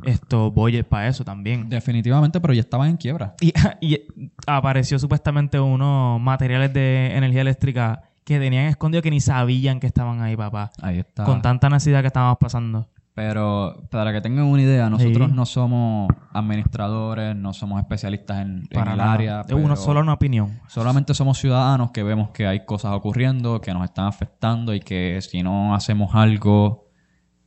estos 0.04 0.54
boyes 0.54 0.86
para 0.86 1.08
eso 1.08 1.24
también. 1.26 1.70
Definitivamente, 1.70 2.40
pero 2.40 2.54
ya 2.54 2.62
estaban 2.62 2.90
en 2.90 2.98
quiebra. 2.98 3.36
Y, 3.42 3.54
y 3.94 4.32
apareció 4.48 4.98
supuestamente 5.00 5.60
unos 5.60 6.20
materiales 6.22 6.74
de 6.74 7.16
energía 7.16 7.42
eléctrica 7.42 8.04
que 8.24 8.40
tenían 8.40 8.66
escondido 8.66 9.02
que 9.02 9.12
ni 9.12 9.22
sabían 9.22 9.80
que 9.80 9.88
estaban 9.88 10.22
ahí, 10.22 10.36
papá. 10.36 10.72
Ahí 10.82 11.00
está. 11.00 11.24
Con 11.26 11.42
tanta 11.42 11.70
necesidad 11.70 12.02
que 12.02 12.08
estábamos 12.08 12.38
pasando. 12.40 12.90
Pero 13.16 13.88
para 13.90 14.12
que 14.12 14.20
tengan 14.20 14.44
una 14.46 14.62
idea, 14.62 14.90
nosotros 14.90 15.30
Sí. 15.30 15.34
no 15.36 15.46
somos 15.46 16.10
administradores, 16.34 17.34
no 17.34 17.54
somos 17.54 17.80
especialistas 17.80 18.42
en, 18.42 18.68
el 18.70 19.00
área. 19.00 19.42
Es 19.48 19.54
uno 19.54 19.64
pero 19.64 19.76
solo 19.78 20.02
una 20.02 20.14
opinión. 20.14 20.60
Solamente 20.68 21.14
somos 21.14 21.38
ciudadanos 21.38 21.92
que 21.92 22.04
vemos 22.04 22.32
que 22.32 22.46
hay 22.46 22.66
cosas 22.66 22.92
ocurriendo, 22.92 23.62
que 23.62 23.74
nos 23.74 23.86
están 23.86 24.06
afectando 24.08 24.74
y 24.74 24.82
que 24.82 25.20
si 25.22 25.44
no 25.44 25.74
hacemos 25.74 26.14
algo, 26.14 26.90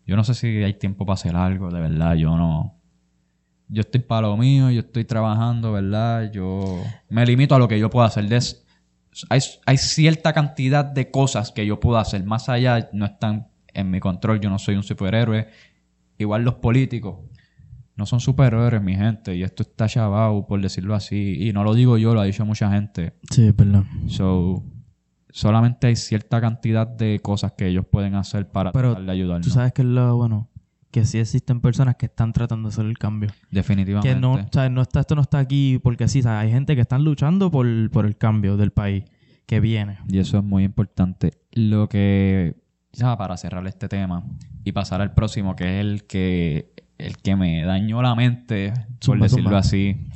yo 0.06 0.16
no 0.16 0.24
sé 0.24 0.32
si 0.32 0.46
hay 0.64 0.72
tiempo 0.72 1.04
para 1.04 1.14
hacer 1.14 1.36
algo, 1.36 1.70
de 1.70 1.80
verdad, 1.80 2.14
yo 2.14 2.34
no. 2.36 2.74
Yo 3.68 3.82
estoy 3.82 4.00
para 4.00 4.28
lo 4.28 4.38
mío, 4.38 4.70
yo 4.70 4.80
estoy 4.80 5.04
trabajando, 5.04 5.72
¿verdad? 5.72 6.32
Yo 6.32 6.80
me 7.10 7.26
limito 7.26 7.54
a 7.54 7.58
lo 7.58 7.68
que 7.68 7.78
yo 7.78 7.90
puedo 7.90 8.06
hacer. 8.06 8.26
Des- 8.26 8.64
hay, 9.28 9.40
hay 9.66 9.76
cierta 9.76 10.32
cantidad 10.32 10.82
de 10.86 11.10
cosas 11.10 11.52
que 11.52 11.66
yo 11.66 11.78
puedo 11.78 11.98
hacer. 11.98 12.24
Más 12.24 12.48
allá 12.48 12.88
no 12.94 13.04
están 13.04 13.48
en 13.78 13.90
mi 13.90 14.00
control. 14.00 14.40
Yo 14.40 14.50
no 14.50 14.58
soy 14.58 14.76
un 14.76 14.82
superhéroe. 14.82 15.48
Igual 16.18 16.42
los 16.42 16.54
políticos 16.54 17.16
no 17.98 18.06
son 18.06 18.20
superhéroes, 18.20 18.80
mi 18.80 18.94
gente. 18.94 19.34
Y 19.34 19.42
esto 19.42 19.64
está 19.64 19.88
chavado, 19.88 20.46
por 20.46 20.60
decirlo 20.60 20.94
así. 20.94 21.36
Y 21.40 21.52
no 21.52 21.64
lo 21.64 21.74
digo 21.74 21.98
yo, 21.98 22.14
lo 22.14 22.20
ha 22.20 22.24
dicho 22.24 22.46
mucha 22.46 22.70
gente. 22.70 23.14
Sí, 23.30 23.48
es 23.48 23.56
verdad. 23.56 23.84
So, 24.06 24.62
solamente 25.30 25.88
hay 25.88 25.96
cierta 25.96 26.40
cantidad 26.40 26.86
de 26.86 27.18
cosas 27.20 27.52
que 27.52 27.66
ellos 27.66 27.84
pueden 27.90 28.14
hacer 28.14 28.48
para 28.48 28.70
Pero 28.72 28.90
tratar 28.90 29.06
de 29.06 29.12
ayudarnos. 29.12 29.46
Tú 29.46 29.52
sabes 29.52 29.72
que 29.72 29.82
es 29.82 29.88
lo 29.88 30.16
bueno. 30.16 30.48
Que 30.92 31.04
sí 31.04 31.18
existen 31.18 31.60
personas 31.60 31.96
que 31.96 32.06
están 32.06 32.32
tratando 32.32 32.68
de 32.68 32.72
hacer 32.72 32.86
el 32.86 32.96
cambio. 32.96 33.30
Definitivamente. 33.50 34.14
Que 34.14 34.18
no, 34.18 34.34
o 34.34 34.48
sea, 34.50 34.70
no 34.70 34.80
está, 34.80 35.00
esto 35.00 35.16
no 35.16 35.22
está 35.22 35.38
aquí 35.38 35.78
porque 35.82 36.08
sí, 36.08 36.22
hay 36.24 36.50
gente 36.50 36.76
que 36.76 36.80
están 36.80 37.04
luchando 37.04 37.50
por, 37.50 37.66
por 37.90 38.06
el 38.06 38.16
cambio 38.16 38.56
del 38.56 38.70
país 38.70 39.04
que 39.44 39.60
viene. 39.60 39.98
Y 40.08 40.18
eso 40.18 40.38
es 40.38 40.44
muy 40.44 40.62
importante. 40.62 41.32
Lo 41.52 41.88
que, 41.88 42.54
ya 42.92 43.16
para 43.16 43.36
cerrar 43.36 43.66
este 43.66 43.88
tema 43.88 44.24
y 44.64 44.72
pasar 44.72 45.00
al 45.00 45.14
próximo, 45.14 45.54
que 45.56 45.64
es 45.78 45.80
el 45.84 46.04
que, 46.06 46.72
el 46.98 47.16
que 47.18 47.36
me 47.36 47.62
dañó 47.64 48.02
la 48.02 48.14
mente, 48.14 48.72
por 49.04 49.20
decirlo 49.20 49.56
así. 49.56 50.08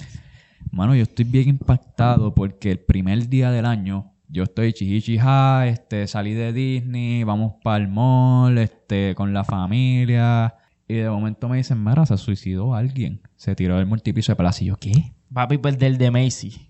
Mano, 0.70 0.94
yo 0.94 1.02
estoy 1.02 1.24
bien 1.26 1.48
impactado 1.50 2.34
porque 2.34 2.70
el 2.70 2.78
primer 2.80 3.28
día 3.28 3.50
del 3.50 3.66
año 3.66 4.12
yo 4.28 4.44
estoy 4.44 4.72
chichichija, 4.72 5.66
este, 5.66 6.06
salí 6.06 6.32
de 6.32 6.52
Disney, 6.54 7.22
vamos 7.24 7.54
para 7.62 7.76
el 7.84 7.88
mall, 7.88 8.56
este, 8.56 9.14
con 9.14 9.34
la 9.34 9.44
familia. 9.44 10.54
Y 10.88 10.94
de 10.94 11.10
momento 11.10 11.48
me 11.50 11.58
dicen, 11.58 11.82
mira, 11.84 12.06
se 12.06 12.16
suicidó 12.16 12.74
alguien. 12.74 13.20
Se 13.36 13.54
tiró 13.54 13.76
del 13.76 13.86
multipiso 13.86 14.32
de 14.32 14.36
Palacio. 14.36 14.64
Y 14.64 14.68
yo, 14.68 14.76
¿qué? 14.76 15.12
Papi, 15.32 15.58
pues 15.58 15.78
del 15.78 15.98
de 15.98 16.10
Macy. 16.10 16.68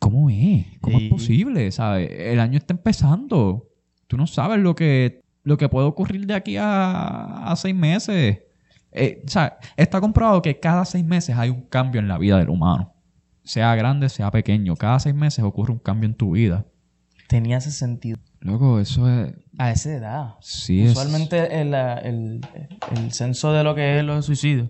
¿Cómo 0.00 0.28
es? 0.28 0.66
¿Cómo 0.80 0.98
Sí. 0.98 1.04
es 1.06 1.10
posible? 1.10 1.70
¿Sabes? 1.70 2.10
El 2.12 2.40
año 2.40 2.58
está 2.58 2.74
empezando. 2.74 3.68
Tú 4.12 4.18
no 4.18 4.26
sabes 4.26 4.58
lo 4.58 4.74
que, 4.74 5.22
lo 5.42 5.56
que 5.56 5.70
puede 5.70 5.86
ocurrir 5.86 6.26
de 6.26 6.34
aquí 6.34 6.58
a, 6.58 7.50
a 7.50 7.56
seis 7.56 7.74
meses. 7.74 8.40
Eh, 8.90 9.22
o 9.26 9.30
sea, 9.30 9.56
está 9.74 10.02
comprobado 10.02 10.42
que 10.42 10.60
cada 10.60 10.84
seis 10.84 11.02
meses 11.02 11.34
hay 11.38 11.48
un 11.48 11.62
cambio 11.62 11.98
en 11.98 12.08
la 12.08 12.18
vida 12.18 12.36
del 12.36 12.50
humano. 12.50 12.92
Sea 13.42 13.74
grande, 13.74 14.10
sea 14.10 14.30
pequeño. 14.30 14.76
Cada 14.76 15.00
seis 15.00 15.14
meses 15.14 15.42
ocurre 15.42 15.72
un 15.72 15.78
cambio 15.78 16.10
en 16.10 16.14
tu 16.14 16.32
vida. 16.32 16.66
Tenía 17.26 17.56
ese 17.56 17.70
sentido. 17.70 18.18
Loco, 18.40 18.80
eso 18.80 19.08
es... 19.08 19.32
A 19.56 19.70
esa 19.70 19.94
edad. 19.94 20.34
Sí 20.42 20.82
es... 20.84 20.90
Usualmente 20.90 21.62
el, 21.62 21.72
el, 21.72 22.40
el 22.94 23.12
censo 23.12 23.50
de 23.54 23.64
lo 23.64 23.74
que 23.74 23.98
es 23.98 24.04
los 24.04 24.26
suicidios, 24.26 24.68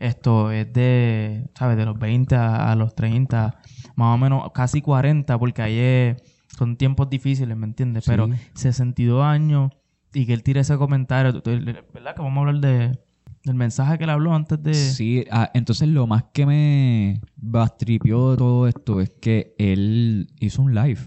esto 0.00 0.50
es 0.52 0.70
de, 0.70 1.48
¿sabes? 1.58 1.78
De 1.78 1.86
los 1.86 1.98
20 1.98 2.34
a, 2.34 2.70
a 2.70 2.76
los 2.76 2.94
30, 2.94 3.58
más 3.96 4.14
o 4.14 4.18
menos 4.18 4.50
casi 4.52 4.82
40, 4.82 5.38
porque 5.38 5.62
ahí 5.62 5.78
es- 5.78 6.22
son 6.56 6.76
tiempos 6.76 7.08
difíciles, 7.10 7.56
¿me 7.56 7.66
entiendes? 7.66 8.04
Sí. 8.04 8.10
Pero 8.10 8.28
62 8.54 9.22
años 9.24 9.72
y 10.14 10.26
que 10.26 10.34
él 10.34 10.42
tire 10.42 10.60
ese 10.60 10.76
comentario, 10.76 11.32
¿verdad? 11.44 12.14
Que 12.14 12.22
vamos 12.22 12.36
a 12.36 12.40
hablar 12.40 12.60
de, 12.60 12.98
del 13.44 13.54
mensaje 13.54 13.98
que 13.98 14.04
él 14.04 14.10
habló 14.10 14.34
antes 14.34 14.62
de... 14.62 14.74
Sí, 14.74 15.24
ah, 15.30 15.50
entonces 15.54 15.88
lo 15.88 16.06
más 16.06 16.24
que 16.32 16.44
me 16.46 17.20
bastripió 17.36 18.32
de 18.32 18.36
todo 18.36 18.68
esto 18.68 19.00
es 19.00 19.10
que 19.10 19.54
él 19.58 20.30
hizo 20.38 20.62
un 20.62 20.74
live. 20.74 21.00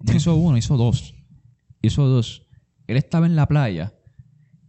No 0.00 0.12
hizo 0.16 0.36
uno, 0.36 0.56
hizo 0.56 0.76
dos. 0.76 1.14
Hizo 1.82 2.06
dos. 2.06 2.46
Él 2.86 2.96
estaba 2.96 3.26
en 3.26 3.36
la 3.36 3.46
playa 3.46 3.92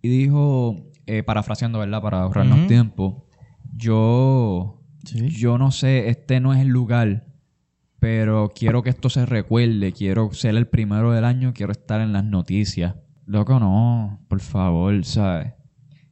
y 0.02 0.10
dijo, 0.10 0.92
eh, 1.06 1.24
parafraseando, 1.24 1.80
¿verdad? 1.80 2.02
Para 2.02 2.22
ahorrarnos 2.24 2.68
tiempo, 2.68 3.28
yo, 3.76 4.82
Sí. 5.06 5.30
yo 5.30 5.58
no 5.58 5.72
sé, 5.72 6.10
este 6.10 6.40
no 6.40 6.54
es 6.54 6.62
el 6.62 6.68
lugar, 6.70 7.26
pero 8.04 8.52
quiero 8.54 8.84
que 8.84 8.90
esto 8.90 9.10
se 9.10 9.26
recuerde, 9.26 9.94
quiero 9.94 10.34
ser 10.34 10.58
el 10.58 10.68
primero 10.68 11.14
del 11.14 11.24
año, 11.24 11.54
quiero 11.54 11.72
estar 11.72 12.02
en 12.02 12.12
las 12.12 12.26
noticias. 12.26 12.96
Loco, 13.26 13.62
no, 13.62 14.20
por 14.28 14.42
favor, 14.42 15.06
¿sabes? 15.06 15.54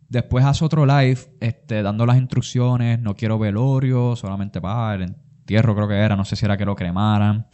Después 0.07 0.45
hace 0.45 0.63
otro 0.63 0.85
live, 0.85 1.19
este, 1.41 1.81
dando 1.81 2.05
las 2.05 2.15
instrucciones, 2.15 2.97
no 3.01 3.13
quiero 3.13 3.37
velorio, 3.37 4.15
solamente 4.15 4.61
para 4.61 4.95
el 4.95 5.01
entierro 5.01 5.75
creo 5.75 5.89
que 5.89 5.95
era, 5.95 6.15
no 6.15 6.23
sé 6.23 6.37
si 6.37 6.45
era 6.45 6.55
que 6.55 6.63
lo 6.63 6.77
cremaran. 6.77 7.47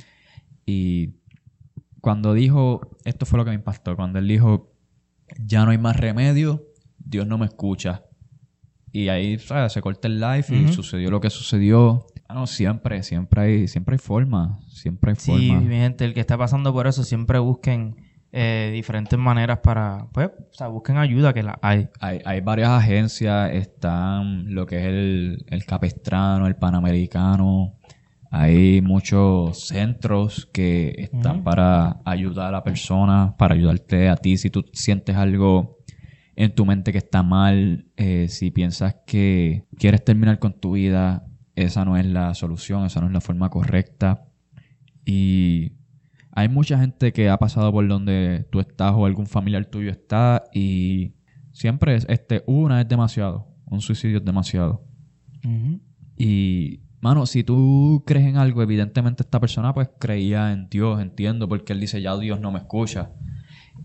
Y 0.68 1.16
cuando 2.00 2.36
dijo, 2.36 2.92
esto 3.06 3.26
fue 3.26 3.40
lo 3.40 3.44
que 3.44 3.50
me 3.50 3.56
impactó, 3.56 3.96
cuando 3.96 4.20
él 4.20 4.28
dijo, 4.28 4.72
ya 5.40 5.66
no 5.66 5.72
hay 5.72 5.80
más 5.80 5.98
remedio, 5.98 6.64
Dios 7.00 7.26
no 7.26 7.40
me 7.40 7.48
escucha. 7.48 8.04
Y 8.92 9.08
ahí 9.08 9.40
¿sabes? 9.40 9.74
se 9.74 9.82
corta 9.82 10.08
el 10.08 10.20
live 10.20 10.46
y 10.52 10.72
sucedió 10.72 11.10
lo 11.10 11.22
que 11.22 11.32
sucedió. 11.32 12.06
Ah, 12.30 12.34
no, 12.34 12.48
siempre, 12.48 13.04
siempre 13.04 13.42
hay, 13.42 13.68
siempre 13.68 13.94
hay 13.96 14.00
forma, 14.00 14.60
siempre 14.68 15.12
hay 15.12 15.16
Sí, 15.18 15.32
forma. 15.32 15.62
mi 15.62 15.76
gente, 15.76 16.06
el 16.06 16.14
que 16.14 16.20
está 16.20 16.38
pasando 16.38 16.74
por 16.74 16.86
eso, 16.88 17.04
siempre 17.04 17.40
busquen 17.40 17.96
eh, 18.34 18.70
diferentes 18.74 19.18
maneras 19.18 19.60
para, 19.60 20.08
pues, 20.12 20.28
o 20.28 20.54
sea, 20.54 20.68
busquen 20.68 20.98
ayuda 20.98 21.34
que 21.34 21.44
la 21.44 21.58
hay. 21.62 21.88
Hay, 22.02 22.20
hay 22.26 22.42
varias 22.42 22.70
agencias, 22.70 23.52
están 23.54 24.54
lo 24.54 24.66
que 24.66 24.78
es 24.80 24.86
el, 24.86 25.46
el 25.48 25.66
Capestrano, 25.66 26.48
el 26.48 26.56
Panamericano. 26.58 27.74
Hay 28.30 28.82
muchos 28.82 29.68
centros 29.68 30.48
que 30.52 30.94
están 30.98 31.46
para 31.46 32.02
ayudar 32.04 32.50
a 32.50 32.52
la 32.52 32.64
persona, 32.64 33.36
para 33.38 33.56
ayudarte 33.56 34.10
a 34.10 34.18
ti 34.18 34.36
si 34.36 34.50
tú 34.50 34.66
sientes 34.74 35.16
algo 35.16 35.78
en 36.36 36.54
tu 36.54 36.66
mente 36.66 36.92
que 36.92 36.98
está 36.98 37.24
mal, 37.24 37.86
eh, 37.96 38.28
si 38.28 38.52
piensas 38.52 38.98
que 39.08 39.64
quieres 39.78 40.04
terminar 40.04 40.40
con 40.40 40.60
tu 40.60 40.74
vida, 40.74 41.24
esa 41.58 41.84
no 41.86 41.98
es 41.98 42.06
la 42.06 42.34
solución, 42.36 42.86
esa 42.86 43.02
no 43.02 43.08
es 43.08 43.14
la 43.14 43.22
forma 43.22 43.50
correcta. 43.50 44.28
Y 45.06 45.74
hay 46.32 46.50
mucha 46.50 46.80
gente 46.80 47.12
que 47.12 47.30
ha 47.30 47.38
pasado 47.38 47.72
por 47.72 47.88
donde 47.88 48.46
tú 48.52 48.60
estás 48.60 48.94
o 48.96 49.06
algún 49.06 49.26
familiar 49.26 49.66
tuyo 49.66 49.90
está 49.90 50.44
y 50.54 51.16
siempre 51.54 51.96
es, 51.96 52.06
este, 52.10 52.44
una 52.46 52.80
es 52.80 52.88
demasiado, 52.88 53.48
un 53.66 53.82
suicidio 53.82 54.20
es 54.20 54.26
demasiado. 54.26 54.86
Y, 56.16 56.82
mano, 57.00 57.26
si 57.26 57.44
tú 57.44 58.04
crees 58.06 58.28
en 58.28 58.38
algo, 58.38 58.62
evidentemente 58.62 59.24
esta 59.24 59.40
persona 59.40 59.74
pues 59.74 59.90
creía 60.00 60.52
en 60.52 60.70
Dios, 60.70 61.02
entiendo, 61.02 61.48
porque 61.48 61.74
él 61.74 61.80
dice, 61.80 62.02
ya 62.02 62.16
Dios 62.18 62.40
no 62.40 62.52
me 62.52 62.60
escucha. 62.60 63.12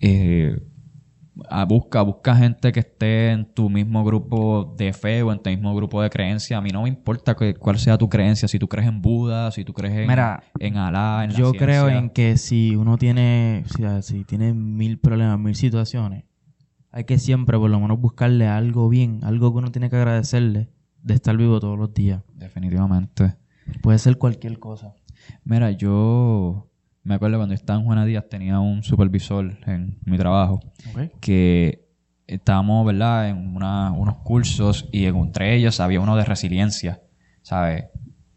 Eh, 0.00 0.60
a- 1.48 1.64
busca, 1.64 2.02
busca 2.02 2.36
gente 2.36 2.72
que 2.72 2.80
esté 2.80 3.30
en 3.30 3.44
tu 3.46 3.70
mismo 3.70 4.04
grupo 4.04 4.74
de 4.76 4.92
fe 4.92 5.22
o 5.22 5.32
en 5.32 5.38
tu 5.42 5.50
mismo 5.50 5.74
grupo 5.74 6.02
de 6.02 6.10
creencia. 6.10 6.58
A 6.58 6.60
mí 6.60 6.70
no 6.70 6.82
me 6.82 6.88
importa 6.88 7.34
que- 7.34 7.54
cuál 7.54 7.78
sea 7.78 7.96
tu 7.98 8.08
creencia, 8.08 8.48
si 8.48 8.58
tú 8.58 8.68
crees 8.68 8.88
en 8.88 9.00
Buda, 9.00 9.50
si 9.50 9.64
tú 9.64 9.72
crees 9.72 9.94
en, 9.94 10.06
Mira, 10.08 10.42
en 10.58 10.76
Alá, 10.76 11.24
en 11.24 11.32
la 11.32 11.38
Yo 11.38 11.52
creo 11.54 11.88
en 11.88 12.10
que 12.10 12.36
si 12.36 12.76
uno 12.76 12.98
tiene, 12.98 13.64
o 13.64 13.68
sea, 13.68 14.02
si 14.02 14.24
tiene 14.24 14.52
mil 14.52 14.98
problemas, 14.98 15.38
mil 15.38 15.54
situaciones, 15.54 16.24
hay 16.90 17.04
que 17.04 17.18
siempre 17.18 17.56
por 17.58 17.70
lo 17.70 17.80
menos 17.80 17.98
buscarle 18.00 18.46
algo 18.48 18.88
bien, 18.88 19.20
algo 19.22 19.50
que 19.52 19.58
uno 19.58 19.72
tiene 19.72 19.88
que 19.88 19.96
agradecerle 19.96 20.68
de 21.02 21.14
estar 21.14 21.36
vivo 21.36 21.58
todos 21.60 21.78
los 21.78 21.92
días. 21.94 22.22
Definitivamente. 22.34 23.34
Puede 23.80 23.98
ser 23.98 24.18
cualquier 24.18 24.58
cosa. 24.58 24.94
Mira, 25.44 25.70
yo 25.70 26.68
me 27.04 27.14
acuerdo 27.14 27.36
cuando 27.38 27.54
estaba 27.54 27.78
en 27.78 27.84
Juana 27.84 28.04
Díaz 28.04 28.24
tenía 28.28 28.60
un 28.60 28.82
supervisor 28.82 29.58
en 29.66 29.98
mi 30.04 30.16
trabajo 30.18 30.60
que 31.20 31.88
estábamos, 32.26 32.86
¿verdad?, 32.86 33.28
en 33.30 33.54
una- 33.56 33.92
unos 33.92 34.16
cursos 34.18 34.88
y 34.92 35.04
entre 35.06 35.54
ellos 35.54 35.80
había 35.80 36.00
uno 36.00 36.16
de 36.16 36.24
resiliencia, 36.24 37.02
¿sabes? 37.42 37.86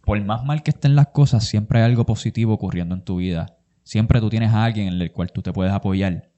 Por 0.03 0.21
más 0.23 0.43
mal 0.43 0.63
que 0.63 0.71
estén 0.71 0.95
las 0.95 1.07
cosas, 1.07 1.45
siempre 1.45 1.79
hay 1.79 1.85
algo 1.85 2.05
positivo 2.05 2.53
ocurriendo 2.53 2.93
en 2.95 3.01
tu 3.03 3.17
vida. 3.17 3.57
Siempre 3.83 4.19
tú 4.19 4.29
tienes 4.29 4.51
a 4.51 4.63
alguien 4.65 4.87
en 4.87 4.99
el 5.01 5.11
cual 5.11 5.31
tú 5.31 5.41
te 5.41 5.53
puedes 5.53 5.71
apoyar. 5.73 6.29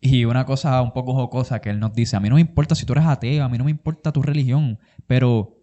Y 0.00 0.24
una 0.24 0.44
cosa 0.46 0.80
un 0.82 0.92
poco 0.92 1.14
jocosa 1.14 1.60
que 1.60 1.70
él 1.70 1.80
nos 1.80 1.92
dice, 1.94 2.16
a 2.16 2.20
mí 2.20 2.28
no 2.28 2.36
me 2.36 2.40
importa 2.40 2.74
si 2.74 2.86
tú 2.86 2.92
eres 2.94 3.04
ateo, 3.06 3.44
a 3.44 3.48
mí 3.48 3.58
no 3.58 3.64
me 3.64 3.70
importa 3.70 4.12
tu 4.12 4.22
religión, 4.22 4.78
pero 5.06 5.58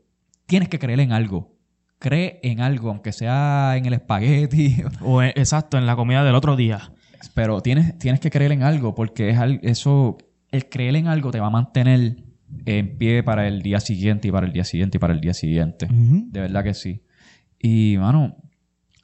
tienes 0.46 0.70
que 0.70 0.78
creer 0.80 1.00
en 1.00 1.12
algo. 1.12 1.57
Cree 2.00 2.40
en 2.44 2.62
algo, 2.62 2.90
aunque 2.90 3.12
sea 3.12 3.74
en 3.76 3.86
el 3.88 3.94
espagueti 3.94 4.84
O 5.02 5.22
eh, 5.24 5.34
exacto, 5.36 5.78
en 5.78 5.86
la 5.88 5.96
comida 5.96 6.24
del 6.24 6.36
otro 6.36 6.56
día. 6.56 6.92
pero 7.34 7.62
tienes, 7.62 7.98
tienes 7.98 8.20
que 8.20 8.30
creer 8.30 8.52
en 8.52 8.64
algo 8.64 8.94
porque 8.94 9.30
es 9.30 9.38
al- 9.38 9.60
eso, 9.64 10.18
el 10.52 10.70
creer 10.70 10.96
en 10.96 11.08
algo 11.08 11.32
te 11.32 11.40
va 11.40 11.48
a 11.48 11.52
mantener 11.52 12.18
en 12.66 12.98
pie 12.98 13.24
para 13.24 13.48
el 13.48 13.62
día 13.62 13.80
siguiente 13.80 14.28
y 14.28 14.32
para 14.32 14.46
el 14.48 14.54
día 14.54 14.64
siguiente 14.64 14.98
y 14.98 15.00
para 15.00 15.14
el 15.14 15.22
día 15.22 15.34
siguiente. 15.34 15.88
De 16.32 16.40
verdad 16.40 16.64
que 16.64 16.74
sí. 16.74 17.02
Y, 17.60 17.96
mano, 17.98 18.38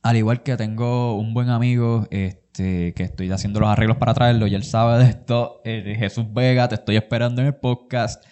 al 0.03 0.15
igual 0.17 0.43
que 0.43 0.55
tengo 0.55 1.17
un 1.17 1.33
buen 1.33 1.49
amigo 1.49 2.07
este, 2.11 2.93
que 2.93 3.03
estoy 3.03 3.31
haciendo 3.31 3.59
los 3.59 3.69
arreglos 3.69 3.97
para 3.97 4.13
traerlo 4.13 4.45
y 4.47 4.53
él 4.55 4.63
sabe 4.63 5.03
de 5.03 5.09
esto, 5.09 5.61
eh, 5.65 5.95
Jesús 5.97 6.25
Vega, 6.31 6.67
te 6.67 6.75
estoy 6.75 6.95
esperando 6.95 7.41
en 7.41 7.47
el 7.47 7.55
podcast. 7.55 8.23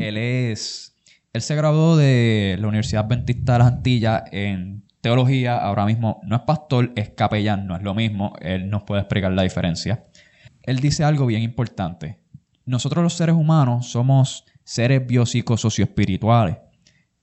Él 0.00 0.16
es. 0.18 0.94
Él 1.32 1.42
se 1.42 1.54
graduó 1.54 1.96
de 1.96 2.56
la 2.58 2.66
Universidad 2.66 3.04
Adventista 3.04 3.52
de 3.52 3.58
las 3.60 3.68
Antillas 3.68 4.24
en 4.32 4.82
teología. 5.00 5.58
Ahora 5.58 5.86
mismo 5.86 6.20
no 6.24 6.34
es 6.34 6.42
pastor, 6.42 6.92
es 6.96 7.10
capellán, 7.10 7.68
no 7.68 7.76
es 7.76 7.82
lo 7.82 7.94
mismo. 7.94 8.34
Él 8.40 8.68
nos 8.68 8.82
puede 8.82 9.02
explicar 9.02 9.30
la 9.30 9.42
diferencia. 9.42 10.06
Él 10.62 10.80
dice 10.80 11.04
algo 11.04 11.26
bien 11.26 11.42
importante. 11.42 12.18
Nosotros 12.66 13.04
los 13.04 13.14
seres 13.14 13.36
humanos 13.36 13.90
somos 13.90 14.44
seres 14.64 15.06
biopsicos 15.06 15.60
socioespirituales. 15.60 16.56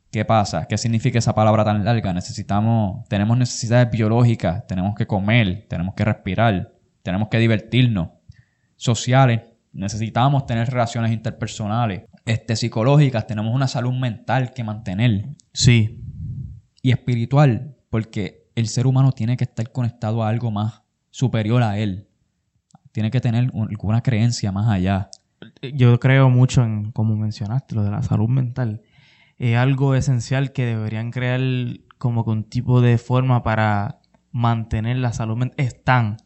¿Qué 0.09 0.23
pasa? 0.23 0.67
¿Qué 0.67 0.77
significa 0.77 1.19
esa 1.19 1.35
palabra 1.35 1.65
tan 1.65 1.83
larga? 1.83 2.13
Necesitamos, 2.13 3.07
tenemos 3.09 3.37
necesidades 3.37 3.91
biológicas, 3.91 4.65
tenemos 4.67 4.95
que 4.95 5.05
comer, 5.05 5.65
tenemos 5.67 5.95
que 5.95 6.05
respirar, 6.05 6.73
tenemos 7.03 7.27
que 7.27 7.39
divertirnos. 7.39 8.09
Sociales, 8.77 9.41
necesitamos 9.73 10.45
tener 10.45 10.69
relaciones 10.69 11.11
interpersonales. 11.11 12.03
Este, 12.27 12.55
psicológicas, 12.55 13.25
tenemos 13.25 13.53
una 13.55 13.67
salud 13.67 13.93
mental 13.93 14.53
que 14.53 14.63
mantener. 14.63 15.29
Sí. 15.53 16.01
Y 16.81 16.91
espiritual, 16.91 17.75
porque 17.89 18.49
el 18.55 18.67
ser 18.67 18.85
humano 18.87 19.11
tiene 19.11 19.37
que 19.37 19.45
estar 19.45 19.71
conectado 19.71 20.23
a 20.23 20.29
algo 20.29 20.51
más 20.51 20.83
superior 21.09 21.63
a 21.63 21.77
él. 21.79 22.07
Tiene 22.91 23.11
que 23.11 23.21
tener 23.21 23.49
un- 23.53 23.69
alguna 23.69 24.01
creencia 24.01 24.51
más 24.51 24.67
allá. 24.69 25.09
Yo 25.73 25.99
creo 25.99 26.29
mucho 26.29 26.63
en, 26.63 26.91
como 26.91 27.15
mencionaste, 27.15 27.75
lo 27.75 27.83
de 27.83 27.91
la 27.91 28.01
salud 28.01 28.27
mental. 28.27 28.81
Es 29.37 29.55
algo 29.55 29.95
esencial 29.95 30.51
que 30.51 30.65
deberían 30.65 31.11
crear 31.11 31.39
como 31.97 32.23
que 32.25 32.31
un 32.31 32.43
tipo 32.43 32.81
de 32.81 32.97
forma 32.97 33.43
para 33.43 33.99
mantener 34.31 34.97
la 34.97 35.13
salud 35.13 35.37
mental. 35.37 35.55
Están, 35.65 36.17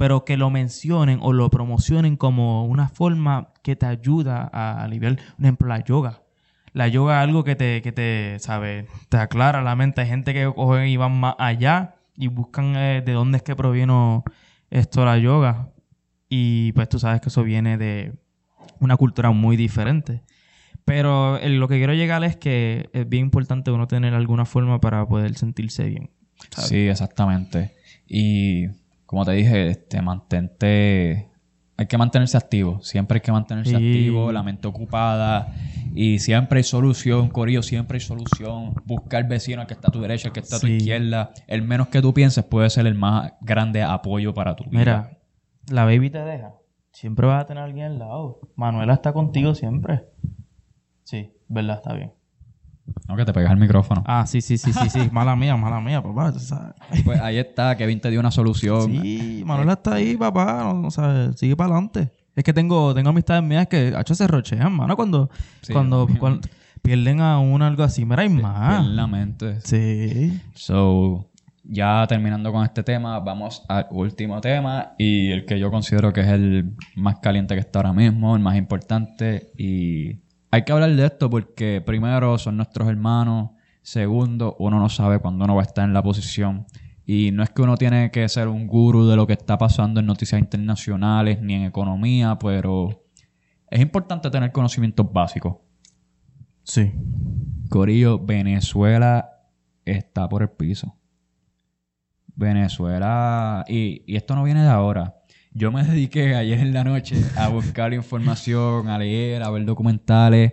pero 0.00 0.24
que 0.24 0.38
lo 0.38 0.48
mencionen 0.48 1.18
o 1.20 1.34
lo 1.34 1.50
promocionen 1.50 2.16
como 2.16 2.64
una 2.64 2.88
forma 2.88 3.52
que 3.62 3.76
te 3.76 3.84
ayuda 3.84 4.48
a 4.50 4.82
aliviar, 4.82 5.16
por 5.16 5.44
ejemplo, 5.44 5.68
la 5.68 5.84
yoga. 5.84 6.22
La 6.72 6.88
yoga 6.88 7.18
es 7.18 7.28
algo 7.28 7.44
que 7.44 7.54
te, 7.54 7.82
que 7.82 7.92
te, 7.92 8.38
¿sabes? 8.38 8.86
Te 9.10 9.18
aclara 9.18 9.60
la 9.60 9.76
mente. 9.76 10.00
Hay 10.00 10.06
gente 10.06 10.32
que 10.32 10.50
cogen 10.54 10.88
y 10.88 10.96
van 10.96 11.20
más 11.20 11.34
allá 11.38 11.96
y 12.16 12.28
buscan 12.28 12.76
eh, 12.76 13.02
de 13.04 13.12
dónde 13.12 13.36
es 13.36 13.42
que 13.42 13.54
proviene 13.54 14.22
esto 14.70 15.04
la 15.04 15.18
yoga. 15.18 15.68
Y 16.30 16.72
pues 16.72 16.88
tú 16.88 16.98
sabes 16.98 17.20
que 17.20 17.28
eso 17.28 17.42
viene 17.42 17.76
de 17.76 18.14
una 18.78 18.96
cultura 18.96 19.32
muy 19.32 19.58
diferente. 19.58 20.22
Pero 20.86 21.36
eh, 21.36 21.50
lo 21.50 21.68
que 21.68 21.76
quiero 21.76 21.92
llegar 21.92 22.24
es 22.24 22.38
que 22.38 22.88
es 22.94 23.06
bien 23.06 23.24
importante 23.24 23.70
uno 23.70 23.86
tener 23.86 24.14
alguna 24.14 24.46
forma 24.46 24.80
para 24.80 25.06
poder 25.06 25.34
sentirse 25.34 25.84
bien. 25.84 26.08
Sí, 26.56 26.88
exactamente. 26.88 27.74
Y 28.08 28.79
como 29.10 29.24
te 29.24 29.32
dije, 29.32 29.66
este, 29.70 30.00
mantente. 30.02 31.28
Hay 31.76 31.86
que 31.86 31.98
mantenerse 31.98 32.36
activo. 32.36 32.80
Siempre 32.80 33.16
hay 33.16 33.20
que 33.22 33.32
mantenerse 33.32 33.70
Sí. 33.70 33.74
activo, 33.74 34.30
la 34.30 34.44
mente 34.44 34.68
ocupada. 34.68 35.52
Y 35.96 36.20
siempre 36.20 36.58
hay 36.58 36.62
solución, 36.62 37.28
Corillo, 37.28 37.60
siempre 37.64 37.96
hay 37.96 38.00
solución. 38.00 38.72
Busca 38.84 39.16
al 39.16 39.24
vecino, 39.24 39.62
el 39.62 39.66
que 39.66 39.74
está 39.74 39.88
a 39.88 39.90
tu 39.90 40.00
derecha, 40.00 40.28
el 40.28 40.32
que 40.32 40.38
está 40.38 40.58
a 40.58 40.60
tu 40.60 40.68
Sí. 40.68 40.74
izquierda. 40.76 41.32
El 41.48 41.62
menos 41.62 41.88
que 41.88 42.00
tú 42.00 42.14
pienses 42.14 42.44
puede 42.44 42.70
ser 42.70 42.86
el 42.86 42.94
más 42.94 43.32
grande 43.40 43.82
apoyo 43.82 44.32
para 44.32 44.54
tu 44.54 44.62
vida. 44.70 44.78
Mira, 44.78 45.18
la 45.72 45.84
baby 45.86 46.08
te 46.10 46.22
deja. 46.22 46.54
Siempre 46.92 47.26
vas 47.26 47.42
a 47.42 47.46
tener 47.46 47.62
a 47.62 47.66
alguien 47.66 47.86
al 47.86 47.98
lado. 47.98 48.38
Manuela 48.54 48.94
está 48.94 49.12
contigo 49.12 49.56
siempre. 49.56 50.04
Sí, 51.02 51.32
verdad, 51.48 51.78
está 51.78 51.94
bien. 51.94 52.12
No, 53.08 53.16
que 53.16 53.24
te 53.24 53.32
pegas 53.32 53.52
el 53.52 53.58
micrófono. 53.58 54.02
Ah, 54.06 54.26
sí, 54.26 54.40
sí, 54.40 54.58
sí, 54.58 54.72
sí, 54.72 54.90
sí. 54.90 55.08
mala 55.12 55.34
mía, 55.36 55.56
mala 55.56 55.80
mía, 55.80 56.02
papá. 56.02 56.32
sabes. 56.38 56.74
Pues 57.04 57.20
ahí 57.20 57.38
está, 57.38 57.76
Kevin 57.76 58.00
te 58.00 58.10
dio 58.10 58.20
una 58.20 58.30
solución. 58.30 58.90
Sí, 58.90 59.42
Manuela 59.44 59.74
está 59.74 59.94
ahí, 59.94 60.16
papá. 60.16 60.60
No, 60.62 60.74
no 60.74 60.90
sabes, 60.90 61.38
sigue 61.38 61.56
para 61.56 61.72
adelante. 61.72 62.12
Es 62.36 62.44
que 62.44 62.52
tengo, 62.52 62.94
tengo 62.94 63.10
amistades 63.10 63.42
mías 63.42 63.66
que 63.66 63.88
hecho 63.88 64.14
se 64.14 64.26
rochean, 64.26 64.72
mano, 64.72 64.96
cuando, 64.96 65.30
Sí, 65.62 65.72
cuando, 65.72 66.06
pierden 66.82 67.20
a 67.20 67.38
uno 67.38 67.64
algo 67.64 67.82
así. 67.82 68.04
Mira, 68.04 68.22
hay 68.22 68.28
más. 68.28 68.86
En 68.86 68.96
la 68.96 69.06
mente. 69.06 69.60
Sí. 69.62 70.40
So, 70.54 71.30
ya 71.64 72.06
terminando 72.08 72.52
con 72.52 72.64
este 72.64 72.82
tema, 72.82 73.18
vamos 73.20 73.64
al 73.68 73.86
último 73.90 74.40
tema 74.40 74.94
y 74.98 75.30
el 75.30 75.44
que 75.44 75.58
yo 75.58 75.70
considero 75.70 76.12
que 76.12 76.20
es 76.20 76.28
el 76.28 76.74
más 76.96 77.18
caliente 77.18 77.54
que 77.54 77.60
está 77.60 77.80
ahora 77.80 77.92
mismo, 77.92 78.34
el 78.34 78.42
más 78.42 78.56
importante. 78.56 79.50
Y 79.56 80.20
hay 80.50 80.64
que 80.64 80.72
hablar 80.72 80.94
de 80.94 81.06
esto 81.06 81.30
porque 81.30 81.82
primero 81.84 82.36
son 82.38 82.56
nuestros 82.56 82.88
hermanos, 82.88 83.50
segundo, 83.82 84.56
uno 84.58 84.78
no 84.78 84.88
sabe 84.88 85.18
cuándo 85.18 85.44
uno 85.44 85.54
va 85.54 85.62
a 85.62 85.64
estar 85.64 85.84
en 85.84 85.94
la 85.94 86.02
posición. 86.02 86.66
Y 87.06 87.30
no 87.32 87.42
es 87.42 87.50
que 87.50 87.62
uno 87.62 87.76
tiene 87.76 88.10
que 88.10 88.28
ser 88.28 88.48
un 88.48 88.66
gurú 88.66 89.06
de 89.06 89.16
lo 89.16 89.26
que 89.26 89.32
está 89.32 89.58
pasando 89.58 90.00
en 90.00 90.06
noticias 90.06 90.40
internacionales 90.40 91.40
ni 91.40 91.54
en 91.54 91.64
economía, 91.64 92.38
pero 92.38 93.04
Es 93.70 93.80
importante 93.80 94.30
tener 94.30 94.50
conocimientos 94.50 95.10
básicos. 95.12 95.58
Sí. 96.64 96.92
Corillo, 97.68 98.18
Venezuela 98.18 99.30
está 99.84 100.28
por 100.28 100.42
el 100.42 100.50
piso. 100.50 100.96
Venezuela, 102.34 103.64
y, 103.68 104.02
y 104.06 104.16
esto 104.16 104.34
no 104.34 104.42
viene 104.42 104.62
de 104.62 104.68
ahora. 104.68 105.19
Yo 105.52 105.72
me 105.72 105.82
dediqué 105.82 106.36
ayer 106.36 106.60
en 106.60 106.72
la 106.72 106.84
noche 106.84 107.16
a 107.36 107.48
buscar 107.48 107.92
información, 107.92 108.88
a 108.88 108.98
leer, 108.98 109.42
a 109.42 109.50
ver 109.50 109.64
documentales. 109.64 110.52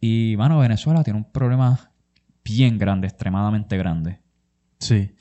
Y, 0.00 0.34
mano, 0.36 0.58
Venezuela 0.58 1.02
tiene 1.02 1.18
un 1.18 1.32
problema 1.32 1.92
bien 2.44 2.78
grande, 2.78 3.06
extremadamente 3.06 3.78
grande. 3.78 4.20
Sí. 4.80 5.12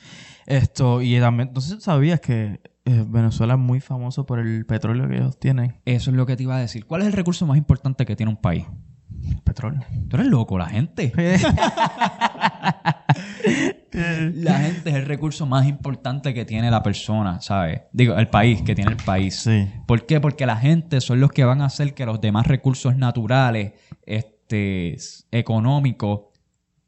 Esto, 0.45 1.01
y 1.01 1.19
también, 1.19 1.47
entonces 1.49 1.81
sabías 1.81 2.19
que 2.19 2.59
eh, 2.85 3.05
Venezuela 3.07 3.53
es 3.53 3.59
muy 3.59 3.79
famoso 3.79 4.25
por 4.25 4.39
el 4.39 4.65
petróleo 4.65 5.07
que 5.07 5.15
ellos 5.15 5.39
tienen. 5.39 5.79
Eso 5.85 6.11
es 6.11 6.17
lo 6.17 6.25
que 6.25 6.35
te 6.35 6.43
iba 6.43 6.57
a 6.57 6.59
decir. 6.59 6.85
¿Cuál 6.85 7.01
es 7.01 7.07
el 7.07 7.13
recurso 7.13 7.45
más 7.45 7.57
importante 7.57 8.05
que 8.05 8.15
tiene 8.17 8.31
un 8.31 8.37
país? 8.37 8.65
Petróleo. 9.45 9.81
Tú 10.09 10.17
eres 10.17 10.27
loco, 10.27 10.57
la 10.57 10.67
gente. 10.67 11.13
La 14.35 14.59
gente 14.59 14.89
es 14.89 14.95
el 14.95 15.05
recurso 15.05 15.45
más 15.45 15.65
importante 15.67 16.33
que 16.33 16.45
tiene 16.45 16.69
la 16.69 16.83
persona, 16.83 17.41
¿sabes? 17.41 17.81
Digo, 17.91 18.15
el 18.15 18.27
país, 18.27 18.61
que 18.61 18.75
tiene 18.75 18.91
el 18.91 18.97
país. 18.97 19.35
Sí. 19.35 19.67
¿Por 19.85 20.05
qué? 20.05 20.19
Porque 20.19 20.45
la 20.45 20.57
gente 20.57 21.01
son 21.01 21.19
los 21.19 21.31
que 21.31 21.43
van 21.45 21.61
a 21.61 21.65
hacer 21.65 21.93
que 21.93 22.05
los 22.05 22.21
demás 22.21 22.45
recursos 22.47 22.95
naturales, 22.95 23.73
este, 24.05 24.97
económicos, 25.31 26.21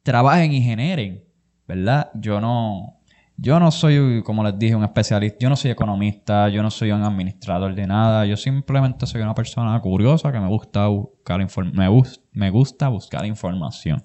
trabajen 0.03 0.51
y 0.53 0.61
generen, 0.61 1.23
¿verdad? 1.67 2.11
Yo 2.15 2.39
no, 2.41 2.99
yo 3.37 3.59
no 3.59 3.71
soy, 3.71 4.21
como 4.23 4.43
les 4.43 4.57
dije, 4.59 4.75
un 4.75 4.83
especialista, 4.83 5.37
yo 5.39 5.49
no 5.49 5.55
soy 5.55 5.71
economista, 5.71 6.49
yo 6.49 6.61
no 6.61 6.69
soy 6.69 6.91
un 6.91 7.03
administrador 7.03 7.73
de 7.75 7.87
nada, 7.87 8.25
yo 8.25 8.37
simplemente 8.37 9.07
soy 9.07 9.21
una 9.21 9.33
persona 9.33 9.79
curiosa 9.81 10.31
que 10.31 10.39
me 10.39 10.47
gusta 10.47 10.87
buscar, 10.87 11.39
me, 11.73 11.87
bus- 11.87 12.21
me 12.33 12.49
gusta 12.49 12.87
buscar 12.89 13.25
información. 13.25 14.01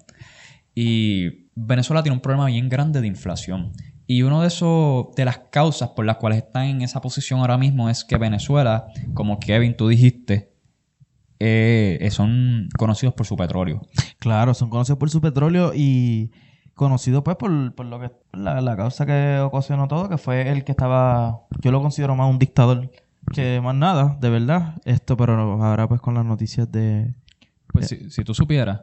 Y 0.73 1.44
Venezuela 1.55 2.03
tiene 2.03 2.15
un 2.15 2.21
problema 2.21 2.47
bien 2.47 2.69
grande 2.69 3.01
de 3.01 3.07
inflación. 3.07 3.71
Y 4.07 4.21
uno 4.21 4.41
de 4.41 4.47
esos, 4.47 5.15
de 5.15 5.25
las 5.25 5.39
causas 5.49 5.89
por 5.89 6.05
las 6.05 6.17
cuales 6.17 6.39
está 6.39 6.67
en 6.67 6.81
esa 6.81 7.01
posición 7.01 7.39
ahora 7.39 7.57
mismo 7.57 7.89
es 7.89 8.03
que 8.03 8.17
Venezuela, 8.17 8.87
como 9.13 9.39
Kevin 9.39 9.75
tú 9.75 9.87
dijiste, 9.87 10.51
eh, 11.39 12.07
son 12.11 12.69
conocidos 12.77 13.15
por 13.15 13.25
su 13.25 13.35
petróleo. 13.35 13.81
Claro, 14.19 14.53
son 14.53 14.69
conocidos 14.69 14.99
por 14.99 15.09
su 15.09 15.21
petróleo 15.21 15.71
y 15.73 16.31
conocidos 16.75 17.23
pues 17.23 17.37
por, 17.37 17.73
por 17.73 17.85
lo 17.85 17.99
que 17.99 18.11
la, 18.33 18.61
la 18.61 18.75
causa 18.75 19.05
que 19.05 19.39
ocasionó 19.39 19.87
todo, 19.87 20.09
que 20.09 20.17
fue 20.17 20.49
el 20.49 20.65
que 20.65 20.73
estaba, 20.73 21.41
yo 21.61 21.71
lo 21.71 21.81
considero 21.81 22.15
más 22.15 22.29
un 22.29 22.37
dictador 22.37 22.91
que 23.33 23.59
más 23.61 23.75
nada, 23.75 24.17
de 24.19 24.29
verdad. 24.29 24.75
Esto, 24.85 25.17
pero 25.17 25.63
ahora 25.63 25.87
pues 25.87 26.01
con 26.01 26.13
las 26.13 26.25
noticias 26.25 26.71
de... 26.71 27.15
Pues 27.71 27.87
si, 27.87 28.09
si 28.11 28.23
tú 28.23 28.33
supieras, 28.33 28.81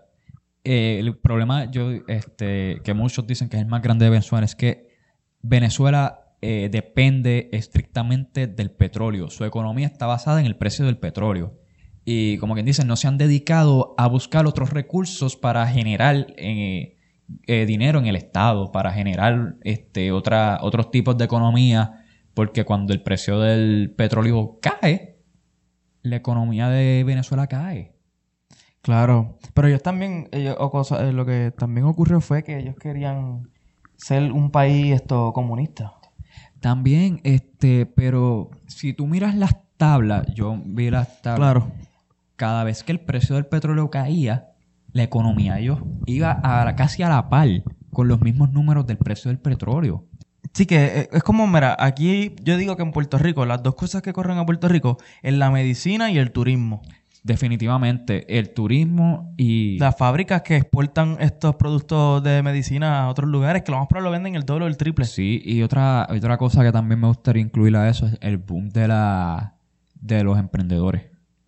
eh, 0.64 0.98
el 1.00 1.16
problema 1.16 1.70
yo, 1.70 1.90
este, 2.06 2.80
que 2.84 2.94
muchos 2.94 3.26
dicen 3.26 3.48
que 3.48 3.56
es 3.56 3.62
el 3.62 3.68
más 3.68 3.82
grande 3.82 4.04
de 4.04 4.10
Venezuela 4.10 4.44
es 4.44 4.54
que 4.54 4.88
Venezuela 5.42 6.36
eh, 6.40 6.68
depende 6.70 7.48
estrictamente 7.52 8.46
del 8.46 8.70
petróleo. 8.70 9.28
Su 9.28 9.44
economía 9.44 9.86
está 9.86 10.06
basada 10.06 10.40
en 10.40 10.46
el 10.46 10.56
precio 10.56 10.84
del 10.84 10.98
petróleo. 10.98 11.58
Y 12.04 12.38
como 12.38 12.54
quien 12.54 12.66
dice, 12.66 12.84
no 12.84 12.96
se 12.96 13.08
han 13.08 13.18
dedicado 13.18 13.94
a 13.96 14.06
buscar 14.08 14.46
otros 14.46 14.70
recursos 14.70 15.36
para 15.36 15.66
generar 15.66 16.26
eh, 16.36 16.96
dinero 17.46 17.98
en 17.98 18.06
el 18.06 18.16
Estado, 18.16 18.72
para 18.72 18.92
generar 18.92 19.56
este, 19.62 20.10
otros 20.12 20.90
tipos 20.90 21.16
de 21.16 21.24
economía, 21.24 22.04
porque 22.34 22.64
cuando 22.64 22.92
el 22.92 23.02
precio 23.02 23.38
del 23.38 23.94
petróleo 23.96 24.58
cae, 24.60 25.18
la 26.02 26.16
economía 26.16 26.68
de 26.68 27.04
Venezuela 27.04 27.46
cae. 27.46 27.91
Claro, 28.82 29.38
pero 29.54 29.68
ellos 29.68 29.82
también, 29.82 30.28
ellos- 30.32 30.56
o 30.58 30.70
cosa- 30.70 31.06
eh, 31.08 31.12
lo 31.12 31.24
que 31.24 31.52
también 31.56 31.86
ocurrió 31.86 32.20
fue 32.20 32.42
que 32.42 32.58
ellos 32.58 32.74
querían 32.76 33.48
ser 33.96 34.32
un 34.32 34.50
país 34.50 34.92
esto 34.94 35.32
comunista. 35.32 35.92
También, 36.60 37.20
este, 37.24 37.86
pero 37.86 38.50
si 38.66 38.92
tú 38.92 39.06
miras 39.06 39.34
las 39.36 39.56
tablas, 39.76 40.26
yo 40.34 40.60
vi 40.64 40.90
las 40.90 41.22
tablas. 41.22 41.38
Claro. 41.52 41.72
Cada 42.36 42.64
vez 42.64 42.82
que 42.82 42.92
el 42.92 43.00
precio 43.00 43.36
del 43.36 43.46
petróleo 43.46 43.90
caía, 43.90 44.48
la 44.92 45.04
economía 45.04 45.54
de 45.54 45.62
ellos 45.62 45.78
iba 46.06 46.40
a 46.42 46.74
casi 46.76 47.02
a 47.02 47.08
la 47.08 47.28
par 47.28 47.48
con 47.92 48.08
los 48.08 48.20
mismos 48.20 48.52
números 48.52 48.86
del 48.86 48.96
precio 48.98 49.28
del 49.30 49.38
petróleo. 49.38 50.06
Sí, 50.54 50.66
que 50.66 50.84
eh, 50.84 51.08
es 51.12 51.22
como, 51.22 51.46
mira, 51.46 51.76
aquí 51.78 52.34
yo 52.42 52.56
digo 52.56 52.76
que 52.76 52.82
en 52.82 52.90
Puerto 52.92 53.16
Rico, 53.18 53.46
las 53.46 53.62
dos 53.62 53.74
cosas 53.74 54.02
que 54.02 54.12
corren 54.12 54.38
a 54.38 54.44
Puerto 54.46 54.68
Rico 54.68 54.98
es 55.22 55.34
la 55.34 55.50
medicina 55.50 56.10
y 56.10 56.18
el 56.18 56.32
turismo. 56.32 56.82
Definitivamente, 57.24 58.38
el 58.38 58.50
turismo 58.50 59.32
y... 59.36 59.78
Las 59.78 59.96
fábricas 59.96 60.42
que 60.42 60.56
exportan 60.56 61.16
estos 61.20 61.54
productos 61.56 62.22
de 62.22 62.42
medicina 62.42 63.04
a 63.04 63.08
otros 63.08 63.30
lugares, 63.30 63.62
que 63.62 63.70
lo 63.70 63.78
más 63.78 63.86
probable 63.86 64.06
lo 64.08 64.12
venden 64.12 64.34
el 64.34 64.42
doble 64.44 64.64
o 64.64 64.68
el 64.68 64.76
triple. 64.76 65.04
Sí, 65.04 65.40
y 65.44 65.62
otra, 65.62 66.08
otra 66.10 66.36
cosa 66.36 66.64
que 66.64 66.72
también 66.72 67.00
me 67.00 67.06
gustaría 67.06 67.42
incluir 67.42 67.76
a 67.76 67.88
eso 67.88 68.06
es 68.06 68.18
el 68.20 68.38
boom 68.38 68.70
de 68.70 68.88
la 68.88 69.54
de 70.00 70.24
los 70.24 70.36
emprendedores. 70.38 71.02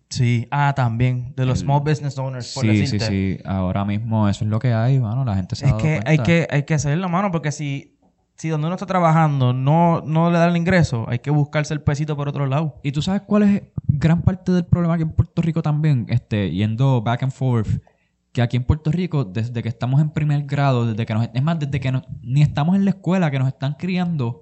Sí, 0.09 0.47
ah, 0.49 0.71
también, 0.75 1.33
de 1.35 1.45
los 1.45 1.59
El- 1.59 1.65
small 1.65 1.81
business 1.81 2.17
owners, 2.17 2.53
por 2.53 2.63
Sí, 2.63 2.71
sí, 2.87 2.97
decirte. 2.97 3.07
sí. 3.07 3.37
Ahora 3.43 3.83
mismo 3.83 4.29
eso 4.29 4.45
es 4.45 4.49
lo 4.49 4.59
que 4.59 4.71
hay, 4.73 4.97
mano. 4.99 5.25
La 5.25 5.35
gente 5.35 5.57
se 5.57 5.65
ha 5.65 5.67
Es 5.67 5.71
dado 5.73 5.83
que 5.83 5.99
hay 6.05 6.17
que, 6.19 6.47
hay 6.49 6.63
que 6.63 6.73
hacer 6.73 6.97
la 6.97 7.09
mano, 7.09 7.31
porque 7.31 7.51
si, 7.51 7.94
si 8.35 8.49
donde 8.49 8.67
uno 8.67 8.75
está 8.75 8.85
trabajando 8.85 9.53
no, 9.53 10.01
no 10.01 10.29
le 10.29 10.37
da 10.37 10.47
el 10.47 10.57
ingreso, 10.57 11.05
hay 11.07 11.19
que 11.19 11.31
buscarse 11.31 11.73
el 11.73 11.81
pesito 11.81 12.15
por 12.15 12.27
otro 12.27 12.45
lado. 12.47 12.79
¿Y 12.83 12.91
tú 12.91 13.01
sabes 13.01 13.21
cuál 13.25 13.43
es 13.43 13.63
gran 13.87 14.21
parte 14.21 14.51
del 14.51 14.65
problema 14.65 14.95
aquí 14.95 15.03
en 15.03 15.11
Puerto 15.11 15.41
Rico 15.41 15.61
también? 15.61 16.05
Este, 16.09 16.51
yendo 16.51 17.01
back 17.01 17.23
and 17.23 17.31
forth, 17.31 17.69
que 18.33 18.41
aquí 18.41 18.57
en 18.57 18.63
Puerto 18.65 18.91
Rico, 18.91 19.23
desde 19.23 19.63
que 19.63 19.69
estamos 19.69 20.01
en 20.01 20.09
primer 20.09 20.43
grado, 20.43 20.85
desde 20.85 21.05
que 21.05 21.13
nos, 21.13 21.29
es 21.33 21.41
más, 21.43 21.57
desde 21.59 21.79
que 21.79 21.91
no- 21.91 22.01
ni 22.21 22.41
estamos 22.41 22.75
en 22.75 22.83
la 22.83 22.91
escuela, 22.91 23.31
que 23.31 23.39
nos 23.39 23.47
están 23.47 23.75
criando, 23.79 24.41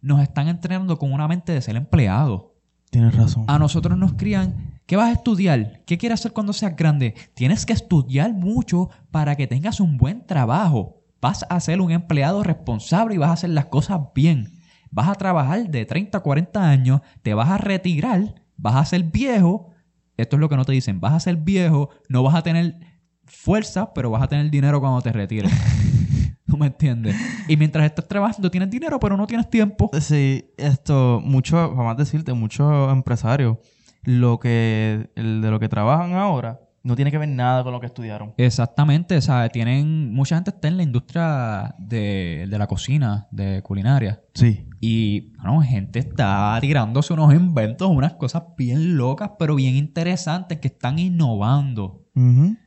nos 0.00 0.20
están 0.22 0.46
entrenando 0.48 0.96
con 0.98 1.12
una 1.12 1.26
mente 1.26 1.52
de 1.52 1.60
ser 1.60 1.74
empleado. 1.76 2.54
Tienes 2.90 3.16
razón. 3.16 3.44
A 3.48 3.58
nosotros 3.58 3.96
nos 3.98 4.12
crían, 4.14 4.78
¿qué 4.86 4.96
vas 4.96 5.08
a 5.08 5.12
estudiar? 5.12 5.80
¿Qué 5.86 5.96
quieres 5.98 6.20
hacer 6.20 6.32
cuando 6.32 6.52
seas 6.52 6.76
grande? 6.76 7.14
Tienes 7.34 7.64
que 7.66 7.72
estudiar 7.72 8.32
mucho 8.34 8.90
para 9.10 9.34
que 9.34 9.46
tengas 9.46 9.80
un 9.80 9.96
buen 9.96 10.26
trabajo. 10.26 11.01
Vas 11.22 11.46
a 11.48 11.60
ser 11.60 11.80
un 11.80 11.92
empleado 11.92 12.42
responsable 12.42 13.14
y 13.14 13.18
vas 13.18 13.30
a 13.30 13.34
hacer 13.34 13.50
las 13.50 13.66
cosas 13.66 14.00
bien. 14.12 14.58
Vas 14.90 15.08
a 15.08 15.14
trabajar 15.14 15.68
de 15.68 15.86
30 15.86 16.18
a 16.18 16.20
40 16.20 16.68
años, 16.68 17.00
te 17.22 17.32
vas 17.32 17.48
a 17.48 17.58
retirar, 17.58 18.42
vas 18.56 18.74
a 18.74 18.84
ser 18.84 19.04
viejo. 19.04 19.70
Esto 20.16 20.34
es 20.34 20.40
lo 20.40 20.48
que 20.48 20.56
no 20.56 20.64
te 20.64 20.72
dicen, 20.72 20.98
vas 20.98 21.12
a 21.12 21.20
ser 21.20 21.36
viejo, 21.36 21.90
no 22.08 22.24
vas 22.24 22.34
a 22.34 22.42
tener 22.42 22.76
fuerza, 23.24 23.94
pero 23.94 24.10
vas 24.10 24.24
a 24.24 24.26
tener 24.26 24.50
dinero 24.50 24.80
cuando 24.80 25.00
te 25.00 25.12
retires. 25.12 25.52
¿No 26.46 26.56
me 26.56 26.66
entiendes? 26.66 27.14
Y 27.46 27.56
mientras 27.56 27.86
estás 27.86 28.08
trabajando 28.08 28.50
tienes 28.50 28.68
dinero, 28.68 28.98
pero 28.98 29.16
no 29.16 29.28
tienes 29.28 29.48
tiempo. 29.48 29.92
Sí, 30.00 30.52
esto, 30.58 31.22
muchos, 31.24 31.74
vamos 31.76 31.92
a 31.92 31.94
decirte, 31.94 32.32
muchos 32.32 32.92
empresarios, 32.92 33.58
lo 34.02 34.40
que, 34.40 35.08
el 35.14 35.40
de 35.40 35.50
lo 35.52 35.60
que 35.60 35.68
trabajan 35.68 36.14
ahora, 36.14 36.60
no 36.82 36.96
tiene 36.96 37.10
que 37.10 37.18
ver 37.18 37.28
nada 37.28 37.62
con 37.62 37.72
lo 37.72 37.80
que 37.80 37.86
estudiaron. 37.86 38.34
Exactamente, 38.36 39.20
¿sabes? 39.20 39.52
Tienen, 39.52 40.12
mucha 40.12 40.34
gente 40.34 40.50
está 40.50 40.68
en 40.68 40.76
la 40.76 40.82
industria 40.82 41.74
de, 41.78 42.46
de 42.48 42.58
la 42.58 42.66
cocina, 42.66 43.28
de 43.30 43.62
culinaria. 43.62 44.20
Sí. 44.34 44.66
Y, 44.80 45.32
bueno, 45.36 45.60
gente 45.60 46.00
está 46.00 46.58
tirándose 46.60 47.12
unos 47.12 47.32
inventos, 47.32 47.88
unas 47.88 48.14
cosas 48.14 48.42
bien 48.56 48.96
locas, 48.96 49.30
pero 49.38 49.54
bien 49.54 49.76
interesantes 49.76 50.58
que 50.58 50.68
están 50.68 50.98
innovando. 50.98 52.02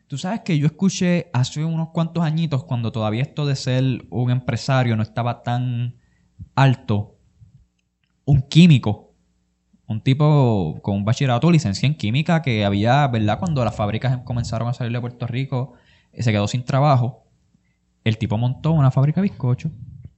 Tú 0.07 0.17
sabes 0.17 0.39
que 0.41 0.57
yo 0.57 0.65
escuché 0.65 1.29
hace 1.33 1.63
unos 1.63 1.89
cuantos 1.89 2.23
añitos, 2.23 2.63
cuando 2.63 2.91
todavía 2.91 3.21
esto 3.21 3.45
de 3.45 3.55
ser 3.55 4.05
un 4.09 4.31
empresario 4.31 4.95
no 4.95 5.03
estaba 5.03 5.43
tan 5.43 5.97
alto, 6.55 7.17
un 8.23 8.41
químico, 8.43 9.04
un 9.87 10.01
tipo 10.01 10.79
con 10.81 10.95
un 10.95 11.05
bachillerato, 11.05 11.51
licencia 11.51 11.87
en 11.87 11.95
química, 11.95 12.41
que 12.41 12.65
había, 12.65 13.07
¿verdad? 13.07 13.39
Cuando 13.39 13.63
las 13.63 13.75
fábricas 13.75 14.19
comenzaron 14.23 14.67
a 14.67 14.73
salir 14.73 14.93
de 14.93 15.01
Puerto 15.01 15.27
Rico, 15.27 15.73
eh, 16.11 16.23
se 16.23 16.31
quedó 16.31 16.47
sin 16.47 16.63
trabajo. 16.63 17.23
El 18.03 18.17
tipo 18.17 18.37
montó 18.37 18.71
una 18.71 18.91
fábrica 18.91 19.21
de 19.21 19.29
bizcocho. 19.29 19.71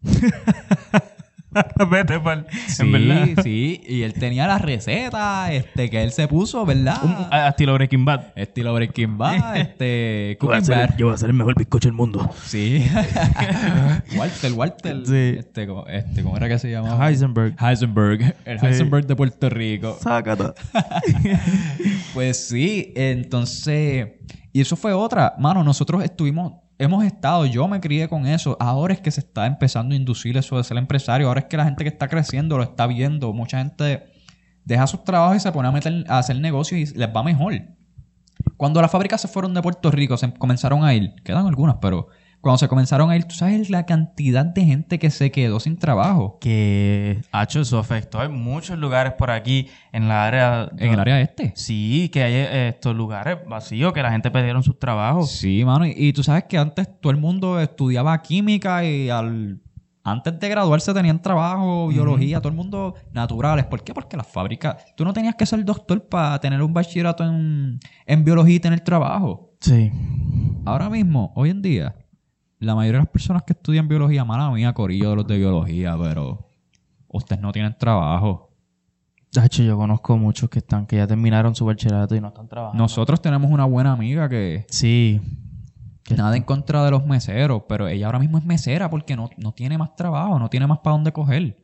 Vete, 1.89 2.19
pal. 2.19 2.47
Sí, 2.67 2.81
En 2.83 2.91
verdad. 2.91 3.43
sí. 3.43 3.81
Y 3.87 4.01
él 4.03 4.13
tenía 4.13 4.47
la 4.47 4.57
receta 4.57 5.51
este, 5.53 5.89
que 5.89 6.03
él 6.03 6.11
se 6.11 6.27
puso, 6.27 6.65
¿verdad? 6.65 6.97
Un- 7.03 7.15
a- 7.31 7.49
estilo 7.49 7.73
Breaking 7.73 8.05
Bad. 8.05 8.27
Estilo 8.35 8.73
Breaking 8.73 9.17
Bad, 9.17 9.55
este... 9.57 10.37
Yo 10.41 10.47
voy, 10.47 10.63
ser, 10.63 10.95
yo 10.97 11.05
voy 11.07 11.15
a 11.15 11.17
ser 11.17 11.29
el 11.29 11.35
mejor 11.35 11.55
bizcocho 11.57 11.87
del 11.89 11.95
mundo. 11.95 12.29
Sí. 12.45 12.85
Walter, 14.17 14.51
Walter. 14.53 14.97
Sí. 15.05 15.35
Este, 15.39 15.67
¿cómo, 15.67 15.85
este, 15.87 16.23
¿cómo 16.23 16.37
era 16.37 16.47
que 16.47 16.59
se 16.59 16.69
llamaba? 16.71 17.07
Heisenberg. 17.09 17.55
Heisenberg. 17.59 18.35
El 18.45 18.59
Sí. 18.59 18.65
Heisenberg 18.65 19.05
de 19.07 19.15
Puerto 19.15 19.49
Rico. 19.49 19.97
Sácata. 20.01 20.53
Pues 22.13 22.47
sí, 22.47 22.93
entonces... 22.95 24.07
Y 24.53 24.61
eso 24.61 24.75
fue 24.75 24.93
otra. 24.93 25.33
Mano, 25.37 25.63
nosotros 25.63 26.03
estuvimos... 26.03 26.53
Hemos 26.79 27.03
estado, 27.03 27.45
yo 27.47 27.67
me 27.67 27.79
crié 27.79 28.07
con 28.07 28.27
eso. 28.27 28.55
Ahora 28.59 28.93
es 28.93 29.01
que 29.01 29.09
se 29.09 29.21
está 29.21 29.47
empezando 29.47 29.93
a 29.93 29.97
inducir 29.97 30.37
eso 30.37 30.57
de 30.57 30.63
ser 30.63 30.77
empresario. 30.77 31.27
Ahora 31.27 31.39
es 31.41 31.45
que 31.47 31.57
la 31.57 31.65
gente 31.65 31.83
que 31.83 31.89
está 31.89 32.07
creciendo 32.07 32.57
lo 32.57 32.63
está 32.63 32.85
viendo. 32.85 33.33
Mucha 33.33 33.57
gente 33.57 34.05
deja 34.63 34.85
sus 34.85 35.03
trabajos 35.03 35.37
y 35.37 35.39
se 35.39 35.51
pone 35.51 35.67
a, 35.69 35.71
meter, 35.71 36.05
a 36.07 36.19
hacer 36.19 36.39
negocios 36.39 36.91
y 36.91 36.97
les 36.97 37.09
va 37.09 37.23
mejor. 37.23 37.53
Cuando 38.57 38.81
las 38.81 38.91
fábricas 38.91 39.21
se 39.21 39.27
fueron 39.27 39.53
de 39.53 39.61
Puerto 39.61 39.89
Rico, 39.89 40.17
se 40.17 40.31
comenzaron 40.33 40.83
a 40.83 40.93
ir, 40.93 41.15
quedan 41.23 41.47
algunas, 41.47 41.77
pero 41.81 42.09
cuando 42.47 42.59
se 42.59 42.69
comenzaron 42.69 43.09
a 43.09 43.17
ir, 43.17 43.25
tú 43.25 43.35
sabes 43.35 43.69
la 43.69 43.85
cantidad 43.85 44.45
de 44.45 44.63
gente 44.63 44.99
que 44.99 45.09
se 45.09 45.31
quedó 45.31 45.59
sin 45.59 45.77
trabajo 45.77 46.37
Que 46.39 47.19
ha 47.33 47.43
hecho 47.43 47.65
su 47.65 47.77
afectó 47.77 48.23
en 48.23 48.31
muchos 48.31 48.79
lugares 48.79 49.11
por 49.17 49.31
aquí, 49.31 49.67
en 49.91 50.07
la 50.07 50.25
área... 50.25 50.71
en 50.77 50.93
el 50.93 50.99
área 51.01 51.19
este. 51.19 51.51
Sí, 51.57 52.09
que 52.13 52.23
hay 52.23 52.33
eh, 52.33 52.67
estos 52.69 52.95
lugares 52.95 53.39
vacíos, 53.45 53.91
que 53.91 54.01
la 54.01 54.11
gente 54.11 54.31
perdieron 54.31 54.63
sus 54.63 54.79
trabajos. 54.79 55.29
Sí, 55.29 55.65
mano, 55.65 55.85
y, 55.85 55.93
y 55.97 56.13
tú 56.13 56.23
sabes 56.23 56.45
que 56.45 56.57
antes 56.57 56.87
todo 57.01 57.11
el 57.11 57.17
mundo 57.17 57.59
estudiaba 57.59 58.21
química 58.21 58.85
y 58.85 59.09
al 59.09 59.59
antes 60.05 60.39
de 60.39 60.47
graduarse 60.47 60.93
tenían 60.93 61.21
trabajo, 61.21 61.89
biología, 61.89 62.39
todo 62.39 62.47
el 62.47 62.55
mundo 62.55 62.95
naturales. 63.11 63.65
¿Por 63.65 63.83
qué? 63.83 63.93
Porque 63.93 64.15
las 64.15 64.25
fábricas, 64.25 64.77
tú 64.95 65.03
no 65.03 65.11
tenías 65.11 65.35
que 65.35 65.45
ser 65.45 65.65
doctor 65.65 66.07
para 66.07 66.39
tener 66.39 66.61
un 66.61 66.73
bachillerato 66.73 67.25
en, 67.25 67.77
en 68.05 68.23
biología 68.23 68.55
y 68.55 68.59
tener 68.61 68.79
trabajo. 68.79 69.51
Sí. 69.59 69.91
Ahora 70.63 70.89
mismo, 70.89 71.33
hoy 71.35 71.49
en 71.49 71.61
día, 71.61 71.93
la 72.59 72.75
mayoría 72.75 72.99
de 72.99 73.03
las 73.05 73.11
personas 73.11 73.43
que 73.43 73.53
estudian 73.53 73.87
biología, 73.87 74.25
mala 74.25 74.49
mía, 74.51 74.73
corillo 74.73 75.11
de 75.11 75.15
los 75.17 75.27
de 75.27 75.37
biología, 75.37 75.95
pero 76.01 76.47
ustedes 77.07 77.41
no 77.41 77.51
tienen 77.51 77.75
trabajo. 77.77 78.49
De 79.31 79.45
hecho, 79.45 79.61
yo 79.61 79.77
conozco 79.77 80.17
muchos 80.17 80.49
que 80.49 80.59
están, 80.59 80.87
que 80.87 80.95
ya 80.95 81.05
terminaron 81.05 81.53
su 81.53 81.65
bachillerato 81.65 82.15
y 82.15 82.21
no 82.21 82.29
están 82.29 82.47
trabajando. 82.47 82.81
Nosotros 82.81 83.21
tenemos 83.21 83.51
una 83.51 83.65
buena 83.65 83.91
amiga 83.91 84.27
que 84.29 84.65
Sí. 84.69 85.21
Que- 86.03 86.15
nada 86.15 86.37
en 86.37 86.43
contra 86.43 86.83
de 86.85 86.91
los 86.91 87.05
meseros, 87.05 87.63
pero 87.67 87.87
ella 87.89 88.05
ahora 88.05 88.19
mismo 88.19 88.37
es 88.37 88.45
mesera 88.45 88.89
porque 88.89 89.15
no, 89.17 89.29
no 89.37 89.51
tiene 89.51 89.77
más 89.77 89.95
trabajo, 89.95 90.39
no 90.39 90.49
tiene 90.49 90.65
más 90.65 90.79
para 90.79 90.93
dónde 90.95 91.11
coger. 91.11 91.57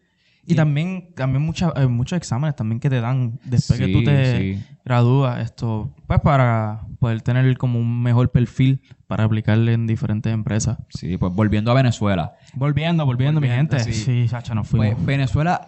Y 0.46 0.56
también, 0.56 1.14
también 1.16 1.42
mucha- 1.42 1.72
eh, 1.76 1.88
muchos 1.88 2.18
exámenes 2.18 2.56
también 2.56 2.80
que 2.80 2.90
te 2.90 3.00
dan 3.00 3.40
después 3.46 3.80
que 3.80 3.88
tú 3.88 4.00
Sí, 4.00 4.06
te 4.06 4.56
sí. 4.56 4.64
gradúas, 4.84 5.40
esto, 5.42 5.94
pues 6.06 6.20
para 6.20 6.82
poder 7.00 7.22
tener 7.22 7.58
como 7.58 7.80
un 7.80 8.04
mejor 8.04 8.30
perfil 8.32 8.82
para 9.08 9.24
aplicarle 9.24 9.74
en 9.74 9.88
diferentes 9.88 10.34
empresas. 10.34 10.78
Sí, 10.90 11.18
pues 11.18 11.34
volviendo 11.34 11.72
a 11.72 11.74
Venezuela. 11.74 12.34
Volviendo, 12.56 13.06
volviendo, 13.06 13.40
mi 13.40 13.48
gente. 13.48 13.80
sí. 13.80 13.94
Sí, 13.94 14.28
Sacha, 14.28 14.54
nos 14.54 14.68
fuimos. 14.68 14.96
Pues 14.96 15.06
Venezuela 15.06 15.68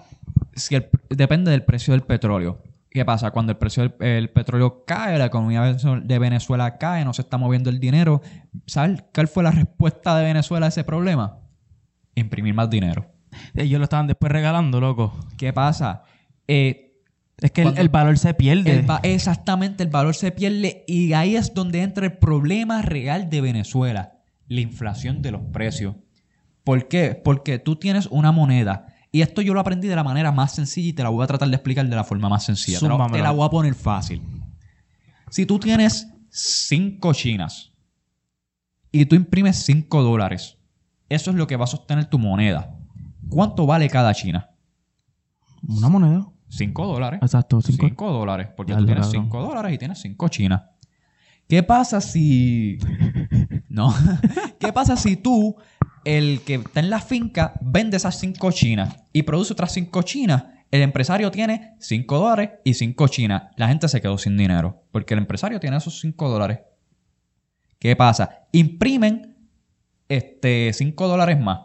si 0.53 0.76
el- 0.76 0.89
depende 1.09 1.51
del 1.51 1.63
precio 1.63 1.93
del 1.93 2.01
petróleo. 2.01 2.61
¿Qué 2.89 3.03
pasa? 3.05 3.32
Cuando 3.32 3.51
el 3.51 3.57
precio 3.57 3.84
del 3.84 3.93
el 3.99 4.30
petróleo 4.30 4.84
cae, 4.86 5.17
la 5.17 5.26
economía 5.26 5.73
de 5.73 6.19
Venezuela 6.19 6.78
cae, 6.78 7.03
no 7.03 7.13
se 7.13 7.21
está 7.23 7.38
moviendo 7.38 7.69
el 7.69 7.80
dinero. 7.80 8.21
¿Sabes 8.67 9.03
cuál 9.13 9.28
fue 9.28 9.43
la 9.43 9.51
respuesta 9.51 10.17
de 10.17 10.23
Venezuela 10.23 10.65
a 10.65 10.69
ese 10.69 10.84
problema? 10.86 11.39
Imprimir 12.15 12.53
más 12.53 12.69
dinero. 12.69 13.05
Ellos 13.55 13.79
lo 13.79 13.83
estaban 13.86 14.07
después 14.07 14.31
regalando, 14.31 14.79
loco. 14.79 15.17
¿Qué 15.38 15.53
pasa? 15.53 16.03
Eh, 16.47 16.93
Es 17.41 17.51
que 17.51 17.63
el, 17.63 17.89
valor 17.89 18.17
se 18.17 18.33
pierde. 18.33 18.79
el 18.79 18.89
va- 18.89 18.99
exactamente, 19.03 19.83
el 19.83 19.89
valor 19.89 20.15
se 20.15 20.31
pierde 20.31 20.83
y 20.88 21.13
ahí 21.13 21.36
es 21.36 21.53
donde 21.53 21.81
entra 21.81 22.05
el 22.05 22.17
problema 22.17 22.81
real 22.81 23.29
de 23.29 23.41
Venezuela, 23.41 24.19
la 24.47 24.61
inflación 24.61 25.21
de 25.21 25.31
los 25.31 25.41
precios. 25.51 25.95
¿Por 26.63 26.88
qué? 26.88 27.19
Porque 27.23 27.59
tú 27.59 27.75
tienes 27.75 28.07
una 28.07 28.31
moneda 28.31 28.88
y 29.11 29.21
esto 29.21 29.41
yo 29.41 29.53
lo 29.53 29.59
aprendí 29.59 29.88
de 29.88 29.95
la 29.95 30.03
manera 30.03 30.31
más 30.31 30.53
sencilla 30.55 30.89
y 30.89 30.93
te 30.93 31.03
la 31.03 31.09
voy 31.09 31.23
a 31.23 31.27
tratar 31.27 31.47
de 31.49 31.55
explicar 31.55 31.88
de 31.88 31.95
la 31.95 32.03
forma 32.03 32.27
más 32.29 32.45
sencilla. 32.45 32.79
Te 32.79 32.88
la, 32.88 33.07
te 33.07 33.21
la 33.21 33.31
voy 33.31 33.45
a 33.45 33.49
poner 33.49 33.75
fácil. 33.75 34.21
Si 35.29 35.45
tú 35.45 35.59
tienes 35.59 36.07
cinco 36.29 37.13
chinas 37.13 37.71
y 38.91 39.05
tú 39.05 39.15
imprimes 39.15 39.57
5 39.65 40.01
dólares, 40.03 40.57
eso 41.09 41.31
es 41.31 41.36
lo 41.38 41.47
que 41.47 41.55
va 41.57 41.65
a 41.65 41.67
sostener 41.67 42.05
tu 42.05 42.17
moneda. 42.17 42.74
¿Cuánto 43.30 43.65
vale 43.65 43.89
cada 43.89 44.13
china? 44.13 44.49
Una 45.67 45.89
moneda. 45.89 46.28
5 46.49 46.88
dólares. 46.88 47.19
Exacto, 47.21 47.61
cinco. 47.61 47.88
5 47.88 48.11
dólares, 48.11 48.47
porque 48.55 48.73
Ya, 48.73 48.78
tú 48.78 48.86
tienes 48.86 49.07
cabrón. 49.07 49.26
5 49.26 49.41
dólares 49.41 49.73
y 49.73 49.78
tienes 49.78 49.99
5 49.99 50.28
chinas. 50.30 50.61
¿Qué 51.47 51.63
pasa 51.63 52.01
si... 52.01 52.78
No. 53.69 53.93
¿Qué 54.59 54.71
pasa 54.71 54.95
si 54.95 55.17
tú, 55.17 55.57
el 56.05 56.41
que 56.41 56.55
está 56.55 56.80
en 56.80 56.89
la 56.89 57.01
finca, 57.01 57.55
vende 57.61 57.97
esas 57.97 58.17
5 58.19 58.51
chinas 58.51 58.95
y 59.11 59.23
produce 59.23 59.51
otras 59.51 59.73
5 59.73 60.01
chinas? 60.03 60.45
El 60.71 60.82
empresario 60.82 61.30
tiene 61.30 61.76
5 61.80 62.17
dólares 62.17 62.51
y 62.63 62.73
5 62.73 63.07
chinas. 63.09 63.43
La 63.57 63.67
gente 63.67 63.89
se 63.89 64.01
quedó 64.01 64.17
sin 64.17 64.38
dinero, 64.38 64.84
porque 64.91 65.13
el 65.13 65.19
empresario 65.19 65.59
tiene 65.59 65.78
esos 65.78 65.99
5 65.99 66.30
dólares. 66.30 66.59
¿Qué 67.80 67.95
pasa? 67.95 68.47
Imprimen 68.53 69.36
este, 70.07 70.71
5 70.73 71.07
dólares 71.07 71.39
más. 71.39 71.59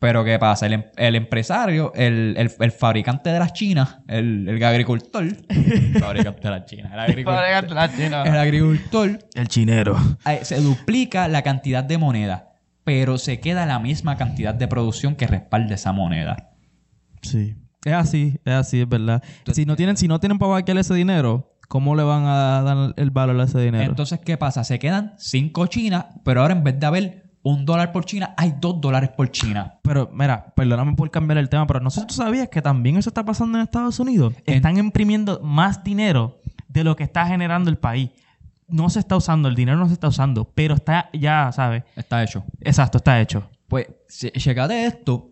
Pero 0.00 0.24
¿qué 0.24 0.38
pasa? 0.38 0.66
El, 0.66 0.72
em- 0.72 0.84
el 0.96 1.14
empresario, 1.14 1.92
el, 1.94 2.34
el- 2.36 2.50
el 2.58 2.72
fabricante 2.72 3.30
de 3.30 3.38
las 3.38 3.52
chinas, 3.52 3.98
el, 4.08 4.48
el 4.48 4.64
agricultor, 4.64 5.24
fabricante 6.00 6.40
de 6.42 6.50
las 6.50 6.64
chinas, 6.64 6.92
el 6.92 6.98
agricultor, 7.00 7.44
el 8.26 8.36
agricultor 8.36 9.18
El 9.34 9.48
chinero. 9.48 9.96
se 10.42 10.60
duplica 10.60 11.28
la 11.28 11.42
cantidad 11.42 11.84
de 11.84 11.98
moneda, 11.98 12.48
pero 12.82 13.18
se 13.18 13.40
queda 13.40 13.66
la 13.66 13.78
misma 13.78 14.16
cantidad 14.16 14.54
de 14.54 14.66
producción 14.68 15.14
que 15.16 15.26
respalda 15.26 15.74
esa 15.74 15.92
moneda. 15.92 16.50
Sí. 17.22 17.56
Es 17.84 17.92
así, 17.94 18.38
es 18.44 18.52
así, 18.54 18.80
es 18.80 18.88
verdad. 18.88 19.22
Si 19.52 19.64
no 19.66 19.76
tienen, 19.76 19.96
si 19.96 20.08
no 20.08 20.18
tienen 20.20 20.38
para 20.38 20.52
vaquear 20.52 20.76
ese 20.78 20.94
dinero, 20.94 21.56
¿cómo 21.68 21.94
le 21.94 22.02
van 22.02 22.24
a 22.24 22.62
dar 22.62 22.94
el 22.96 23.10
valor 23.10 23.40
a 23.40 23.44
ese 23.44 23.60
dinero? 23.60 23.84
Entonces, 23.84 24.18
¿qué 24.18 24.36
pasa? 24.36 24.64
Se 24.64 24.78
quedan 24.78 25.14
5 25.18 25.66
chinas, 25.66 26.06
pero 26.24 26.40
ahora 26.42 26.52
en 26.54 26.62
vez 26.64 26.78
de 26.80 26.86
haber 26.86 27.29
un 27.42 27.64
dólar 27.64 27.90
por 27.92 28.04
china, 28.04 28.34
hay 28.36 28.54
2 28.60 28.80
dólares 28.80 29.10
por 29.16 29.30
china. 29.30 29.78
Pero, 29.82 30.10
mira, 30.12 30.52
perdóname 30.54 30.94
por 30.94 31.10
cambiar 31.10 31.38
el 31.38 31.48
tema, 31.48 31.66
pero 31.66 31.80
no 31.80 31.88
sé 31.90 32.00
si 32.02 32.06
tú 32.06 32.14
sabías 32.14 32.48
que 32.48 32.60
también 32.60 32.96
eso 32.98 33.08
está 33.10 33.24
pasando 33.24 33.56
en 33.58 33.64
Estados 33.64 33.98
Unidos. 33.98 34.34
Están 34.44 34.76
imprimiendo 34.76 35.40
más 35.42 35.82
dinero 35.82 36.38
de 36.68 36.84
lo 36.84 36.96
que 36.96 37.04
está 37.04 37.26
generando 37.26 37.70
el 37.70 37.78
país. 37.78 38.10
No 38.68 38.88
se 38.90 39.00
está 39.00 39.16
usando, 39.16 39.48
el 39.48 39.54
dinero 39.54 39.78
no 39.78 39.86
se 39.88 39.94
está 39.94 40.08
usando, 40.08 40.44
pero 40.54 40.74
está 40.74 41.08
ya, 41.12 41.50
¿sabes? 41.52 41.82
Está 41.96 42.22
hecho. 42.22 42.44
Exacto, 42.60 42.98
está 42.98 43.20
hecho. 43.20 43.48
Pues, 43.68 43.86
checate 44.08 44.84
esto. 44.84 45.28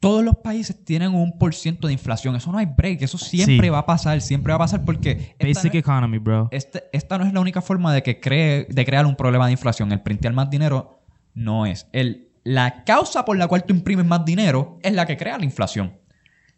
Todos 0.00 0.24
los 0.24 0.34
países 0.38 0.84
tienen 0.84 1.14
un 1.14 1.38
por 1.38 1.54
ciento 1.54 1.86
de 1.86 1.92
inflación. 1.92 2.34
Eso 2.34 2.50
no 2.50 2.58
hay 2.58 2.66
break. 2.66 3.02
Eso 3.02 3.16
siempre 3.18 3.68
Sí. 3.68 3.70
va 3.70 3.78
a 3.78 3.86
pasar. 3.86 4.20
Siempre 4.20 4.50
va 4.52 4.56
a 4.56 4.58
pasar 4.58 4.84
porque 4.84 5.36
Basic 5.40 5.64
no, 5.64 5.70
es, 5.70 5.74
economy, 5.76 6.18
bro. 6.18 6.48
este- 6.50 6.82
esta 6.92 7.18
no 7.18 7.24
es 7.24 7.32
la 7.32 7.38
única 7.40 7.62
forma 7.62 7.94
de 7.94 8.02
que 8.02 8.18
cree, 8.18 8.66
de 8.68 8.84
crear 8.84 9.06
un 9.06 9.14
problema 9.14 9.46
de 9.46 9.52
inflación. 9.52 9.92
El 9.92 10.00
printear 10.00 10.34
más 10.34 10.50
dinero 10.50 11.01
no 11.34 11.66
es. 11.66 11.88
El, 11.92 12.28
la 12.44 12.84
causa 12.84 13.24
por 13.24 13.36
la 13.36 13.48
cual 13.48 13.64
tú 13.64 13.74
imprimes 13.74 14.06
más 14.06 14.24
dinero 14.24 14.78
es 14.82 14.92
la 14.92 15.06
que 15.06 15.16
crea 15.16 15.38
la 15.38 15.44
inflación. 15.44 15.98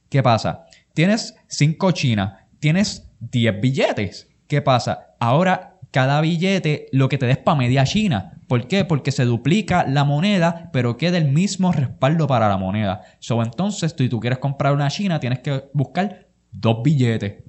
¿Qué 0.09 0.23
pasa? 0.23 0.67
Tienes 0.93 1.35
5 1.49 1.91
chinas, 1.93 2.35
tienes 2.61 3.11
10 3.21 3.61
billetes. 3.61 4.29
¿Qué 4.47 4.63
pasa? 4.63 5.15
Ahora 5.19 5.75
cada 5.91 6.21
billete 6.21 6.89
lo 6.91 7.09
que 7.09 7.19
te 7.19 7.27
des 7.27 7.39
para 7.39 7.57
media 7.57 7.85
china. 7.85 8.33
¿Por 8.49 8.67
qué? 8.67 8.85
Porque 8.85 9.13
se 9.13 9.25
duplica 9.25 9.87
la 9.87 10.03
moneda, 10.03 10.71
pero 10.73 10.97
queda 10.97 11.19
el 11.19 11.31
mismo 11.31 11.71
respaldo 11.71 12.27
para 12.27 12.49
la 12.49 12.57
moneda. 12.57 13.03
So, 13.21 13.43
entonces, 13.43 13.95
si 13.97 14.09
tú 14.09 14.19
quieres 14.19 14.41
comprar 14.41 14.75
una 14.75 14.91
china, 14.91 15.21
tienes 15.21 15.39
que 15.39 15.65
buscar 15.73 16.27
dos 16.51 16.83
billetes. 16.83 17.45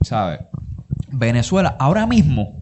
¿Sabes? 0.00 0.40
Venezuela, 1.10 1.76
ahora 1.78 2.06
mismo, 2.06 2.58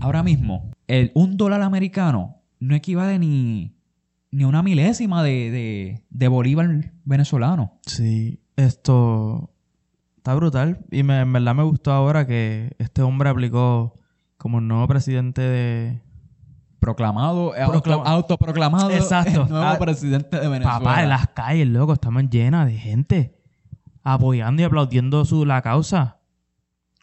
ahora 0.00 0.24
mismo, 0.24 0.72
el 0.88 1.12
un 1.14 1.36
dólar 1.36 1.62
americano 1.62 2.37
no 2.60 2.74
equivale 2.74 3.18
ni, 3.18 3.74
ni 4.30 4.44
una 4.44 4.62
milésima 4.62 5.22
de, 5.22 5.50
de, 5.50 6.04
de 6.10 6.28
bolívar 6.28 6.92
venezolano. 7.04 7.78
Sí, 7.86 8.40
esto 8.56 9.50
está 10.16 10.34
brutal. 10.34 10.84
Y 10.90 11.02
me, 11.02 11.20
en 11.20 11.32
verdad 11.32 11.54
me 11.54 11.62
gustó 11.62 11.92
ahora 11.92 12.26
que 12.26 12.74
este 12.78 13.02
hombre 13.02 13.28
aplicó 13.30 13.98
como 14.36 14.60
nuevo 14.60 14.86
presidente 14.88 15.40
de... 15.42 16.02
Proclamado, 16.80 17.56
eh, 17.56 17.62
auto- 17.62 17.82
Proclama- 17.82 18.04
autoproclamado 18.06 18.90
Exacto. 18.92 19.42
el 19.42 19.48
nuevo 19.48 19.64
Ah, 19.66 19.78
presidente 19.80 20.38
de 20.38 20.48
Venezuela. 20.48 20.78
Papá, 20.78 21.02
las 21.06 21.26
calles, 21.28 21.66
loco, 21.66 21.92
estaban 21.92 22.30
llenas 22.30 22.66
de 22.68 22.76
gente 22.78 23.34
apoyando 24.04 24.62
y 24.62 24.64
aplaudiendo 24.64 25.24
su, 25.24 25.44
la 25.44 25.60
causa. 25.60 26.18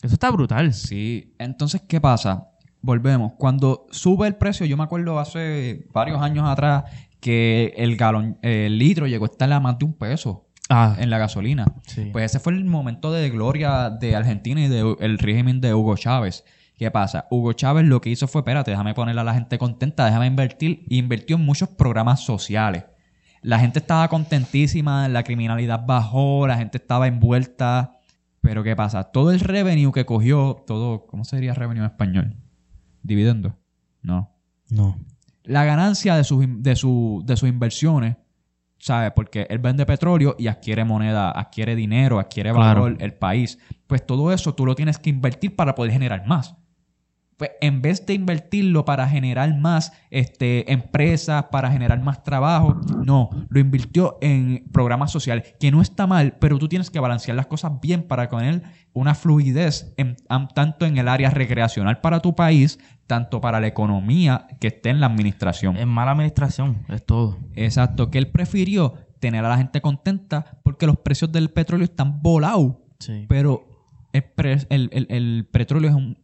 Eso 0.01 0.14
está 0.14 0.32
brutal. 0.32 0.74
Sí, 0.74 1.36
entonces, 1.39 1.82
¿qué 1.89 1.99
pasa? 1.99 2.47
Volvemos. 2.86 3.33
Cuando 3.39 3.88
sube 3.89 4.27
el 4.27 4.36
precio, 4.36 4.65
yo 4.67 4.77
me 4.77 4.83
acuerdo 4.83 5.17
hace 5.19 5.88
varios 5.91 6.21
años 6.21 6.47
atrás 6.47 6.83
que 7.19 7.73
el 7.77 7.97
galón, 7.97 8.38
el 8.43 8.77
litro 8.77 9.07
llegó 9.07 9.25
a 9.25 9.29
estar 9.29 9.51
a 9.51 9.59
más 9.59 9.79
de 9.79 9.86
un 9.86 9.93
peso 9.93 10.43
Ah, 10.69 10.95
en 10.99 11.09
la 11.09 11.17
gasolina. 11.17 11.65
sí. 11.88 12.09
Pues 12.11 12.25
ese 12.25 12.39
fue 12.39 12.53
el 12.53 12.63
momento 12.65 13.11
de 13.11 13.29
gloria 13.31 13.89
de 13.89 14.15
Argentina 14.15 14.61
y 14.61 14.67
del 14.67 15.17
régimen 15.17 15.61
de 15.61 15.73
Hugo 15.73 15.95
Chávez. 15.97 16.43
¿Qué 16.77 16.91
pasa? 16.91 17.25
Hugo 17.31 17.53
Chávez 17.53 17.86
lo 17.86 18.01
que 18.01 18.09
hizo 18.11 18.27
fue, 18.27 18.41
espérate, 18.41 18.69
déjame 18.71 18.93
ponerle 18.93 19.21
a 19.21 19.23
la 19.23 19.33
gente 19.33 19.57
contenta, 19.57 20.05
déjame 20.05 20.27
invertir. 20.27 20.83
Y 20.88 20.97
invirtió 20.99 21.38
en 21.38 21.45
muchos 21.45 21.69
programas 21.69 22.19
sociales. 22.19 22.86
La 23.41 23.59
gente 23.59 23.79
estaba 23.79 24.07
contentísima, 24.09 25.07
la 25.07 25.23
criminalidad 25.23 25.86
bajó, 25.88 26.45
la 26.47 26.57
gente 26.57 26.77
estaba 26.77 27.07
envuelta. 27.07 27.97
Pero 28.41 28.63
¿qué 28.63 28.75
pasa? 28.75 29.05
Todo 29.05 29.31
el 29.31 29.39
revenue 29.39 29.91
que 29.91 30.05
cogió, 30.05 30.63
todo, 30.67 31.05
¿cómo 31.07 31.23
sería 31.25 31.53
revenue 31.55 31.79
en 31.83 31.89
español? 31.91 32.36
¿Dividendo? 33.06 33.56
No. 34.01 34.32
no. 34.70 34.97
La 35.43 35.64
ganancia 35.64 36.16
de 36.16 36.24
sus, 36.24 36.43
de 36.64 36.76
su- 36.76 37.22
de 37.26 37.38
sus 37.38 37.47
inversiones, 37.47 38.18
¿sabes? 38.80 39.12
Porque 39.16 39.45
él 39.49 39.60
vende 39.60 39.86
petróleo 39.86 40.36
y 40.39 40.47
adquiere 40.47 40.84
moneda, 40.84 41.30
adquiere 41.32 41.76
dinero, 41.76 42.20
adquiere 42.20 42.51
Claro. 42.51 42.82
valor 42.84 42.97
el 42.99 43.14
país. 43.14 43.60
Pues 43.86 44.06
todo 44.06 44.32
eso 44.34 44.56
tú 44.56 44.66
lo 44.66 44.74
tienes 44.76 44.97
que 44.97 45.12
invertir 45.12 45.56
para 45.56 45.76
poder 45.76 45.91
generar 45.91 46.26
más. 46.26 46.56
Pues, 47.38 47.51
en 47.61 47.81
vez 47.81 48.05
de 48.05 48.13
invertirlo 48.13 48.86
para 48.86 49.07
generar 49.09 49.57
más 49.57 49.91
este, 50.09 50.71
empresas, 50.71 51.45
para 51.51 51.69
generar 51.71 52.01
más 52.01 52.23
trabajo, 52.23 52.79
no, 53.03 53.29
lo 53.49 53.59
invirtió 53.59 54.17
en 54.21 54.65
programas 54.71 55.11
sociales, 55.11 55.53
que 55.59 55.71
no 55.71 55.81
está 55.81 56.07
mal, 56.07 56.38
pero 56.39 56.57
tú 56.57 56.67
tienes 56.69 56.89
que 56.89 56.99
balancear 56.99 57.36
las 57.36 57.47
cosas 57.47 57.73
bien 57.81 58.03
para 58.03 58.29
tener 58.29 58.63
una 58.93 59.15
fluidez 59.15 59.93
en- 59.97 60.15
tanto 60.53 60.86
en 60.86 60.97
el 60.97 61.07
área 61.07 61.29
recreacional 61.29 61.99
para 61.99 62.21
tu 62.21 62.36
país, 62.36 62.79
tanto 63.07 63.41
para 63.41 63.59
la 63.59 63.67
economía 63.67 64.47
que 64.59 64.67
esté 64.67 64.89
en 64.89 64.99
la 65.01 65.07
administración. 65.07 65.75
Es 65.77 65.86
mala 65.86 66.11
administración, 66.11 66.86
es 66.89 67.05
todo. 67.05 67.38
Exacto, 67.55 68.09
que 68.09 68.17
él 68.17 68.27
prefirió 68.29 68.93
tener 69.19 69.43
a 69.43 69.49
la 69.49 69.57
gente 69.57 69.81
contenta 69.81 70.59
porque 70.63 70.88
los 70.88 70.97
precios 70.97 71.31
del 71.31 71.49
petróleo 71.49 71.83
están 71.86 72.21
volados. 72.21 72.75
Sí. 72.99 73.25
Pero 73.27 73.67
el, 74.13 74.23
pre- 74.23 74.65
el- 74.69 74.89
el- 74.93 75.07
el 75.09 75.47
petróleo 75.51 75.89
es, 75.89 75.95
un- 75.95 76.17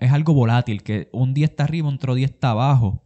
es 0.00 0.12
algo 0.12 0.34
volátil, 0.34 0.82
que 0.82 1.08
un 1.12 1.34
día 1.34 1.46
está 1.46 1.64
arriba, 1.64 1.88
otro 1.88 2.14
día 2.14 2.26
está 2.26 2.50
abajo. 2.50 3.04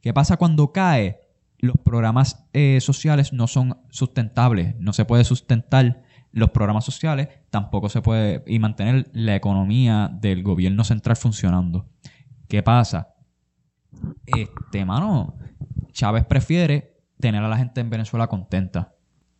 ¿Qué 0.00 0.12
pasa 0.12 0.36
cuando 0.36 0.72
cae? 0.72 1.20
Los 1.58 1.76
programas 1.84 2.48
eh, 2.52 2.80
sociales 2.80 3.32
no 3.32 3.46
son 3.46 3.78
sustentables, 3.90 4.74
no 4.78 4.92
se 4.92 5.04
puede 5.04 5.24
sustentar 5.24 6.02
los 6.32 6.50
programas 6.50 6.84
sociales, 6.84 7.28
tampoco 7.50 7.88
se 7.88 8.02
puede 8.02 8.42
y 8.46 8.58
mantener 8.58 9.08
la 9.12 9.36
economía 9.36 10.10
del 10.12 10.42
gobierno 10.42 10.82
central 10.82 11.16
funcionando. 11.16 11.88
¿Qué 12.48 12.62
pasa? 12.62 13.14
Este, 14.26 14.84
mano, 14.84 15.36
Chávez 15.92 16.24
prefiere 16.24 16.96
tener 17.20 17.42
a 17.42 17.48
la 17.48 17.58
gente 17.58 17.80
en 17.80 17.90
Venezuela 17.90 18.26
contenta. 18.26 18.94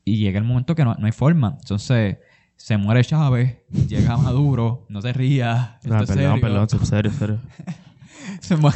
Y 0.04 0.16
llega 0.18 0.38
el 0.38 0.44
momento 0.44 0.74
que 0.74 0.84
no, 0.84 0.94
no 0.94 1.06
hay 1.06 1.12
forma. 1.12 1.56
Entonces, 1.60 2.18
se 2.56 2.76
muere 2.76 3.04
Chávez, 3.04 3.58
llega 3.88 4.16
Maduro, 4.16 4.86
no 4.88 5.00
te 5.00 5.12
rías. 5.12 5.76
esto 5.82 5.94
Ah, 5.94 6.00
es 6.02 6.08
perdón, 6.08 6.40
serio. 6.40 6.40
perdón, 6.40 6.86
serio, 6.86 7.12
serio. 7.12 7.38
Se 8.40 8.56
mu- 8.56 8.70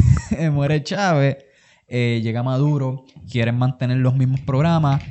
muere 0.53 0.83
Chávez, 0.83 1.37
eh, 1.89 2.21
llega 2.23 2.43
Maduro, 2.43 3.05
quieren 3.31 3.57
mantener 3.57 3.99
los 3.99 4.15
mismos 4.17 4.41
programas. 4.41 5.03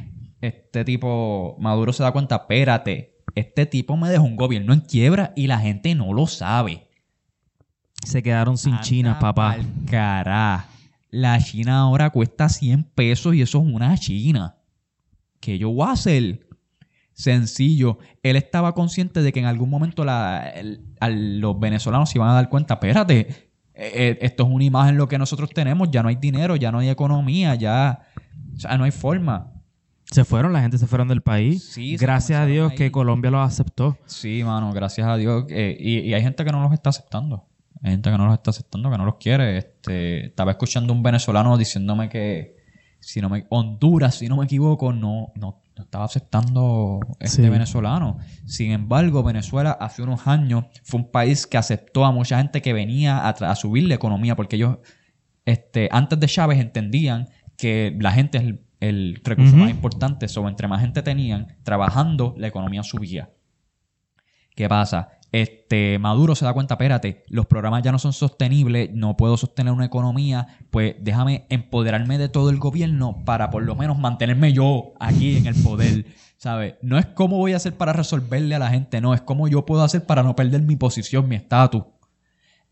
Este 0.41 0.84
tipo, 0.86 1.55
Maduro 1.59 1.93
se 1.93 2.03
da 2.03 2.11
cuenta, 2.11 2.36
espérate, 2.36 3.16
este 3.34 3.66
tipo 3.66 3.95
me 3.97 4.09
dejó 4.09 4.24
un 4.26 4.36
gobierno 4.36 4.74
en 4.74 4.82
quiebra 4.82 5.32
y 5.36 5.47
la 5.47 5.57
gente 5.59 5.95
no 5.95 6.13
lo 6.13 6.28
sabe. 6.28 6.89
Se 8.05 8.22
quedaron 8.22 8.57
sin 8.57 8.74
Anda 8.74 8.84
chinas, 8.84 9.18
papá. 9.20 9.57
cará. 9.89 10.68
La 11.09 11.39
China 11.39 11.80
ahora 11.80 12.09
cuesta 12.09 12.49
100 12.49 12.84
pesos 12.93 13.34
y 13.36 13.41
eso 13.41 13.59
es 13.59 13.74
una 13.74 13.97
China. 13.97 14.57
¿Qué 15.39 15.57
yo 15.57 15.70
voy 15.72 15.88
a 15.88 15.93
hacer? 15.93 16.45
Sencillo. 17.16 17.97
Él 18.24 18.36
estaba 18.36 18.74
consciente 18.74 19.22
de 19.22 19.32
que 19.34 19.39
en 19.39 19.45
algún 19.45 19.70
momento 19.70 20.03
la- 20.05 20.47
el- 20.49 20.82
a 20.99 21.09
los 21.09 21.59
venezolanos 21.59 22.09
se 22.11 22.18
iban 22.18 22.30
a 22.30 22.34
dar 22.34 22.49
cuenta, 22.49 22.76
espérate, 22.76 23.20
eh, 23.22 23.38
eh, 23.74 24.18
esto 24.22 24.43
es 24.43 24.49
una 24.49 24.63
imagen 24.66 24.97
lo 24.97 25.07
que 25.07 25.18
nosotros 25.18 25.49
tenemos, 25.51 25.89
ya 25.89 26.03
no 26.03 26.09
hay 26.09 26.18
dinero, 26.18 26.55
ya 26.57 26.72
no 26.72 26.80
hay 26.80 26.89
economía, 26.89 27.55
ya... 27.55 28.01
O 28.55 28.59
sea, 28.59 28.78
no 28.78 28.84
hay 28.84 28.91
forma. 28.91 29.51
Se 30.11 30.24
fueron, 30.24 30.53
la 30.53 30.61
gente 30.61 30.78
se 30.78 30.88
fueron 30.88 31.07
del 31.07 31.22
país. 31.22 31.63
Sí, 31.74 31.97
Gracias 31.97 32.39
a 32.39 32.45
Dios 32.45 32.72
que. 32.74 32.91
Colombia 32.91 33.32
los 33.32 33.45
aceptó. 33.45 33.97
Sí, 34.05 34.43
mano, 34.45 34.72
gracias 34.72 35.07
a 35.07 35.18
Dios. 35.18 35.45
eh, 35.49 35.76
y, 35.80 35.99
y 36.01 36.13
hay 36.13 36.22
gente 36.22 36.45
que 36.45 36.51
no 36.51 36.61
los 36.61 36.72
está 36.74 36.89
aceptando. 36.91 37.47
Hay 37.82 37.91
gente 37.91 38.11
que 38.11 38.18
no 38.18 38.26
los 38.28 38.34
está 38.36 38.51
aceptando, 38.51 38.91
que 38.91 38.97
no 38.97 39.05
los 39.05 39.16
quiere. 39.16 39.57
Este, 39.57 40.28
estaba 40.28 40.51
escuchando 40.51 40.93
un 40.93 41.01
venezolano 41.03 41.57
diciéndome 41.57 42.07
que 42.07 42.55
si 42.99 43.20
no 43.20 43.30
me 43.30 43.45
Honduras, 43.49 44.16
si 44.16 44.28
no 44.28 44.38
me 44.38 44.45
equivoco, 44.45 44.93
no, 44.93 45.34
no, 45.36 45.61
no 45.78 45.84
estaba 45.84 46.05
aceptando 46.05 46.99
este 47.19 47.43
Sí. 47.43 47.49
venezolano. 47.49 48.17
Sin 48.45 48.71
embargo, 48.71 49.23
Venezuela 49.23 49.71
hace 49.71 50.01
unos 50.01 50.26
años 50.28 50.65
fue 50.84 51.01
un 51.01 51.11
país 51.11 51.45
que 51.47 51.57
aceptó 51.57 52.05
a 52.05 52.11
mucha 52.11 52.38
gente 52.38 52.61
que 52.61 52.73
venía 52.73 53.28
a, 53.28 53.55
subir 53.55 53.84
la 53.84 53.95
economía, 53.95 54.36
porque 54.36 54.55
ellos 54.55 54.78
este, 55.45 55.89
antes 55.91 56.19
de 56.19 56.28
Chávez 56.28 56.59
entendían 56.59 57.28
que 57.57 57.95
la 57.99 58.11
gente 58.11 58.38
es 58.38 58.43
el, 58.45 58.65
el 58.80 59.21
recurso 59.23 59.55
más 59.55 59.69
importante, 59.69 60.28
so, 60.28 60.47
entre 60.47 60.67
más 60.67 60.82
gente 60.82 61.01
tenían 61.01 61.57
trabajando, 61.63 62.34
la 62.38 62.47
economía 62.47 62.84
subía. 62.84 63.30
¿Qué 64.55 64.69
pasa? 64.69 65.09
Este, 65.36 66.00
Maduro 66.00 66.34
se 66.34 66.46
da 66.46 66.54
cuenta, 66.54 66.76
espérate, 66.76 67.26
los 67.28 67.46
programas 67.46 67.84
ya 67.84 67.92
no 67.92 68.00
son 68.00 68.14
sostenibles, 68.14 68.94
no 68.94 69.18
puedo 69.18 69.36
sostener 69.36 69.74
una 69.74 69.84
economía, 69.84 70.48
pues 70.70 70.96
déjame 71.02 71.46
empoderarme 71.50 72.18
de 72.18 72.30
todo 72.30 72.50
el 72.50 72.58
gobierno 72.58 73.22
para 73.26 73.50
por 73.50 73.64
lo 73.64 73.76
menos 73.76 74.00
mantenerme 74.00 74.54
yo 74.54 74.94
aquí 74.98 75.36
en 75.36 75.48
el 75.48 75.62
poder, 75.62 76.06
¿sabes? 76.38 76.76
No 76.82 76.98
es 76.98 77.08
cómo 77.08 77.36
voy 77.36 77.52
a 77.52 77.58
hacer 77.58 77.76
para 77.76 77.92
resolverle 77.92 78.56
a 78.56 78.60
la 78.60 78.70
gente, 78.70 79.02
no, 79.02 79.14
es 79.14 79.20
cómo 79.20 79.50
yo 79.50 79.66
puedo 79.66 79.84
hacer 79.84 80.06
para 80.06 80.24
no 80.24 80.38
perder 80.38 80.62
mi 80.62 80.78
posición, 80.78 81.28
mi 81.28 81.36
estatus. 81.36 81.84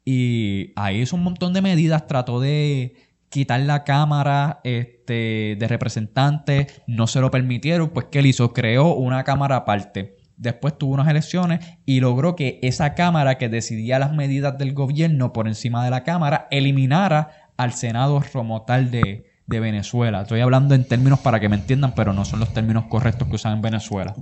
Y 0.05 0.72
ahí 0.78 1.01
hizo 1.01 1.18
un 1.18 1.24
montón 1.24 1.51
de 1.51 1.61
medidas, 1.61 2.07
trató 2.07 2.39
de 2.39 2.95
quitar 3.28 3.59
la 3.59 3.84
cámara 3.84 4.61
este, 4.64 5.57
de 5.59 5.68
representantes, 5.68 6.82
no 6.88 7.07
se 7.07 7.20
lo 7.20 7.30
permitieron, 7.30 7.89
pues 7.89 8.05
¿qué 8.09 8.20
él 8.20 8.28
hizo? 8.28 8.53
Creó 8.53 8.95
una 8.95 9.26
cámara 9.26 9.57
aparte. 9.57 10.22
Después 10.43 10.77
tuvo 10.77 10.93
unas 10.93 11.07
elecciones 11.07 11.65
y 11.85 12.01
logró 12.01 12.35
que 12.35 12.59
esa 12.61 12.95
cámara 12.95 13.37
que 13.37 13.47
decidía 13.47 13.97
las 13.97 14.11
medidas 14.11 14.57
del 14.57 14.73
gobierno 14.73 15.31
por 15.31 15.47
encima 15.47 15.85
de 15.85 15.89
la 15.89 16.03
cámara 16.03 16.49
eliminara 16.51 17.29
al 17.55 17.71
Senado 17.71 18.21
como 18.33 18.63
tal 18.63 18.91
de, 18.91 19.25
de 19.47 19.59
Venezuela. 19.61 20.23
Estoy 20.23 20.41
hablando 20.41 20.75
en 20.75 20.85
términos 20.85 21.19
para 21.19 21.39
que 21.39 21.47
me 21.47 21.55
entiendan, 21.55 21.95
pero 21.95 22.11
no 22.11 22.25
son 22.25 22.41
los 22.41 22.53
términos 22.53 22.83
correctos 22.89 23.29
que 23.29 23.35
usan 23.35 23.53
en 23.53 23.61
Venezuela. 23.61 24.13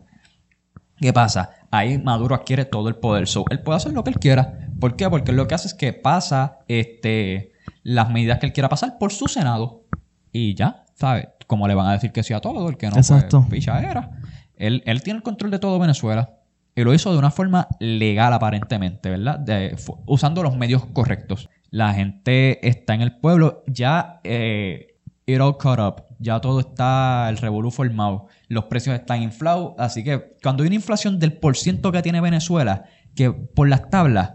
¿Qué 0.98 1.12
pasa? 1.12 1.50
Ahí 1.72 1.98
Maduro 1.98 2.36
adquiere 2.36 2.66
todo 2.66 2.88
el 2.88 2.96
poder. 2.98 3.28
So, 3.28 3.46
él 3.50 3.62
puede 3.62 3.78
hacer 3.78 3.92
lo 3.92 4.04
que 4.04 4.12
él 4.12 4.20
quiera. 4.20 4.70
¿Por 4.80 4.96
qué? 4.96 5.10
Porque 5.10 5.32
lo 5.32 5.48
que 5.48 5.56
hace 5.56 5.70
es 5.70 5.74
que 5.74 5.92
pasa 5.92 6.60
este, 6.68 7.54
las 7.82 8.12
medidas 8.12 8.38
que 8.38 8.46
él 8.46 8.54
quiera 8.54 8.70
pasar 8.70 9.00
por 9.00 9.12
su 9.12 9.28
Senado. 9.28 9.86
Y 10.32 10.54
ya, 10.54 10.86
¿sabes? 10.94 11.30
Como 11.48 11.68
le 11.68 11.74
van 11.74 11.88
a 11.88 11.94
decir 11.94 12.12
que 12.12 12.22
sí 12.22 12.36
a 12.36 12.42
todo, 12.42 12.70
el 12.70 12.78
que 12.78 12.90
no, 12.92 12.98
Exacto. 12.98 13.40
pues, 13.40 13.60
pichadera. 13.60 14.21
Él, 14.62 14.84
él 14.86 15.02
tiene 15.04 15.18
el 15.18 15.24
control 15.24 15.52
de 15.52 15.60
todo 15.60 15.80
Venezuela. 15.80 16.38
Y 16.76 16.84
lo 16.84 16.94
hizo 16.94 17.12
de 17.12 17.18
una 17.20 17.32
forma 17.32 17.68
legal, 17.80 18.32
aparentemente, 18.32 19.10
¿verdad? 19.10 19.40
De- 19.40 19.76
usando 20.06 20.42
los 20.42 20.56
medios 20.56 20.86
correctos. 20.86 21.50
La 21.70 21.94
gente 21.94 22.66
está 22.68 22.94
en 22.94 23.02
el 23.02 23.18
pueblo. 23.18 23.64
Ya, 23.68 24.22
eh, 24.24 24.98
it 25.26 25.40
all 25.42 25.58
caught 25.58 25.80
up. 25.80 26.04
Ya 26.20 26.40
todo 26.40 26.60
está, 26.62 27.28
el 27.30 27.38
revolú 27.38 27.72
formado. 27.72 28.28
Los 28.48 28.66
precios 28.66 28.96
están 28.96 29.22
inflados. 29.22 29.74
Así 29.78 30.04
que 30.04 30.38
cuando 30.42 30.64
hay 30.64 30.68
una 30.68 30.76
inflación 30.76 31.20
del 31.20 31.34
por 31.34 31.58
ciento 31.58 31.92
que 31.92 32.02
tiene 32.02 32.22
Venezuela, 32.22 32.86
que 33.16 33.32
por 33.32 33.68
las 33.68 33.90
tablas, 33.90 34.34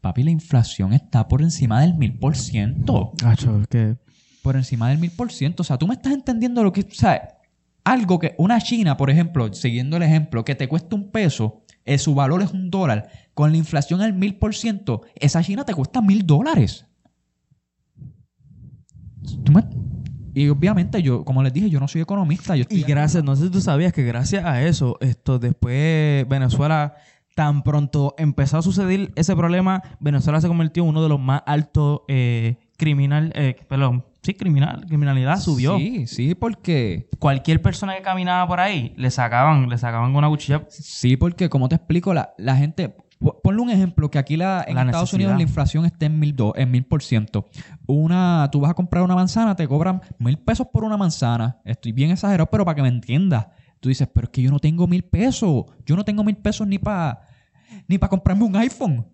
papi, 0.00 0.22
la 0.22 0.30
inflación 0.30 0.92
está 0.94 1.28
por 1.28 1.42
encima 1.42 1.80
del 1.82 1.94
mil 1.94 2.18
por 2.18 2.36
ciento 2.36 3.12
por 4.42 4.56
encima 4.56 4.88
del 4.88 4.98
mil 4.98 5.10
por 5.10 5.30
ciento. 5.32 5.62
O 5.62 5.64
sea, 5.64 5.76
tú 5.76 5.86
me 5.86 5.94
estás 5.94 6.12
entendiendo 6.12 6.62
lo 6.62 6.72
que. 6.72 6.80
O 6.82 6.94
sea, 6.94 7.37
algo 7.90 8.18
que. 8.18 8.34
Una 8.38 8.60
China, 8.60 8.96
por 8.96 9.10
ejemplo, 9.10 9.52
siguiendo 9.52 9.96
el 9.96 10.02
ejemplo, 10.02 10.44
que 10.44 10.54
te 10.54 10.68
cuesta 10.68 10.96
un 10.96 11.10
peso, 11.10 11.62
eh, 11.84 11.98
su 11.98 12.14
valor 12.14 12.42
es 12.42 12.52
un 12.52 12.70
dólar. 12.70 13.08
Con 13.34 13.52
la 13.52 13.56
inflación 13.56 14.00
al 14.00 14.12
mil 14.12 14.36
por 14.36 14.54
ciento, 14.54 15.02
esa 15.14 15.42
China 15.42 15.64
te 15.64 15.74
cuesta 15.74 16.00
mil 16.00 16.26
dólares. 16.26 16.86
Y 20.34 20.48
obviamente, 20.48 21.02
yo, 21.02 21.24
como 21.24 21.42
les 21.42 21.52
dije, 21.52 21.70
yo 21.70 21.80
no 21.80 21.88
soy 21.88 22.00
economista. 22.00 22.56
Y 22.56 22.82
gracias, 22.82 23.24
no 23.24 23.34
sé 23.34 23.44
si 23.44 23.50
tú 23.50 23.60
sabías 23.60 23.92
que 23.92 24.04
gracias 24.04 24.44
a 24.44 24.62
eso, 24.62 24.96
esto 25.00 25.38
después 25.38 26.28
Venezuela, 26.28 26.94
tan 27.34 27.62
pronto 27.62 28.14
empezó 28.18 28.58
a 28.58 28.62
suceder 28.62 29.12
ese 29.14 29.34
problema, 29.36 29.82
Venezuela 30.00 30.40
se 30.40 30.48
convirtió 30.48 30.82
en 30.82 30.90
uno 30.90 31.02
de 31.02 31.08
los 31.08 31.20
más 31.20 31.42
altos 31.46 32.00
eh, 32.08 32.56
criminal, 32.78 33.32
eh, 33.34 33.56
perdón, 33.68 34.06
sí, 34.22 34.32
criminal, 34.32 34.86
criminalidad 34.86 35.38
subió. 35.38 35.76
Sí, 35.76 36.06
sí, 36.06 36.34
porque. 36.34 37.10
Cualquier 37.18 37.60
persona 37.60 37.94
que 37.96 38.02
caminaba 38.02 38.46
por 38.48 38.60
ahí, 38.60 38.94
le 38.96 39.10
sacaban, 39.10 39.68
le 39.68 39.76
sacaban 39.76 40.16
una 40.16 40.28
cuchilla. 40.28 40.64
Sí, 40.70 41.16
porque 41.18 41.50
como 41.50 41.68
te 41.68 41.74
explico, 41.74 42.14
la, 42.14 42.32
la 42.38 42.56
gente. 42.56 42.88
po- 43.18 43.40
Ponle 43.42 43.60
un 43.60 43.68
ejemplo, 43.70 44.10
que 44.10 44.18
aquí 44.18 44.36
la, 44.36 44.64
en 44.66 44.76
La 44.76 44.82
Estados 44.82 45.08
necesidad. 45.12 45.16
Unidos 45.32 45.36
la 45.36 45.42
inflación 45.42 45.84
está 45.84 46.06
en 46.06 46.18
mil, 46.18 46.34
do- 46.34 46.54
en 46.56 46.70
mil 46.70 46.84
por 46.86 47.02
ciento. 47.02 47.46
Una, 47.86 48.48
tú 48.52 48.60
vas 48.60 48.70
a 48.70 48.74
comprar 48.74 49.02
una 49.02 49.14
manzana, 49.16 49.56
te 49.56 49.66
cobran 49.66 50.00
mil 50.18 50.38
pesos 50.38 50.66
por 50.72 50.84
una 50.84 50.96
manzana. 50.96 51.58
Estoy 51.64 51.92
bien 51.92 52.10
exagerado, 52.10 52.48
pero 52.48 52.64
para 52.64 52.76
que 52.76 52.82
me 52.82 52.88
entiendas. 52.88 53.48
Tú 53.80 53.88
dices, 53.88 54.08
pero 54.12 54.24
es 54.26 54.30
que 54.30 54.42
yo 54.42 54.50
no 54.50 54.58
tengo 54.60 54.86
mil 54.86 55.04
pesos. 55.04 55.64
Yo 55.84 55.94
no 55.96 56.04
tengo 56.04 56.22
mil 56.24 56.36
pesos 56.36 56.66
ni 56.66 56.78
para 56.78 57.20
ni 57.86 57.98
para 57.98 58.10
comprarme 58.10 58.44
un 58.44 58.56
iPhone. 58.56 59.06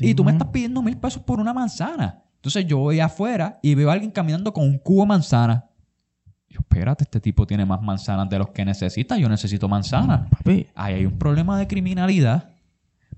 y 0.00 0.14
tú 0.14 0.22
me 0.24 0.32
estás 0.32 0.48
pidiendo 0.48 0.82
mil 0.82 0.96
pesos 0.98 1.22
por 1.22 1.40
una 1.40 1.54
manzana. 1.54 2.22
Entonces 2.40 2.66
yo 2.66 2.78
voy 2.78 3.00
afuera 3.00 3.58
y 3.62 3.74
veo 3.74 3.90
a 3.90 3.92
alguien 3.92 4.10
caminando 4.10 4.50
con 4.54 4.64
un 4.64 4.78
cubo 4.78 5.02
de 5.02 5.08
manzana. 5.08 5.66
Yo, 6.48 6.60
espérate, 6.60 7.04
este 7.04 7.20
tipo 7.20 7.46
tiene 7.46 7.66
más 7.66 7.82
manzanas 7.82 8.30
de 8.30 8.38
los 8.38 8.48
que 8.48 8.64
necesita. 8.64 9.18
Yo 9.18 9.28
necesito 9.28 9.68
manzanas. 9.68 10.28
Papi, 10.30 10.66
Ahí 10.74 10.94
hay 10.94 11.06
un 11.06 11.18
problema 11.18 11.58
de 11.58 11.66
criminalidad. 11.66 12.50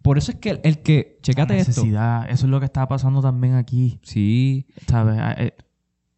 Por 0.02 0.18
eso 0.18 0.32
es 0.32 0.38
que 0.38 0.50
el, 0.50 0.60
el 0.64 0.82
que. 0.82 1.20
Checate 1.22 1.56
esto. 1.56 1.70
necesidad, 1.70 2.28
eso 2.28 2.46
es 2.46 2.50
lo 2.50 2.58
que 2.58 2.66
está 2.66 2.88
pasando 2.88 3.22
también 3.22 3.54
aquí. 3.54 4.00
Sí. 4.02 4.66
¿Sabes? 4.88 5.16
Ah, 5.20 5.36
eh, 5.38 5.52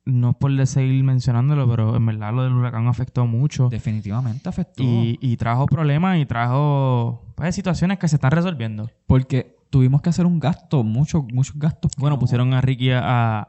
no 0.06 0.30
es 0.30 0.36
por 0.36 0.66
seguir 0.66 1.04
mencionándolo, 1.04 1.68
pero 1.68 1.96
en 1.96 2.06
verdad 2.06 2.32
lo 2.32 2.42
del 2.44 2.54
huracán 2.54 2.88
afectó 2.88 3.26
mucho. 3.26 3.68
Definitivamente 3.68 4.48
afectó. 4.48 4.82
Y, 4.82 5.18
y 5.20 5.36
trajo 5.36 5.66
problemas 5.66 6.18
y 6.18 6.24
trajo 6.24 7.22
pues, 7.34 7.54
situaciones 7.54 7.98
que 7.98 8.08
se 8.08 8.16
están 8.16 8.30
resolviendo. 8.30 8.90
Porque 9.06 9.56
tuvimos 9.74 10.02
que 10.02 10.08
hacer 10.10 10.24
un 10.24 10.38
gasto, 10.38 10.84
muchos, 10.84 11.24
muchos 11.32 11.58
gastos. 11.58 11.90
Bueno, 11.96 12.14
no- 12.14 12.20
pusieron 12.20 12.54
a 12.54 12.60
Ricky 12.60 12.92
a, 12.92 13.40
a, 13.40 13.48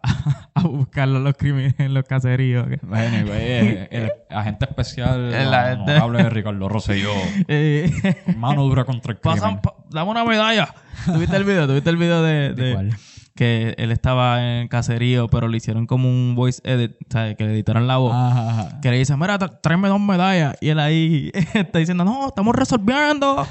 buscarlo 0.63 1.17
a 1.17 1.19
los 1.19 1.35
crímenes 1.37 1.75
en 1.77 1.93
los 1.93 2.03
caseríos. 2.05 2.65
Bueno, 2.81 3.27
güey, 3.27 3.37
eh, 3.39 3.87
el 3.91 4.11
agente 4.35 4.65
especial 4.65 5.31
El 5.35 5.53
agente- 5.53 5.91
honorable 5.91 6.23
de 6.23 6.29
Ricardo 6.31 6.67
Rosselló. 6.67 7.11
Eh, 7.47 7.91
Mano 8.37 8.63
dura 8.63 8.85
contra 8.85 9.11
el 9.13 9.19
crimen. 9.19 9.37
pasan, 9.39 9.61
pa- 9.61 9.75
dame 9.91 10.09
una 10.09 10.25
medalla. 10.25 10.73
¿Tuviste 11.05 11.35
el 11.37 11.43
video? 11.43 11.67
¿Tuviste 11.67 11.91
el 11.91 11.97
video 11.97 12.23
de, 12.23 12.53
¿De 12.53 12.63
de- 12.63 12.73
cuál? 12.73 12.89
Que 13.35 13.75
él 13.77 13.91
estaba 13.91 14.39
en 14.39 14.61
el 14.63 14.69
caserío, 14.69 15.27
pero 15.27 15.49
le 15.49 15.57
hicieron 15.57 15.85
como 15.87 16.07
un 16.09 16.35
voice 16.35 16.61
edit, 16.63 16.93
¿sabes? 17.09 17.35
Que 17.35 17.43
le 17.43 17.51
editaron 17.51 17.85
la 17.85 17.97
voz. 17.97 18.13
Ajá, 18.15 18.49
ajá. 18.49 18.81
Que 18.81 18.91
le 18.91 18.97
dicen, 18.97 19.19
mira, 19.19 19.37
tráeme 19.37 19.89
dos 19.89 19.99
medallas. 19.99 20.55
Y 20.61 20.69
él 20.69 20.79
ahí 20.79 21.31
está 21.53 21.79
diciendo, 21.79 22.05
no, 22.05 22.27
estamos 22.27 22.55
resolviendo. 22.55 23.45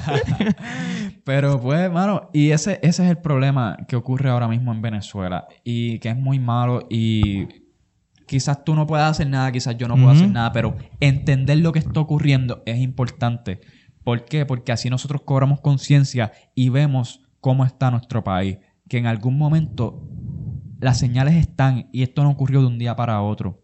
Pero 1.25 1.61
pues, 1.61 1.93
mano, 1.93 2.31
y 2.33 2.51
ese, 2.51 2.81
ese 2.83 3.05
es 3.05 3.11
el 3.11 3.19
problema 3.19 3.77
que 3.87 3.97
ocurre 3.97 4.31
ahora 4.31 4.49
mismo 4.49 4.73
en 4.73 4.81
Venezuela 4.81 5.47
y 5.65 5.99
que 5.99 6.09
es 6.09 6.17
muy 6.17 6.39
malo 6.39 6.87
y 6.89 7.47
quizás 8.27 8.65
tú 8.65 8.75
no 8.75 8.87
puedas 8.87 9.11
hacer 9.11 9.29
nada, 9.29 9.53
quizás 9.53 9.77
yo 9.77 9.87
no 9.87 9.95
puedo 9.95 10.09
Ujú. 10.09 10.17
hacer 10.17 10.31
nada, 10.31 10.53
pero 10.53 10.77
entender 11.01 11.59
lo 11.59 11.73
que 11.73 11.79
está 11.79 12.01
ocurriendo 12.01 12.63
es 12.65 12.79
importante. 12.79 13.61
¿Por 14.03 14.25
qué? 14.25 14.47
Porque 14.47 14.73
así 14.73 14.89
nosotros 14.89 15.23
cobramos 15.27 15.61
conciencia 15.61 16.33
y 16.55 16.71
vemos 16.71 17.21
cómo 17.41 17.65
está 17.67 17.91
nuestro 17.91 18.25
país, 18.25 18.59
que 18.89 18.99
en 18.99 19.07
algún 19.07 19.39
momento 19.39 20.09
las 20.81 20.99
señales 20.99 21.35
están 21.35 21.89
y 21.93 22.03
esto 22.03 22.23
no 22.23 22.31
ocurrió 22.31 22.61
de 22.61 22.67
un 22.67 22.79
día 22.79 22.97
para 22.97 23.21
otro. 23.23 23.63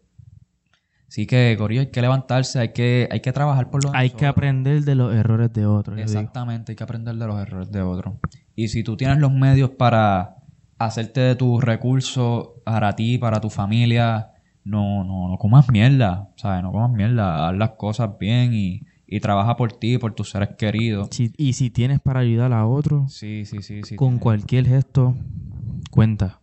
Así 1.07 1.27
que, 1.27 1.55
Corillo, 1.57 1.81
hay 1.81 1.87
que 1.87 2.01
levantarse, 2.01 2.59
hay 2.59 2.69
que, 2.69 3.09
hay 3.11 3.19
que 3.19 3.33
trabajar 3.33 3.69
por 3.69 3.83
los 3.83 3.93
Hay 3.93 4.11
que 4.11 4.25
aprender 4.25 4.83
de 4.83 4.95
los 4.95 5.13
errores 5.13 5.51
de 5.51 5.65
otros. 5.65 5.99
Exactamente, 5.99 6.71
hay 6.71 6.75
que 6.77 6.83
aprender 6.83 7.15
de 7.15 7.27
los 7.27 7.37
errores 7.37 7.69
de 7.69 7.81
otros. 7.81 8.15
Y 8.55 8.69
si 8.69 8.81
tú 8.83 8.95
tienes 8.95 9.17
los 9.17 9.31
medios 9.31 9.71
para 9.71 10.37
hacerte 10.77 11.19
de 11.19 11.35
tus 11.35 11.61
recursos 11.61 12.51
para 12.63 12.95
ti, 12.95 13.17
para 13.17 13.41
tu 13.41 13.49
familia, 13.49 14.31
no, 14.63 15.03
no, 15.03 15.27
no 15.27 15.37
comas 15.37 15.69
mierda, 15.69 16.29
¿sabes? 16.37 16.63
No 16.63 16.71
comas 16.71 16.91
mierda, 16.91 17.49
haz 17.49 17.55
las 17.57 17.71
cosas 17.71 18.17
bien 18.17 18.53
y, 18.53 18.81
y 19.11 19.19
trabaja 19.19 19.55
por 19.57 19.73
ti, 19.73 19.97
por 19.99 20.13
tus 20.15 20.29
seres 20.31 20.49
queridos. 20.57 21.09
Si- 21.11 21.33
y 21.37 21.53
si 21.53 21.69
tienes 21.69 21.99
para 21.99 22.21
ayudar 22.21 22.53
a 22.53 22.65
otro, 22.65 23.05
Sí, 23.09 23.43
sí, 23.45 23.61
sí, 23.61 23.83
sí. 23.83 23.95
con 23.97 24.13
tienes- 24.13 24.21
cualquier 24.23 24.67
gesto, 24.67 25.15
cuenta. 25.91 26.39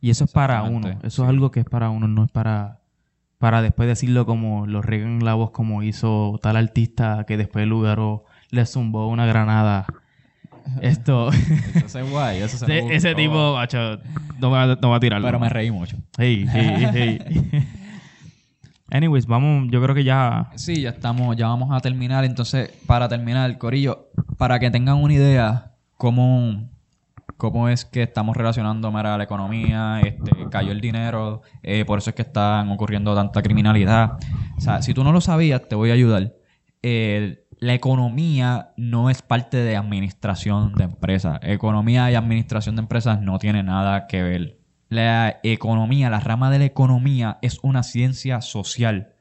Y 0.00 0.10
eso 0.10 0.24
es 0.24 0.32
para 0.32 0.62
uno. 0.64 0.88
Eso 1.02 1.22
es 1.22 1.28
algo 1.28 1.50
que 1.50 1.60
es 1.60 1.66
para 1.66 1.90
uno, 1.90 2.08
no 2.08 2.24
es 2.24 2.30
para, 2.30 2.80
para 3.38 3.62
después 3.62 3.88
decirlo 3.88 4.26
como 4.26 4.66
lo 4.66 4.82
regan 4.82 5.24
la 5.24 5.34
voz 5.34 5.52
como 5.52 5.82
hizo 5.84 6.38
tal 6.42 6.56
artista 6.56 7.24
que 7.26 7.36
después 7.36 7.66
Lugaro 7.66 8.24
le 8.50 8.66
zumbó 8.66 9.06
una 9.08 9.24
granada. 9.26 9.86
Esto, 10.82 11.30
Eso 11.30 11.98
es 12.00 12.10
guay, 12.10 12.42
eso 12.42 12.58
se 12.58 12.78
ese, 12.94 13.14
tipo, 13.14 13.54
macho, 13.54 13.98
no 14.40 14.50
va, 14.50 14.66
no 14.76 14.90
va 14.90 14.96
a 14.96 15.00
tirarlo. 15.00 15.26
Pero 15.26 15.38
me 15.40 15.48
reí 15.48 15.70
mucho. 15.70 15.96
Hey, 16.18 16.46
hey, 16.52 16.88
hey. 16.92 17.18
Anyways, 18.90 19.26
vamos, 19.26 19.68
yo 19.70 19.82
creo 19.82 19.94
que 19.94 20.04
ya... 20.04 20.50
Sí, 20.54 20.80
ya 20.80 20.90
estamos, 20.90 21.36
ya 21.36 21.48
vamos 21.48 21.70
a 21.72 21.80
terminar. 21.80 22.24
Entonces, 22.24 22.70
para 22.86 23.08
terminar, 23.08 23.58
Corillo, 23.58 24.08
para 24.38 24.58
que 24.58 24.70
tengan 24.70 24.96
una 24.96 25.12
idea 25.12 25.72
cómo, 25.96 26.70
cómo 27.36 27.68
es 27.68 27.84
que 27.84 28.02
estamos 28.02 28.36
relacionando 28.36 28.90
mira, 28.90 29.18
la 29.18 29.24
economía, 29.24 30.00
este, 30.00 30.48
cayó 30.50 30.72
el 30.72 30.80
dinero, 30.80 31.42
eh, 31.62 31.84
por 31.84 31.98
eso 31.98 32.10
es 32.10 32.16
que 32.16 32.22
están 32.22 32.70
ocurriendo 32.70 33.14
tanta 33.14 33.42
criminalidad. 33.42 34.12
O 34.56 34.60
sea, 34.60 34.80
si 34.80 34.94
tú 34.94 35.04
no 35.04 35.12
lo 35.12 35.20
sabías, 35.20 35.68
te 35.68 35.74
voy 35.74 35.90
a 35.90 35.94
ayudar. 35.94 36.32
La 37.60 37.74
economía 37.74 38.70
no 38.76 39.10
es 39.10 39.20
parte 39.20 39.56
de 39.56 39.76
administración 39.76 40.74
de 40.74 40.84
empresas. 40.84 41.40
Economía 41.42 42.10
y 42.10 42.14
administración 42.14 42.76
de 42.76 42.82
empresas 42.82 43.20
no 43.20 43.38
tiene 43.38 43.64
nada 43.64 44.06
que 44.06 44.22
ver. 44.22 44.57
La 44.88 45.40
economía, 45.42 46.08
la 46.10 46.20
rama 46.20 46.50
de 46.50 46.58
la 46.60 46.64
economía 46.64 47.38
es 47.42 47.58
una 47.62 47.82
ciencia 47.82 48.40
social 48.40 49.12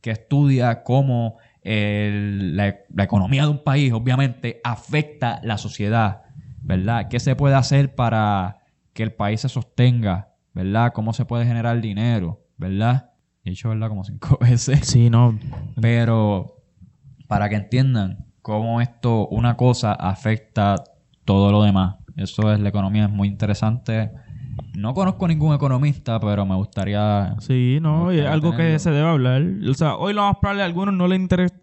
que 0.00 0.10
estudia 0.10 0.82
cómo 0.82 1.36
el- 1.62 2.56
la, 2.56 2.76
la 2.94 3.04
economía 3.04 3.42
de 3.44 3.48
un 3.48 3.62
país, 3.64 3.92
obviamente, 3.92 4.60
afecta 4.64 5.40
la 5.42 5.56
sociedad, 5.56 6.22
¿verdad? 6.62 7.08
¿Qué 7.08 7.20
se 7.20 7.36
puede 7.36 7.54
hacer 7.54 7.94
para 7.94 8.58
que 8.92 9.02
el 9.02 9.12
país 9.12 9.40
se 9.40 9.48
sostenga, 9.48 10.30
¿verdad? 10.52 10.92
¿Cómo 10.92 11.12
se 11.12 11.24
puede 11.24 11.46
generar 11.46 11.80
dinero, 11.80 12.42
¿verdad? 12.58 13.10
He 13.44 13.50
dicho, 13.50 13.68
¿verdad? 13.70 13.88
Como 13.88 14.04
cinco 14.04 14.38
veces. 14.40 14.80
Sí, 14.86 15.10
no. 15.10 15.38
Pero 15.80 16.60
para 17.28 17.48
que 17.48 17.56
entiendan 17.56 18.26
cómo 18.42 18.80
esto, 18.80 19.26
una 19.28 19.56
cosa 19.56 19.92
afecta 19.92 20.84
todo 21.24 21.50
lo 21.50 21.62
demás. 21.62 21.96
Eso 22.16 22.52
es 22.52 22.60
la 22.60 22.68
economía, 22.68 23.04
es 23.04 23.10
muy 23.10 23.28
interesante. 23.28 24.12
No 24.74 24.94
conozco 24.94 25.28
ningún 25.28 25.54
economista, 25.54 26.18
pero 26.20 26.44
me 26.46 26.54
gustaría 26.56 27.36
Sí, 27.40 27.78
no, 27.80 28.12
y 28.12 28.18
es 28.18 28.22
gustaría 28.22 28.32
algo 28.32 28.56
que 28.56 28.78
se 28.78 28.90
debe 28.90 29.08
hablar. 29.08 29.42
O 29.68 29.74
sea, 29.74 29.96
hoy 29.96 30.12
lo 30.14 30.22
más 30.22 30.36
probable 30.38 30.62
a 30.62 30.66
algunos 30.66 30.94
no 30.94 31.08
le, 31.08 31.18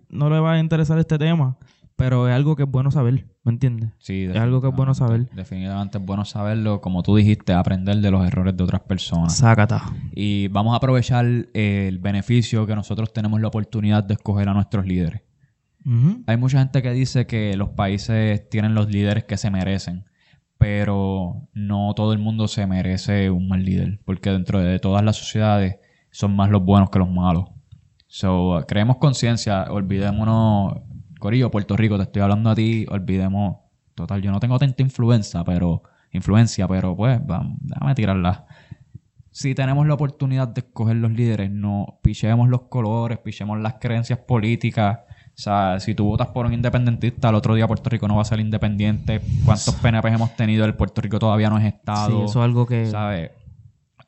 no 0.10 0.30
le 0.30 0.40
va 0.40 0.54
a 0.54 0.60
interesar 0.60 0.98
este 1.00 1.18
tema, 1.18 1.58
pero 1.96 2.28
es 2.28 2.34
algo 2.34 2.56
que 2.56 2.64
es 2.64 2.70
bueno 2.70 2.90
saber, 2.90 3.28
¿me 3.44 3.52
entiendes? 3.52 3.92
Sí, 4.00 4.24
Es 4.24 4.38
algo 4.38 4.62
que 4.62 4.70
es 4.70 4.76
bueno 4.76 4.94
saber. 4.94 5.30
Definitivamente 5.36 6.00
es 6.00 6.06
bueno 6.06 6.26
saberlo, 6.26 6.82
como 6.82 7.04
tú 7.04 7.16
dijiste, 7.16 7.54
aprender 7.54 7.98
de 7.98 8.10
los 8.10 8.26
errores 8.26 8.58
de 8.58 8.64
otras 8.64 8.82
personas. 8.82 9.38
Sácata. 9.38 9.84
Y 10.14 10.48
vamos 10.48 10.74
a 10.74 10.78
aprovechar 10.78 11.26
eh, 11.26 11.86
el 11.88 12.00
beneficio 12.00 12.66
que 12.66 12.76
nosotros 12.76 13.14
tenemos 13.14 13.40
la 13.40 13.50
oportunidad 13.50 14.04
de 14.04 14.16
escoger 14.16 14.50
a 14.50 14.54
nuestros 14.54 14.86
líderes. 14.86 15.22
Hay 16.28 16.38
mucha 16.38 16.60
gente 16.60 16.82
que 16.82 16.92
dice 16.92 17.26
que 17.26 17.56
los 17.58 17.70
países 17.70 18.48
tienen 18.50 18.76
los 18.76 18.90
líderes 18.90 19.24
que 19.24 19.38
se 19.38 19.50
merecen, 19.50 20.06
pero 20.62 21.48
no 21.56 21.96
todo 21.96 22.14
el 22.14 22.20
mundo 22.20 22.48
se 22.48 22.68
merece 22.68 23.32
un 23.32 23.48
mal 23.48 23.66
líder, 23.66 24.00
porque 24.06 24.30
dentro 24.30 24.60
de 24.60 24.78
todas 24.78 25.04
las 25.04 25.16
sociedades 25.16 25.78
son 26.12 26.36
más 26.36 26.52
los 26.52 26.64
buenos 26.64 26.92
que 26.92 27.00
los 27.00 27.10
malos. 27.10 27.46
So, 28.06 28.64
creemos 28.68 28.98
conciencia, 28.98 29.64
olvidémonos, 29.72 30.84
Corillo, 31.18 31.50
Puerto 31.50 31.76
Rico, 31.76 31.98
te 31.98 32.04
estoy 32.04 32.22
hablando 32.22 32.52
a 32.52 32.54
ti, 32.54 32.86
olvidemos, 32.92 33.58
total, 33.96 34.22
yo 34.22 34.30
no 34.30 34.40
tengo 34.40 34.60
tanta 34.60 34.84
influencia, 34.84 35.44
pero, 35.44 35.82
influencia, 36.12 36.68
pero 36.68 36.96
pues, 36.96 37.20
vamos, 37.26 37.58
déjame 37.62 37.96
tirarla. 37.96 38.46
Si 39.32 39.56
tenemos 39.56 39.88
la 39.88 39.96
oportunidad 39.96 40.48
de 40.48 40.62
escoger 40.62 40.98
los 40.98 41.12
líderes, 41.12 41.50
no 41.50 41.98
pichemos 42.04 42.48
los 42.50 42.64
colores, 42.70 43.18
pichemos 43.18 43.60
las 43.60 43.78
creencias 43.82 44.20
políticas. 44.20 45.00
O 45.42 45.44
sea, 45.44 45.80
si 45.80 45.96
tú 45.96 46.06
votas 46.06 46.28
por 46.28 46.46
un 46.46 46.54
independentista, 46.54 47.30
al 47.30 47.34
otro 47.34 47.56
día 47.56 47.66
Puerto 47.66 47.90
Rico 47.90 48.08
no 48.08 48.18
va 48.18 48.22
a 48.22 48.26
ser 48.26 48.40
independiente. 48.40 49.22
¿Cuántos 49.44 49.74
PNP 49.74 50.10
hemos 50.10 50.36
tenido? 50.36 50.66
El 50.66 50.76
Puerto 50.76 51.02
Rico 51.02 51.18
todavía 51.18 51.50
no 51.50 51.58
es 51.58 51.64
Sí, 51.64 51.70
Estado. 51.70 52.26
eso 52.26 52.40
es 52.40 52.46
algo 52.46 52.68
que... 52.68 52.86
¿Sabes? 52.86 53.32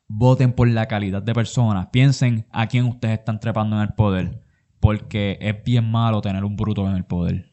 Voten 0.08 0.54
por 0.54 0.68
la 0.68 0.86
calidad 0.86 1.24
de 1.24 1.34
personas. 1.34 1.88
Piensen 1.88 2.46
a 2.52 2.68
quién 2.68 2.86
ustedes 2.86 3.18
están 3.18 3.40
trepando 3.40 3.78
en 3.78 3.82
el 3.82 3.94
poder. 3.96 4.44
Porque 4.80 5.40
es 5.42 5.64
bien 5.64 5.90
malo 5.90 6.22
tener 6.22 6.44
un 6.44 6.56
bruto 6.56 6.88
en 6.88 6.96
el 6.96 7.04
poder. 7.04 7.50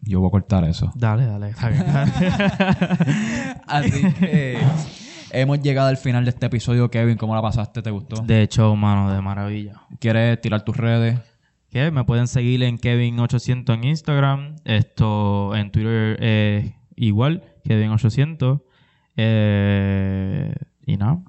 Yo 0.00 0.18
voy 0.18 0.26
a 0.26 0.32
cortar 0.32 0.64
eso. 0.64 0.90
Dale, 0.96 1.26
dale. 1.26 1.50
está 1.50 1.68
bien. 1.68 1.86
Así 3.68 4.12
que 4.14 4.58
hemos 5.30 5.60
llegado 5.60 5.86
al 5.86 5.96
final 5.96 6.24
de 6.24 6.30
este 6.30 6.46
episodio. 6.46 6.90
Kevin, 6.90 7.16
¿cómo 7.16 7.36
la 7.36 7.42
pasaste? 7.42 7.82
¿Te 7.82 7.92
gustó? 7.92 8.20
de 8.20 8.42
hecho, 8.42 8.74
mano, 8.74 9.12
de 9.12 9.20
maravilla. 9.20 9.82
¿Quieres 10.00 10.40
tirar 10.40 10.64
tus 10.64 10.76
redes? 10.76 11.20
Que 11.72 11.90
me 11.90 12.04
pueden 12.04 12.28
seguir 12.28 12.62
en 12.64 12.76
Kevin800 12.76 13.72
en 13.72 13.84
Instagram. 13.84 14.56
Esto 14.66 15.56
en 15.56 15.70
Twitter 15.70 16.18
eh, 16.20 16.74
igual, 16.96 17.44
Kevin800. 17.64 18.60
Eh, 19.16 20.54
y 20.84 20.98
nada. 20.98 21.22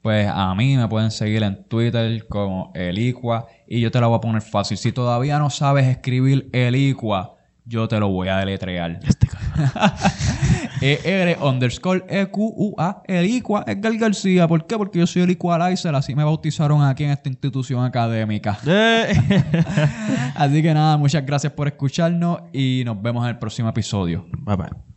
Pues 0.00 0.28
a 0.32 0.54
mí 0.54 0.76
me 0.76 0.86
pueden 0.86 1.10
seguir 1.10 1.42
en 1.42 1.64
Twitter 1.64 2.24
como 2.28 2.70
Elicua 2.76 3.48
y 3.66 3.80
yo 3.80 3.90
te 3.90 4.00
la 4.00 4.06
voy 4.06 4.18
a 4.18 4.20
poner 4.20 4.42
fácil. 4.42 4.76
Si 4.76 4.92
todavía 4.92 5.40
no 5.40 5.50
sabes 5.50 5.88
escribir 5.88 6.48
Elicua, 6.52 7.33
yo 7.64 7.88
te 7.88 7.98
lo 7.98 8.08
voy 8.08 8.28
a 8.28 8.38
deletrear. 8.38 9.00
Este 9.02 9.28
E-R 10.80 11.38
underscore 11.40 12.04
E-Q-U-A 12.08 13.02
Elicua 13.06 13.64
Edgar 13.66 13.96
García. 13.96 14.46
¿Por 14.46 14.66
qué? 14.66 14.76
Porque 14.76 14.98
yo 14.98 15.06
soy 15.06 15.22
el 15.22 15.30
Equalizer, 15.30 15.94
así 15.94 16.14
me 16.14 16.24
bautizaron 16.24 16.82
aquí 16.82 17.04
en 17.04 17.10
esta 17.10 17.28
institución 17.28 17.84
académica. 17.84 18.58
Así 20.34 20.62
que 20.62 20.74
nada, 20.74 20.96
muchas 20.96 21.24
gracias 21.24 21.52
por 21.52 21.68
escucharnos 21.68 22.40
y 22.52 22.82
nos 22.84 23.00
vemos 23.00 23.22
en 23.24 23.30
el 23.30 23.38
próximo 23.38 23.68
episodio. 23.68 24.26
bye 24.44 24.56
bye. 24.56 24.93